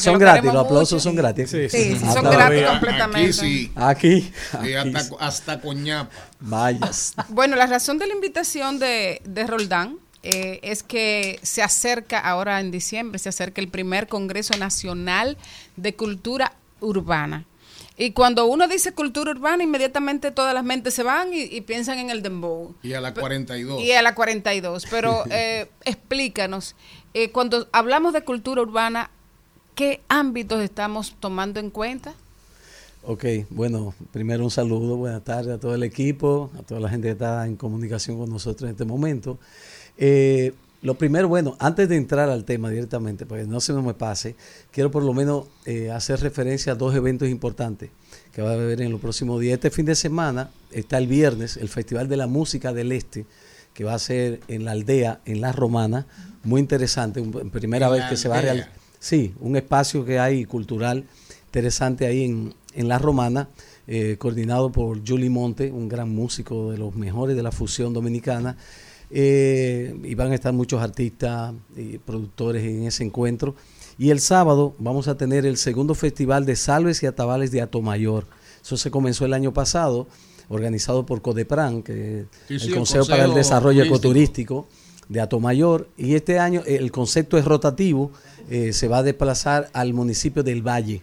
[0.01, 0.99] Son lo gratis, los aplausos mucho.
[1.03, 1.49] son gratis.
[1.49, 3.29] Sí, sí, sí, son gratis completamente.
[3.29, 3.71] Aquí sí.
[3.75, 4.33] Aquí.
[4.63, 6.11] Y aquí hasta, hasta coñapa.
[6.41, 6.79] Vaya.
[7.29, 12.59] Bueno, la razón de la invitación de, de Roldán eh, es que se acerca ahora
[12.59, 15.37] en diciembre, se acerca el primer Congreso Nacional
[15.75, 17.45] de Cultura Urbana.
[17.97, 21.99] Y cuando uno dice cultura urbana, inmediatamente todas las mentes se van y, y piensan
[21.99, 22.73] en el dembow.
[22.81, 23.83] Y a la 42.
[23.83, 24.85] Y a la 42.
[24.89, 26.75] Pero eh, explícanos,
[27.13, 29.09] eh, cuando hablamos de cultura urbana,
[29.75, 32.13] ¿qué ámbitos estamos tomando en cuenta?
[33.03, 37.07] Ok, bueno, primero un saludo, buenas tardes a todo el equipo, a toda la gente
[37.07, 39.39] que está en comunicación con nosotros en este momento.
[39.99, 43.93] Eh, lo primero, bueno, antes de entrar al tema directamente, para que no se me
[43.93, 44.35] pase,
[44.71, 47.89] quiero por lo menos eh, hacer referencia a dos eventos importantes
[48.34, 49.55] que va a haber en los próximos días.
[49.55, 53.26] Este fin de semana está el viernes el Festival de la Música del Este,
[53.73, 56.07] que va a ser en la aldea, en La Romana,
[56.45, 58.71] muy interesante, un- primera En vez que se va a realizar.
[58.99, 61.03] Sí, un espacio que hay cultural
[61.47, 63.49] interesante ahí en, en La Romana,
[63.88, 68.55] eh, coordinado por Julie Monte, un gran músico de los mejores de la fusión dominicana.
[69.11, 73.56] Eh, y van a estar muchos artistas y productores en ese encuentro.
[73.98, 78.26] Y el sábado vamos a tener el segundo festival de salves y atabales de Atomayor.
[78.64, 80.07] Eso se comenzó el año pasado,
[80.48, 83.98] organizado por Codepran, que Sí, es sí, el el Consejo para el Desarrollo Turístico.
[83.98, 84.68] Ecoturístico
[85.10, 85.90] de Atomayor.
[85.98, 88.11] Y este año eh, el concepto es rotativo,
[88.49, 91.02] eh, se va a desplazar al municipio del Valle,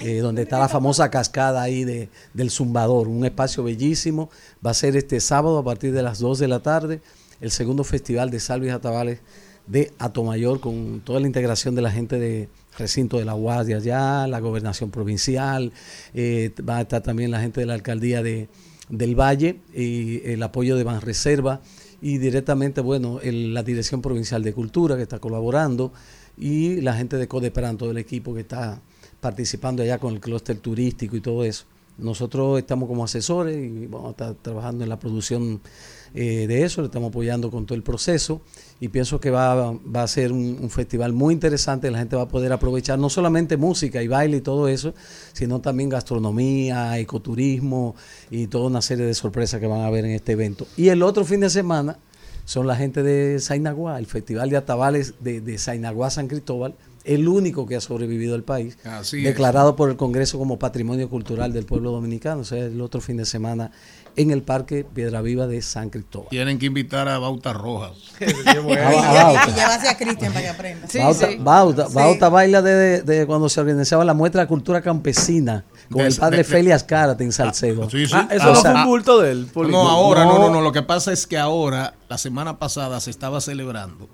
[0.00, 4.28] eh, donde está la famosa cascada ahí de, del Zumbador, un espacio bellísimo.
[4.64, 7.00] Va a ser este sábado a partir de las 2 de la tarde
[7.44, 9.20] el segundo festival de salves y atabales
[9.66, 12.48] de Atomayor con toda la integración de la gente de
[12.78, 15.70] recinto de la Guardia allá, la gobernación provincial,
[16.14, 18.48] eh, va a estar también la gente de la alcaldía de,
[18.88, 21.60] del Valle y el apoyo de Banreserva
[22.00, 25.92] y directamente, bueno, la Dirección Provincial de Cultura que está colaborando
[26.38, 28.80] y la gente de Codepran, todo el equipo que está
[29.20, 31.66] participando allá con el clúster turístico y todo eso.
[31.96, 35.60] Nosotros estamos como asesores y vamos a estar trabajando en la producción
[36.16, 38.40] eh, de eso, le estamos apoyando con todo el proceso
[38.80, 42.28] y pienso que va, a ser un, un festival muy interesante, la gente va a
[42.28, 44.94] poder aprovechar no solamente música y baile y todo eso,
[45.32, 47.96] sino también gastronomía, ecoturismo
[48.30, 50.68] y toda una serie de sorpresas que van a haber en este evento.
[50.76, 51.98] Y el otro fin de semana
[52.44, 56.74] son la gente de Sainaguá, el Festival de Atabales de, de Sainaguá San Cristóbal,
[57.04, 59.24] el único que ha sobrevivido al país, Así es.
[59.24, 63.16] declarado por el Congreso como Patrimonio Cultural del Pueblo Dominicano, o sea, el otro fin
[63.18, 63.70] de semana
[64.16, 66.28] en el Parque Piedra Viva de San Cristóbal.
[66.30, 67.92] Tienen que invitar a Bauta Rojas.
[68.46, 69.44] Ah, Bauta.
[69.48, 70.88] Y llevarse a Cristian para que aprenda.
[70.94, 76.02] Bauta, Bauta- Bauta baila desde de cuando se organizaba la muestra de cultura campesina con
[76.02, 77.90] De- el padre de- Felias Cárate en Salcedo.
[77.90, 78.12] Sí, sí.
[78.14, 79.48] Ah, eso no fue un bulto de él.
[79.54, 80.60] No, ahora, no, no, no.
[80.60, 84.08] Lo que pasa es que ahora, la semana pasada, se estaba celebrando.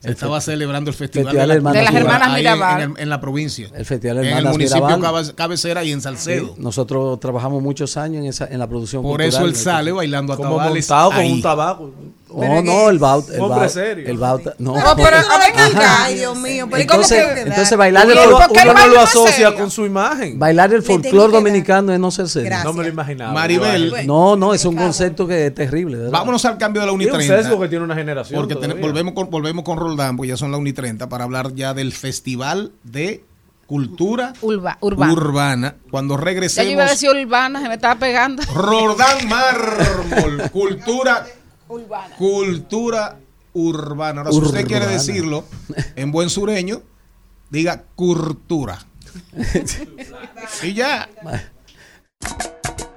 [0.00, 2.80] Se El estaba fe- celebrando el Festival Festival de, Hermanas De las Hermanas ahí Mirabal.
[2.82, 3.68] En, el- en la provincia.
[3.74, 5.34] El Festival en el municipio Mirabal.
[5.34, 6.54] cabecera y en Salcedo.
[6.54, 9.28] Sí, nosotros trabajamos muchos años en, esa, en la producción Por cultural.
[9.28, 11.32] eso él sale bailando a Como tabales montado con ahí.
[11.32, 11.90] un tabaco.
[12.30, 13.34] Oh, no, el Bauta.
[13.34, 14.08] El Hombre Bauta- serio.
[14.08, 14.54] El Bauta.
[14.58, 14.74] No.
[14.78, 15.52] No, pero, a ver,
[16.00, 18.60] Ay, Dios mío, pero ¿y cómo Entonces, que entonces bailar el, ¿Y fol- por qué
[18.62, 20.38] el uno lo no es asocia con su imagen.
[20.38, 22.48] Bailar el folclore dominicano es no ser serio.
[22.50, 22.64] Gracias.
[22.66, 23.32] No me lo imaginaba.
[23.32, 24.06] Maribel.
[24.06, 25.96] No, no, es un concepto que es terrible.
[25.96, 26.10] ¿verdad?
[26.12, 27.26] vámonos al cambio de la Y un 1.30.
[27.26, 28.38] sesgo que tiene una generación.
[28.40, 31.24] Porque ten- volvemos, con, volvemos con Roldán, pues ya son las 1 y 30, para
[31.24, 33.24] hablar ya del Festival de
[33.66, 35.12] Cultura Urba, urbana.
[35.12, 35.74] Urbana.
[35.90, 38.42] Cuando Ya yo iba a regresemos, decir urbana, se me estaba pegando.
[38.54, 41.26] Roldán Mármol, Cultura
[41.68, 42.16] Urbana.
[42.16, 43.18] Cultura
[43.52, 44.20] Urbana.
[44.20, 44.92] Ahora, si usted quiere Urbana.
[44.92, 45.44] decirlo
[45.96, 46.82] en buen sureño,
[47.50, 48.78] diga cultura.
[50.62, 51.08] y ya.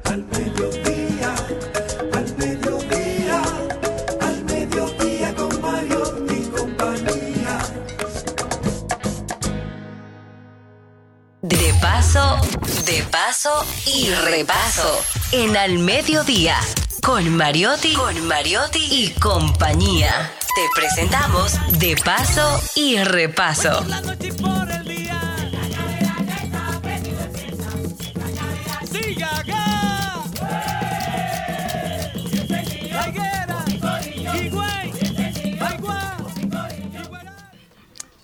[0.04, 1.36] Al mediodía,
[2.14, 3.42] al mediodía,
[4.20, 7.60] al mediodía con Mario y compañía.
[11.42, 12.38] De paso,
[12.86, 15.00] de paso y repaso.
[15.32, 16.58] En Al Mediodía,
[17.04, 20.32] con Mariotti, con Mariotti y compañía.
[20.56, 23.84] Te presentamos De Paso y Repaso.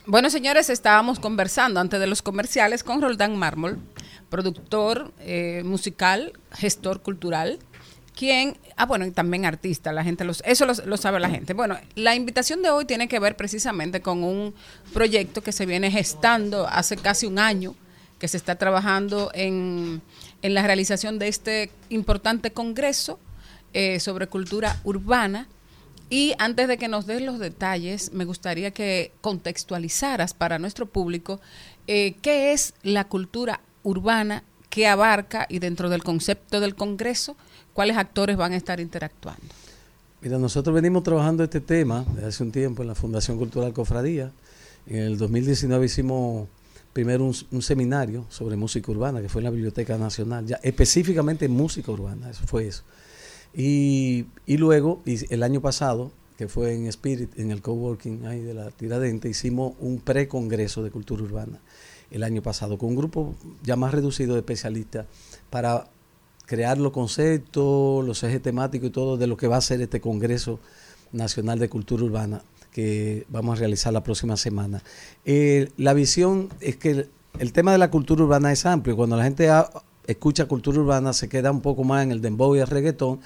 [0.06, 3.80] Bueno, señores, estábamos conversando antes de los comerciales con Roldán Mármol,
[4.30, 7.60] productor eh, musical, gestor cultural,
[8.18, 11.54] quien, ah, bueno, y también artista, la gente los, eso lo, sabe la gente.
[11.54, 14.56] Bueno, la invitación de hoy tiene que ver precisamente con un
[14.92, 17.76] proyecto que se viene gestando hace casi un año,
[18.18, 20.02] que se está trabajando en,
[20.42, 23.20] en la realización de este importante congreso
[23.74, 25.48] eh, sobre cultura urbana.
[26.10, 31.40] Y antes de que nos des los detalles, me gustaría que contextualizaras para nuestro público
[31.86, 37.38] eh, qué es la cultura urbana, qué abarca y dentro del concepto del Congreso,
[37.78, 39.46] cuáles actores van a estar interactuando.
[40.24, 44.32] Mira, nosotros venimos trabajando este tema desde hace un tiempo en la Fundación Cultural Cofradía.
[44.88, 46.48] En el 2019 hicimos
[46.92, 51.92] primero un, seminario sobre música urbana, que fue en la Biblioteca Nacional, ya específicamente música
[51.92, 52.82] urbana, eso fue eso.
[53.54, 58.56] Y, y luego, el año pasado, que fue en Spirit, en el coworking ahí de
[58.56, 61.60] la Tiradente, hicimos un pre-congreso de cultura urbana
[62.10, 65.06] el año pasado, con un grupo ya más reducido de especialistas
[65.52, 65.92] para
[66.48, 70.02] crear los conceptos, los ejes temáticos y todo de lo que va a ser este
[70.02, 70.60] Congreso
[71.12, 72.42] Nacional de Cultura Urbana
[72.72, 74.84] que vamos a realizar la próxima semana.
[75.26, 77.08] Eh, la visión es que
[77.40, 78.96] el, tema de la cultura urbana es amplio.
[78.96, 79.70] Cuando la gente ha-
[80.06, 83.20] escucha cultura urbana se queda un poco más en el dembow y el reggaetón,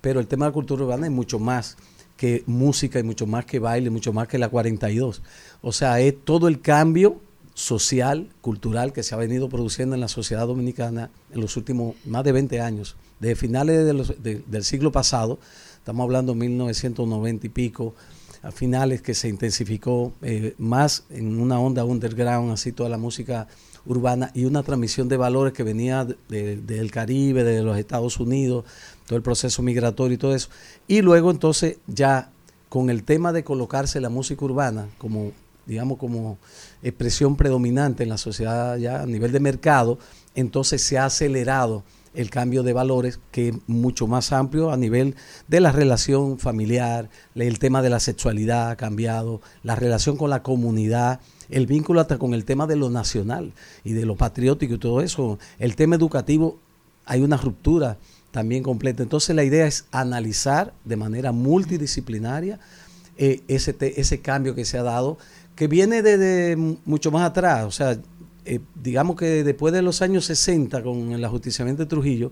[0.00, 1.76] pero el tema de la cultura urbana es mucho más
[2.16, 5.22] que música y mucho más que baile, mucho más que la 42.
[5.60, 7.20] O sea, es todo el cambio
[7.56, 12.22] social, cultural que se ha venido produciendo en la sociedad dominicana en los últimos más
[12.22, 13.86] de 20 años, desde finales
[14.22, 15.38] del siglo pasado,
[15.78, 17.94] estamos hablando de 1990 y pico,
[18.42, 23.48] a finales que se intensificó eh, más en una onda underground, así toda la música
[23.86, 28.20] urbana y una transmisión de valores que venía de- de- del Caribe, de los Estados
[28.20, 28.66] Unidos,
[29.06, 30.50] todo el proceso migratorio y todo eso.
[30.86, 32.30] Y luego entonces ya
[32.68, 35.32] con el tema de colocarse la música urbana como
[35.66, 36.38] digamos como
[36.88, 39.98] expresión predominante en la sociedad ya a nivel de mercado,
[40.34, 41.84] entonces se ha acelerado
[42.14, 45.14] el cambio de valores que es mucho más amplio a nivel
[45.48, 50.42] de la relación familiar, el tema de la sexualidad ha cambiado, la relación con la
[50.42, 53.52] comunidad, el vínculo hasta con el tema de lo nacional
[53.84, 56.58] y de lo patriótico y todo eso, el tema educativo,
[57.04, 57.98] hay una ruptura
[58.30, 59.02] también completa.
[59.02, 62.58] Entonces la idea es analizar de manera multidisciplinaria
[63.18, 65.16] eh, ese, ese cambio que se ha dado,
[65.56, 67.98] que viene desde m- mucho más atrás, o sea,
[68.44, 72.30] eh, digamos que después de los años 60 con el ajusticiamiento de Trujillo,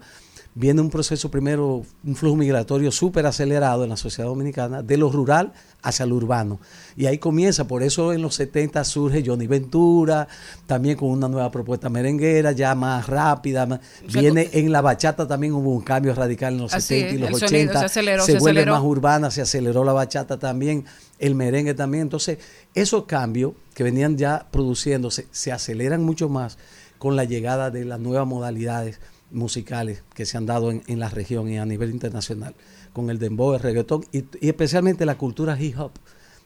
[0.56, 5.10] viene un proceso primero, un flujo migratorio súper acelerado en la sociedad dominicana, de lo
[5.10, 5.52] rural
[5.82, 6.60] hacia lo urbano.
[6.97, 10.28] Y ahí comienza, por eso en los 70 surge Johnny Ventura,
[10.66, 13.66] también con una nueva propuesta merenguera, ya más rápida.
[13.66, 17.01] más- O sea, viene en la bachata también hubo un cambio radical en los Así
[17.01, 17.48] 70 y los el 80.
[17.51, 18.72] sonido se aceleró, se vuelve aceleró.
[18.76, 20.85] más urbana, se aceleró la bachata también,
[21.18, 22.02] el merengue también.
[22.02, 22.39] Entonces,
[22.74, 26.59] esos cambios que venían ya produciéndose se aceleran mucho más
[26.98, 29.01] con la llegada de las nuevas modalidades
[29.35, 32.55] musicales que se han dado en, en la región y a nivel internacional,
[32.93, 35.93] con el dembow, el reggaetón y, y especialmente la cultura hip hop,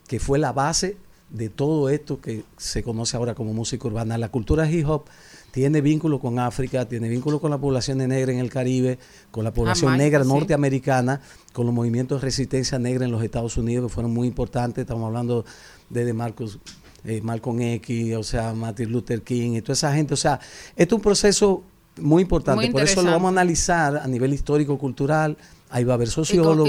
[0.06, 0.97] que fue la base
[1.31, 4.16] de todo esto que se conoce ahora como música urbana.
[4.16, 5.05] La cultura hip hop
[5.51, 8.98] tiene vínculo con África, tiene vínculo con la población negra en el Caribe,
[9.31, 10.28] con la población Jamaica, negra sí.
[10.28, 11.20] norteamericana,
[11.52, 14.82] con los movimientos de resistencia negra en los Estados Unidos que fueron muy importantes.
[14.82, 15.44] Estamos hablando
[15.90, 16.59] de Marcos,
[17.05, 20.15] eh, Malcolm X, o sea, Martin Luther King y toda esa gente.
[20.15, 20.40] O sea,
[20.77, 21.62] esto es un proceso
[22.00, 22.56] muy importante.
[22.66, 25.36] Muy Por eso lo vamos a analizar a nivel histórico-cultural.
[25.70, 26.68] Ahí va a haber sociólogos,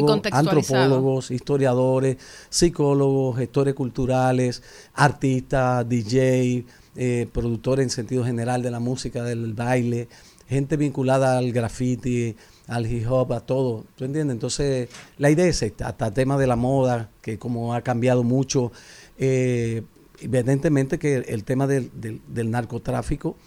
[0.68, 2.18] antropólogos, historiadores,
[2.49, 4.61] psicólogos, gestores culturales,
[4.93, 6.65] artistas, DJ,
[6.95, 10.10] eh, productores en sentido general de la música, del baile,
[10.49, 12.35] gente vinculada al graffiti,
[12.68, 13.85] al hip hop, a todo.
[13.95, 14.34] ¿Tú entiendes?
[14.34, 18.23] Entonces, la idea es esta, hasta el tema de la moda, que como ha cambiado
[18.23, 18.72] mucho,
[19.18, 19.84] eh,
[20.19, 23.38] evidentemente que el tema del, del- del narcotráfico,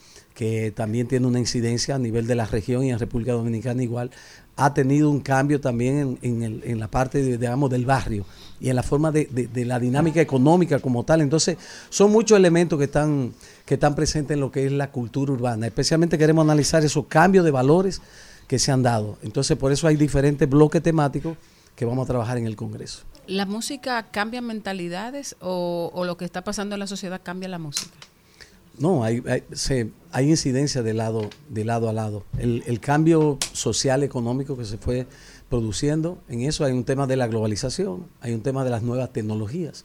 [0.42, 4.10] que también tiene una incidencia a nivel de la región y en República Dominicana igual,
[4.56, 8.24] ha tenido un cambio también en, en el- en la parte, digamos, del barrio
[8.60, 11.20] y en la forma de, de- la dinámica económica como tal.
[11.20, 11.58] Entonces,
[11.90, 13.32] son muchos elementos que están,
[13.64, 15.64] que están presentes en lo que es la cultura urbana.
[15.68, 18.02] Especialmente queremos analizar esos cambios de valores
[18.48, 19.18] que se han dado.
[19.22, 21.36] Entonces, por eso hay diferentes bloques temáticos
[21.76, 23.04] que vamos a trabajar en el Congreso.
[23.28, 27.92] ¿La música cambia mentalidades o lo que está pasando en la sociedad cambia la música?
[28.78, 32.24] No, hay, hay, se- hay incidencia de lado, de lado a lado.
[32.38, 35.06] El, el cambio social, económico que se fue
[35.48, 39.12] produciendo, en eso hay un tema de la globalización, hay un tema de las nuevas
[39.12, 39.84] tecnologías,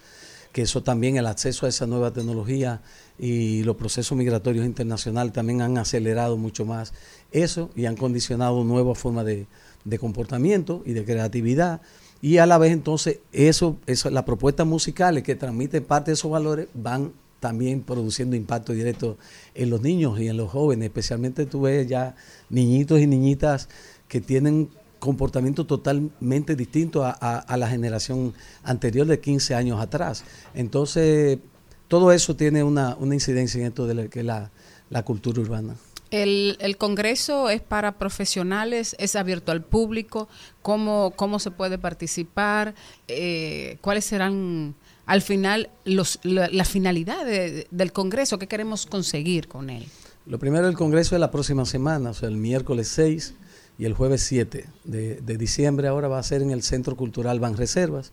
[0.53, 2.81] que eso también, el acceso a esa nueva tecnología
[3.19, 6.93] y los procesos migratorios internacionales también han acelerado mucho más
[7.31, 9.45] eso y han condicionado nuevas formas de,
[9.83, 11.81] de comportamiento y de creatividad.
[12.21, 16.31] Y a la vez entonces eso, eso las propuestas musicales que transmiten parte de esos
[16.31, 17.11] valores van
[17.47, 19.17] también produciendo impacto directo
[19.55, 20.87] en los niños y en los jóvenes.
[20.87, 22.13] Especialmente tú ves ya
[22.49, 23.69] niñitos y niñitas
[24.09, 24.69] que tienen
[24.99, 28.33] comportamiento totalmente distinto a, la generación
[28.63, 30.25] anterior de 15 años atrás.
[30.55, 31.39] Entonces,
[31.87, 35.75] todo eso tiene una, incidencia en esto de la, cultura urbana.
[36.11, 40.27] El, el Congreso es para profesionales, es abierto al público,
[40.61, 42.75] cómo, cómo se puede participar,
[43.07, 44.75] Eh, cuáles serán
[45.07, 49.85] al final los, la, la finalidad de- del Congreso, qué queremos conseguir con él.
[50.27, 53.33] Lo primero, el Congreso es la próxima semana, o sea, el miércoles 6
[53.79, 55.87] y el jueves 7 de, diciembre.
[55.87, 58.11] Ahora va a ser en el Centro Cultural Banreservas,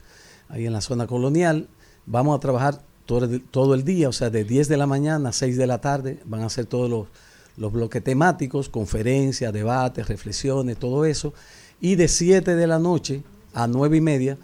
[0.48, 1.68] ahí en la zona colonial.
[2.06, 5.30] Vamos a trabajar todo el, todo el día, o sea, de 10 de la mañana
[5.30, 6.20] a 6 de la tarde.
[6.26, 7.08] Van a ser todos los,
[7.56, 11.34] los bloques temáticos, conferencias, debates, reflexiones, todo eso.
[11.80, 13.22] Y de 7 de la noche
[13.54, 14.38] a 9 y media,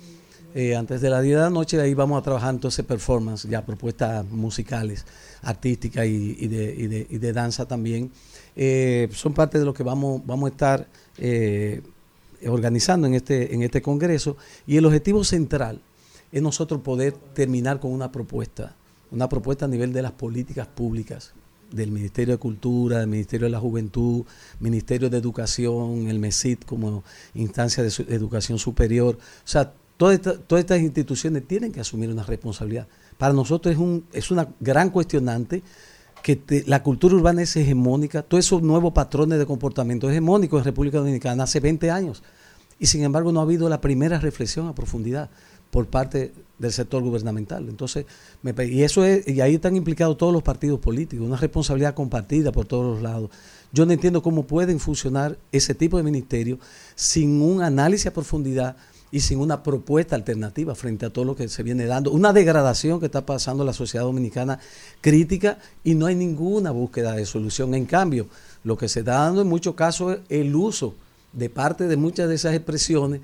[0.55, 3.65] eh, antes de las 10 de la noche, ahí vamos a trabajar entonces performance, ya
[3.65, 5.05] propuestas musicales,
[5.43, 8.11] artísticas y, de, y de- y de danza también.
[8.57, 11.83] Eh, son parte de lo que vamos, vamos a estar eh,
[12.47, 14.37] organizando en este, en este congreso.
[14.67, 15.81] Y el objetivo central
[16.33, 18.75] es nosotros poder terminar con una propuesta,
[19.11, 21.33] una propuesta a nivel de las políticas públicas
[21.71, 24.25] del Ministerio de Cultura, del Ministerio de la Juventud,
[24.59, 27.05] Ministerio de Educación, el MESID como
[27.35, 29.17] instancia de educación superior.
[29.17, 32.89] O sea, todas esta- todas estas instituciones tienen que asumir una responsabilidad.
[33.19, 35.63] Para nosotros es, un, es una gran cuestionante
[36.23, 40.97] que la cultura urbana es hegemónica, todos esos nuevos patrones de comportamiento hegemónicos en República
[40.97, 42.23] Dominicana hace 20 años.
[42.79, 45.29] Y sin embargo no ha habido la primera reflexión a profundidad
[45.71, 47.69] por parte del sector gubernamental.
[47.69, 48.07] Entonces,
[48.71, 52.65] y eso es, y ahí están implicados todos los partidos políticos, una responsabilidad compartida por
[52.65, 53.29] todos los lados.
[53.71, 56.59] Yo no entiendo cómo pueden funcionar ese tipo de ministerios
[56.95, 58.77] sin un análisis a profundidad
[59.13, 62.13] y sin una propuesta alternativa frente a todo lo que se viene dando.
[62.13, 64.59] Una degradación que está pasando la sociedad dominicana
[65.01, 67.75] crítica y no hay ninguna búsqueda de solución.
[67.75, 68.29] En cambio,
[68.63, 70.95] lo que se está dando en muchos casos es el uso
[71.33, 73.21] de parte de muchas de esas expresiones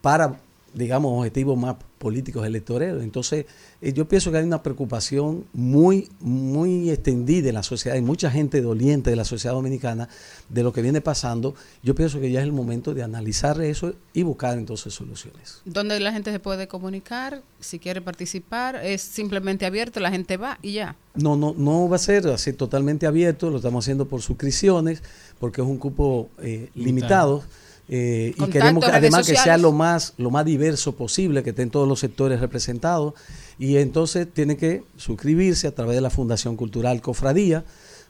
[0.00, 0.40] para,
[0.74, 3.02] digamos, objetivos más políticos electoreros.
[3.02, 3.46] Entonces,
[3.80, 8.30] eh, yo pienso que hay una preocupación muy, muy extendida en la sociedad, hay mucha
[8.30, 10.08] gente doliente de la sociedad dominicana
[10.48, 11.54] de lo que viene pasando.
[11.82, 15.62] Yo pienso que ya es el momento de analizar eso y buscar entonces soluciones.
[15.64, 20.58] Donde la gente se puede comunicar, si quiere participar, es simplemente abierto, la gente va
[20.62, 20.96] y ya.
[21.14, 25.02] No, no, no va a ser así totalmente abierto, lo estamos haciendo por suscripciones,
[25.40, 27.42] porque es un cupo eh, limitado.
[27.88, 31.70] Eh, y queremos que, además que sea lo más, lo más diverso posible, que estén
[31.70, 33.14] todos los sectores representados.
[33.58, 37.64] Y entonces tiene que suscribirse a través de la Fundación Cultural Cofradía,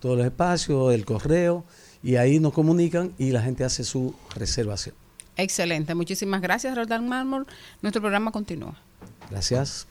[0.00, 1.62] todos los espacios, el correo,
[2.02, 4.96] y ahí nos comunican y la gente hace su reservación.
[5.36, 7.46] Excelente, muchísimas gracias, Roldán Mármol.
[7.82, 8.76] Nuestro programa continúa.
[9.30, 9.86] Gracias.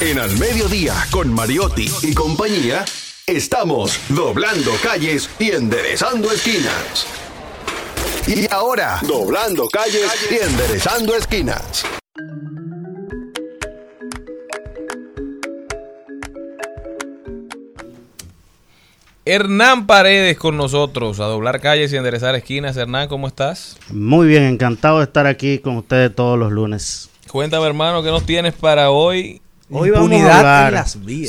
[0.00, 2.84] En Al Mediodía, con Mariotti y compañía,
[3.28, 7.06] estamos doblando calles y enderezando esquinas.
[8.26, 11.84] Y ahora, doblando calles y enderezando esquinas.
[19.26, 22.78] Hernán Paredes con nosotros, a doblar calles y enderezar esquinas.
[22.78, 23.76] Hernán, ¿cómo estás?
[23.90, 27.10] Muy bien, encantado de estar aquí con ustedes todos los lunes.
[27.30, 29.42] Cuéntame, hermano, ¿qué nos tienes para hoy?
[29.70, 30.72] Hoy vamos a hablar-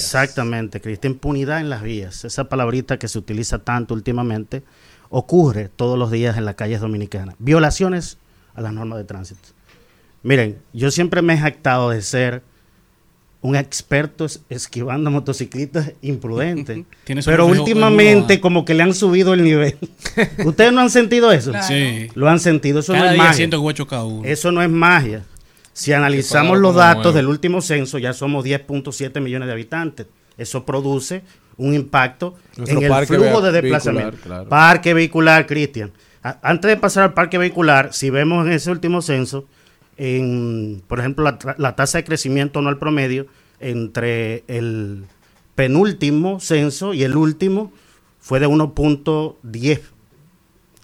[0.05, 2.23] Exactamente, Cristian, impunidad en las vías.
[2.25, 4.63] Esa palabrita que se utiliza tanto últimamente
[5.09, 7.35] ocurre todos los días en las calles dominicanas.
[7.39, 8.17] Violaciones
[8.55, 9.41] a las normas de tránsito.
[10.23, 12.43] Miren, yo siempre me he jactado de ser
[13.41, 16.19] un experto es- esquivando motociclistas un
[17.25, 19.77] pero últimamente en como que le han subido el nivel.
[20.45, 21.51] ¿Ustedes no han sentido eso?
[21.51, 21.67] Claro.
[21.67, 22.07] Sí.
[22.15, 22.79] Lo han sentido.
[22.79, 23.35] Eso Cada no es día magia.
[23.37, 24.25] siento que voy a chocar uno.
[24.25, 25.23] Eso no es magia.
[25.79, 27.15] Si analizamos los datos nuevo.
[27.15, 30.07] del último censo, ya somos 10.7 millones de habitantes.
[30.37, 31.23] Eso produce
[31.55, 34.17] un impacto Nuestro en el flujo de desplazamiento.
[34.21, 34.49] claro.
[34.49, 35.93] Parque vehicular, Cristian.
[36.21, 39.45] Antes de pasar al parque vehicular, si vemos en ese último censo,
[39.95, 43.27] en, por ejemplo, la, la tasa de crecimiento anual promedio
[43.61, 45.05] entre el
[45.55, 47.71] penúltimo censo y el último
[48.19, 49.79] fue de 1.10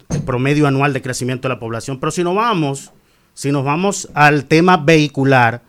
[0.10, 2.00] el promedio anual de crecimiento de la población.
[2.00, 2.94] Pero si nos vamos,
[3.36, 5.62] si nos vamos al tema vehicular,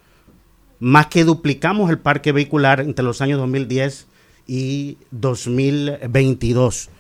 [0.78, 4.06] más que duplicamos el parque vehicular entre los años 2010
[4.46, 6.90] y 2022.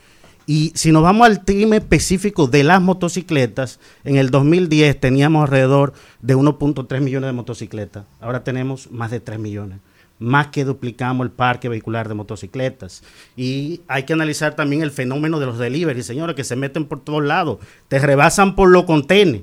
[0.48, 5.92] Y si nos vamos al tema específico de las motocicletas, en el 2010 teníamos alrededor
[6.20, 8.04] de 1.3 millones de motocicletas.
[8.20, 9.78] Ahora tenemos más de 3 millones.
[10.18, 13.04] Más que duplicamos el parque vehicular de motocicletas.
[13.36, 17.04] Y hay que analizar también el fenómeno de los deliveries, señores, que se meten por
[17.04, 17.58] todos lados.
[17.86, 19.42] Te rebasan por los contenes.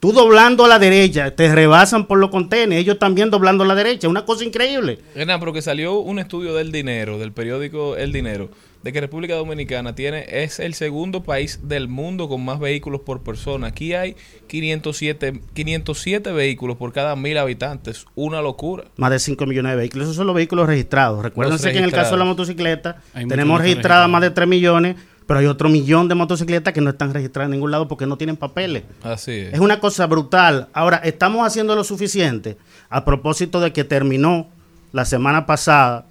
[0.00, 2.78] Tú doblando a la derecha, te rebasan por los contenes.
[2.78, 4.08] Ellos también doblando a la derecha.
[4.08, 5.00] Una cosa increíble.
[5.16, 8.48] Renan, pero que salió un estudio del dinero, del periódico El Dinero,
[8.84, 13.24] de que República Dominicana tiene es el segundo país del mundo con más vehículos por
[13.24, 13.66] persona.
[13.66, 14.14] Aquí hay
[14.46, 18.06] 507, 507 vehículos por cada mil habitantes.
[18.14, 18.84] Una locura.
[18.98, 20.06] Más de 5 millones de vehículos.
[20.06, 21.24] Esos son los vehículos registrados.
[21.24, 24.46] Recuérdense Los que en el caso de la motocicleta Hay tenemos registradas más de 3
[24.46, 24.94] millones,
[25.28, 28.16] pero hay otro millón de motocicletas que no están registradas en ningún lado porque no
[28.16, 28.84] tienen papeles.
[29.02, 29.52] Así es.
[29.52, 30.68] Es una cosa brutal.
[30.72, 32.56] Ahora, estamos haciendo lo suficiente
[32.88, 34.48] a propósito de que terminó
[34.92, 36.06] la semana pasada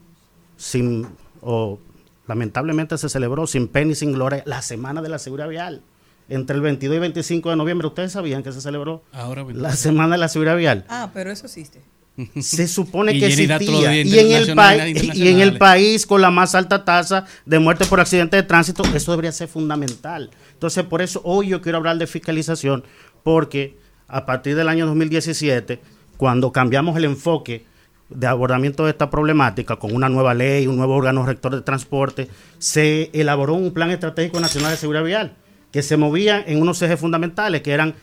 [0.56, 1.07] sin,
[1.41, 1.80] o
[2.27, 5.81] lamentablemente se celebró sin pena y sin gloria la Semana de la Seguridad Vial.
[6.30, 10.11] Entre el 22 y 25 de noviembre, ¿ustedes sabían que se celebró Ahora, la Semana
[10.11, 10.85] de la Seguridad Vial?
[10.89, 11.81] Ah, pero eso existe.
[12.39, 14.02] Se supone que existía.
[14.03, 17.85] Y en, el país, y en el país con la más alta tasa de muerte
[17.85, 20.31] por accidente de tránsito, eso debería ser fundamental.
[20.53, 22.84] Entonces, por eso hoy yo quiero hablar de fiscalización,
[23.23, 23.77] porque
[24.07, 25.80] a partir del año 2017,
[26.18, 27.65] cuando cambiamos el enfoque
[28.10, 32.30] de abordamiento de esta problemática con una nueva ley, un nuevo órgano rector de transporte,
[32.57, 35.35] se elaboró un plan estratégico nacional de seguridad vial
[35.72, 37.95] que se movía en unos ejes fundamentales que eran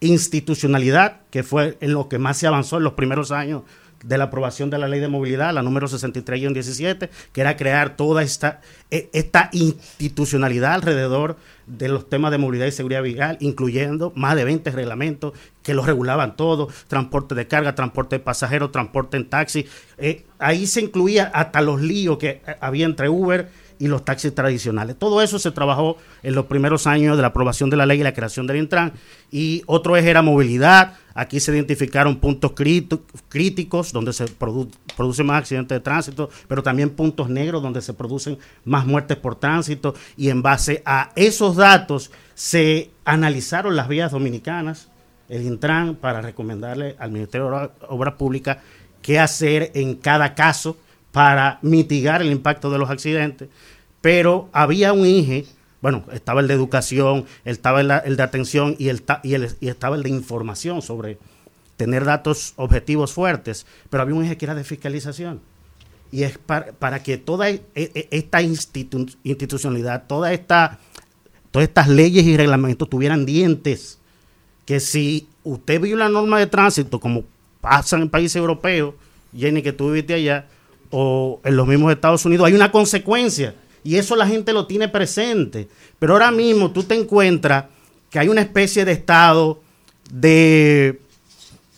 [0.00, 3.62] institucionalidad, que fue en lo que más se avanzó en los primeros años
[4.04, 8.22] de la aprobación de la ley de movilidad, la número 63-17, que era crear toda
[8.22, 8.60] esta,
[8.90, 11.36] e- esta institucionalidad alrededor
[11.66, 15.32] de los temas de movilidad y seguridad vial, incluyendo más de 20 reglamentos
[15.62, 19.66] que los regulaban todo, transporte de carga, transporte de pasajeros, transporte en taxi.
[19.98, 24.34] Eh, ahí se incluía hasta los líos que eh, había entre Uber y los taxis
[24.34, 24.96] tradicionales.
[24.98, 28.04] Todo eso se trabajó en los primeros años de la aprobación de la ley y
[28.04, 28.92] la creación del Intran.
[29.30, 30.94] Y otro eje era movilidad.
[31.14, 32.52] Aquí se identificaron puntos
[33.28, 37.94] críticos donde se produ- producen más accidentes de tránsito, pero también puntos negros donde se
[37.94, 39.94] producen más muertes por tránsito.
[40.16, 44.88] Y en base a esos datos se analizaron las vías dominicanas,
[45.28, 48.58] el Intran, para recomendarle al Ministerio de Obra- Obras Públicas
[49.02, 50.76] qué hacer en cada caso
[51.16, 53.48] para mitigar el impacto de los accidentes,
[54.02, 55.46] pero había un eje,
[55.80, 59.68] bueno, estaba el de educación, estaba el, el de atención y, el, y, el- y
[59.68, 61.16] estaba el de información sobre
[61.78, 65.40] tener datos objetivos fuertes, pero había un eje que era de fiscalización.
[66.12, 70.80] Y es para, para que toda e- e- esta institu- institucionalidad, toda esta,
[71.50, 73.98] todas estas leyes y reglamentos tuvieran dientes,
[74.66, 77.24] que si usted viola la norma de tránsito, como
[77.62, 78.92] pasa en países europeos,
[79.34, 80.48] Jenny, que tú viviste allá,
[80.98, 83.54] o en los mismos Estados Unidos, hay una consecuencia.
[83.84, 85.68] Y eso la gente lo tiene presente.
[85.98, 87.66] Pero ahora mismo tú te encuentras
[88.08, 89.60] que hay una especie de estado
[90.10, 90.98] de,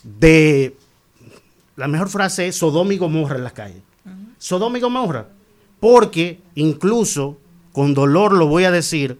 [0.03, 0.73] de
[1.75, 3.81] la mejor frase es Sodoma y Gomorra en las calles.
[4.37, 5.27] Sodoma y Gomorra.
[5.81, 7.37] Porque incluso,
[7.73, 9.19] con dolor lo voy a decir,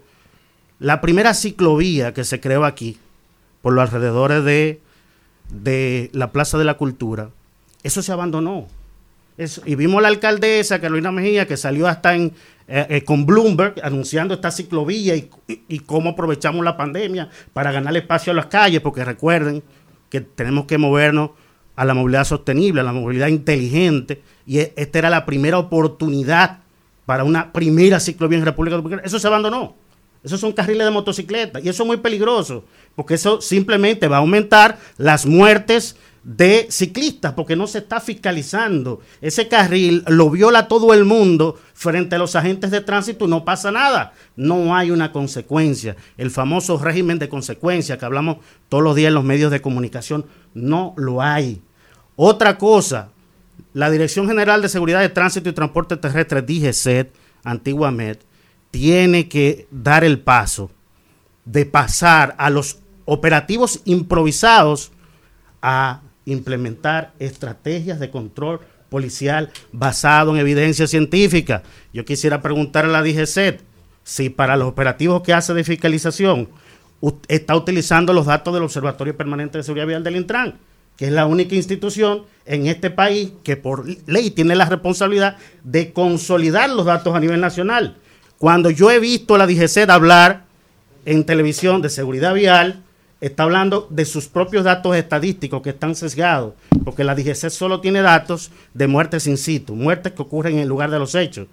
[0.79, 2.97] la primera ciclovía que se creó aquí,
[3.61, 4.79] por los alrededores de,
[5.49, 7.31] de la Plaza de la Cultura,
[7.83, 8.78] eso se abandonó.
[9.65, 12.33] Y vimos la alcaldesa Carolina Mejía que salió hasta en,
[12.67, 17.71] eh, eh, con Bloomberg anunciando esta ciclovía y, y- y cómo aprovechamos la pandemia para
[17.71, 19.63] ganar espacio a las calles, porque recuerden
[20.09, 21.31] que tenemos que movernos
[21.75, 26.59] a la movilidad sostenible, a la movilidad inteligente, y e- esta era la primera oportunidad
[27.05, 29.03] para una primera ciclovía en República Dominicana.
[29.05, 29.75] Eso se abandonó.
[30.21, 34.19] Esos son carriles de motocicleta y eso es muy peligroso, porque eso simplemente va a
[34.19, 39.01] aumentar las muertes de ciclistas, porque no se está fiscalizando.
[39.21, 43.71] Ese carril lo viola todo el mundo frente a los agentes de tránsito no pasa
[43.71, 44.13] nada.
[44.35, 45.95] No hay una consecuencia.
[46.17, 48.37] El famoso régimen de consecuencia que hablamos
[48.67, 51.61] todos los días en los medios de comunicación, no lo hay.
[52.15, 53.11] Otra cosa,
[53.73, 57.13] la Dirección General de Seguridad de Tránsito y Transporte Terrestre, DGCET,
[57.43, 58.25] antiguamente,
[58.71, 60.69] tiene que dar el paso
[61.45, 64.91] de pasar a los operativos improvisados
[65.61, 71.63] a implementar estrategias de control policial basado en evidencia científica.
[71.93, 73.61] Yo quisiera preguntar a la DGCET
[74.03, 76.49] si para los operativos que hace de fiscalización
[77.27, 80.55] está utilizando los datos del Observatorio Permanente de Seguridad Vial del Intran,
[80.97, 85.93] que es la única institución en este país que por ley tiene la responsabilidad de
[85.93, 87.97] consolidar los datos a nivel nacional.
[88.37, 90.45] Cuando yo he visto a la DGCET hablar
[91.05, 92.83] en televisión de seguridad vial,
[93.21, 96.53] está hablando de sus propios datos estadísticos que están sesgados,
[96.85, 100.69] porque la DGC solo tiene datos de muertes in situ, muertes que ocurren en el
[100.69, 101.47] lugar de los hechos.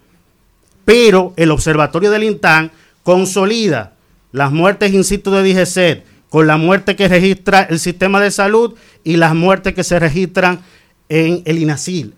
[0.84, 2.70] Pero el observatorio del INTAN
[3.02, 3.94] consolida
[4.32, 8.74] las muertes in situ de DGC con la muerte que registra el sistema de salud
[9.04, 10.60] y las muertes que se registran
[11.08, 12.14] en el INACIL,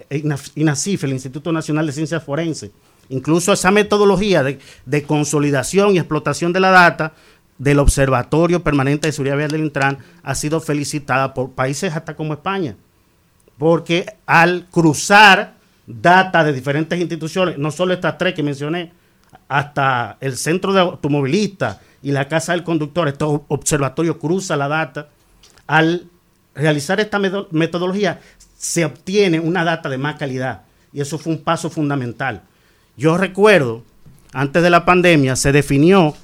[0.54, 2.70] INACIF, el Instituto Nacional de Ciencias Forenses.
[3.10, 7.12] Incluso esa metodología de, de consolidación y explotación de la data
[7.58, 12.32] del Observatorio Permanente de Seguridad Vial del Intran ha sido felicitada por países hasta como
[12.32, 12.76] España,
[13.58, 15.54] porque al cruzar
[15.86, 18.92] data de diferentes instituciones, no solo estas tres que mencioné,
[19.48, 25.08] hasta el Centro de Automovilistas y la Casa del Conductor, este observatorio cruza la data,
[25.66, 26.06] al
[26.54, 28.20] realizar esta metodología
[28.56, 30.62] se obtiene una data de más calidad
[30.92, 32.42] y eso fue un paso fundamental.
[32.96, 33.84] Yo recuerdo,
[34.32, 36.14] antes de la pandemia se definió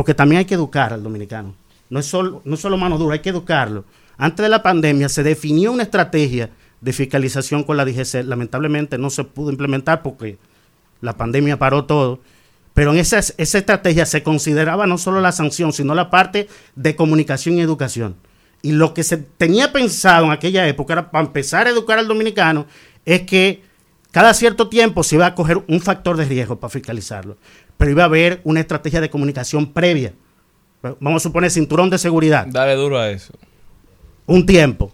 [0.00, 1.54] porque también hay que educar al dominicano.
[1.90, 3.84] No es solo, no solo mano dura, hay que educarlo.
[4.16, 6.48] Antes de la pandemia se definió una estrategia
[6.80, 8.24] de fiscalización con la DGC.
[8.24, 10.38] Lamentablemente no se pudo implementar porque
[11.02, 12.20] la pandemia paró todo.
[12.72, 16.96] Pero en esa, esa estrategia se consideraba no solo la sanción, sino la parte de
[16.96, 18.16] comunicación y educación.
[18.62, 22.08] Y lo que se tenía pensado en aquella época era para empezar a educar al
[22.08, 22.64] dominicano
[23.04, 23.62] es que
[24.12, 27.36] cada cierto tiempo se iba a coger un factor de riesgo para fiscalizarlo
[27.80, 30.12] pero iba a haber una estrategia de comunicación previa.
[30.82, 32.46] Vamos a suponer cinturón de seguridad.
[32.46, 33.32] Dale duro a eso.
[34.26, 34.92] Un tiempo.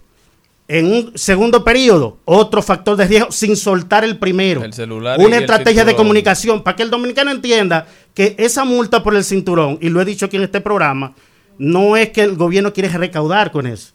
[0.69, 4.63] En un segundo periodo, otro factor de riesgo sin soltar el primero.
[4.63, 5.19] El celular.
[5.19, 9.79] Una estrategia de comunicación para que el dominicano entienda que esa multa por el cinturón,
[9.81, 11.17] y lo he dicho aquí en este programa,
[11.59, 13.95] no es que el gobierno quiere recaudar con eso.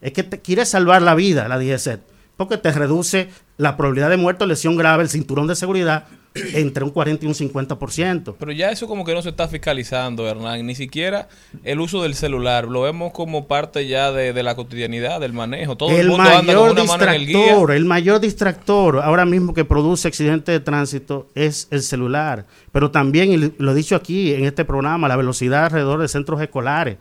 [0.00, 2.00] Es que te quiere salvar la vida, la DGC.
[2.36, 6.84] Porque te reduce la probabilidad de muerte o lesión grave, el cinturón de seguridad, entre
[6.84, 8.34] un 40 y un 50%.
[8.38, 11.28] Pero ya eso como que no se está fiscalizando, Hernán, ni siquiera
[11.64, 15.76] el uso del celular, lo vemos como parte ya de, la cotidianidad, del manejo.
[15.76, 17.56] Todo el, mundo anda con una mano en el guía.
[17.70, 22.46] El mayor distractor ahora mismo que produce accidentes de tránsito es el celular.
[22.72, 26.40] Pero también, y lo he dicho aquí en este programa, la velocidad alrededor de centros
[26.40, 26.96] escolares.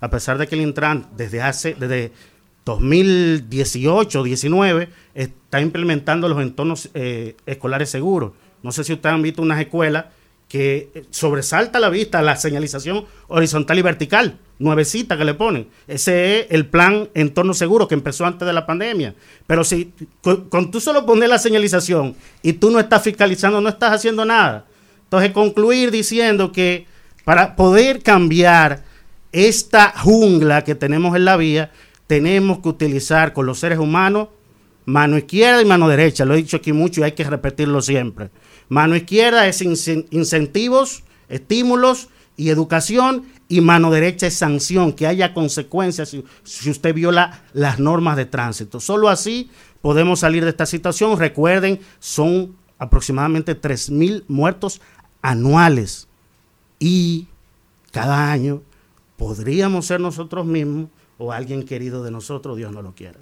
[0.00, 2.10] A pesar de que el Intran desde hace, desde
[2.64, 8.32] 2018, 19, está implementando los entornos eh, escolares seguros
[8.62, 10.06] no sé si ustedes han visto unas escuelas
[10.52, 15.68] que eh, sobresalta la vista la señalización horizontal y vertical, nuevecita que le ponen.
[15.88, 19.14] Ese es el plan entorno seguro que empezó antes de la pandemia.
[19.46, 23.92] Pero si con, tú solo pones la señalización y tú no estás fiscalizando, no estás
[23.92, 24.66] haciendo nada.
[25.04, 26.86] Entonces, concluir diciendo que
[27.24, 28.84] para poder cambiar
[29.32, 31.70] esta jungla que tenemos en la vía,
[32.06, 34.28] tenemos que utilizar con los seres humanos
[34.84, 36.24] mano izquierda y mano derecha.
[36.24, 38.30] Lo he dicho aquí mucho y hay que repetirlo siempre.
[38.72, 42.08] Mano izquierda es incentivos, estímulos
[42.38, 43.26] y educación.
[43.46, 48.80] Y mano derecha es sanción, que haya consecuencias si, usted viola las normas de tránsito.
[48.80, 49.50] Solo así
[49.82, 51.18] podemos salir de esta situación.
[51.18, 54.80] Recuerden, son aproximadamente 3.000 muertos
[55.20, 56.08] anuales.
[56.78, 57.26] Y
[57.90, 58.62] cada año
[59.18, 60.88] podríamos ser nosotros mismos
[61.18, 63.18] o alguien querido de nosotros, Dios no lo quiera.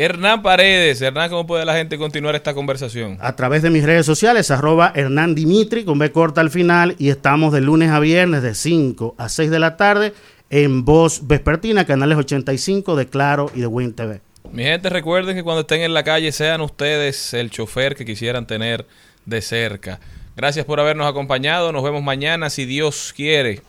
[0.00, 1.02] Hernán Paredes.
[1.02, 3.18] Hernán, ¿cómo puede la gente continuar esta conversación?
[3.20, 7.08] A través de mis redes sociales, arroba Hernán Dimitri, con B corta al final, y
[7.08, 10.14] estamos de lunes a viernes de 5 a 6 de la tarde
[10.50, 14.20] en Voz Vespertina, canales 85 de Claro y de Win TV.
[14.52, 18.46] Mi gente, recuerden que cuando estén en la calle sean ustedes el chofer que quisieran
[18.46, 18.86] tener
[19.26, 19.98] de cerca.
[20.38, 21.72] Gracias por habernos acompañado.
[21.72, 23.60] Nos vemos mañana si Dios quiere.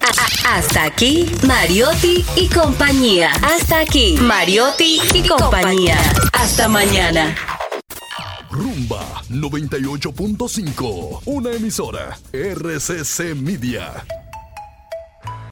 [0.46, 3.32] Hasta aquí, Mariotti y compañía.
[3.42, 5.98] Hasta aquí, Mariotti y compañía.
[6.32, 7.36] Hasta mañana.
[8.52, 14.06] Rumba 98.5, una emisora RCC Media.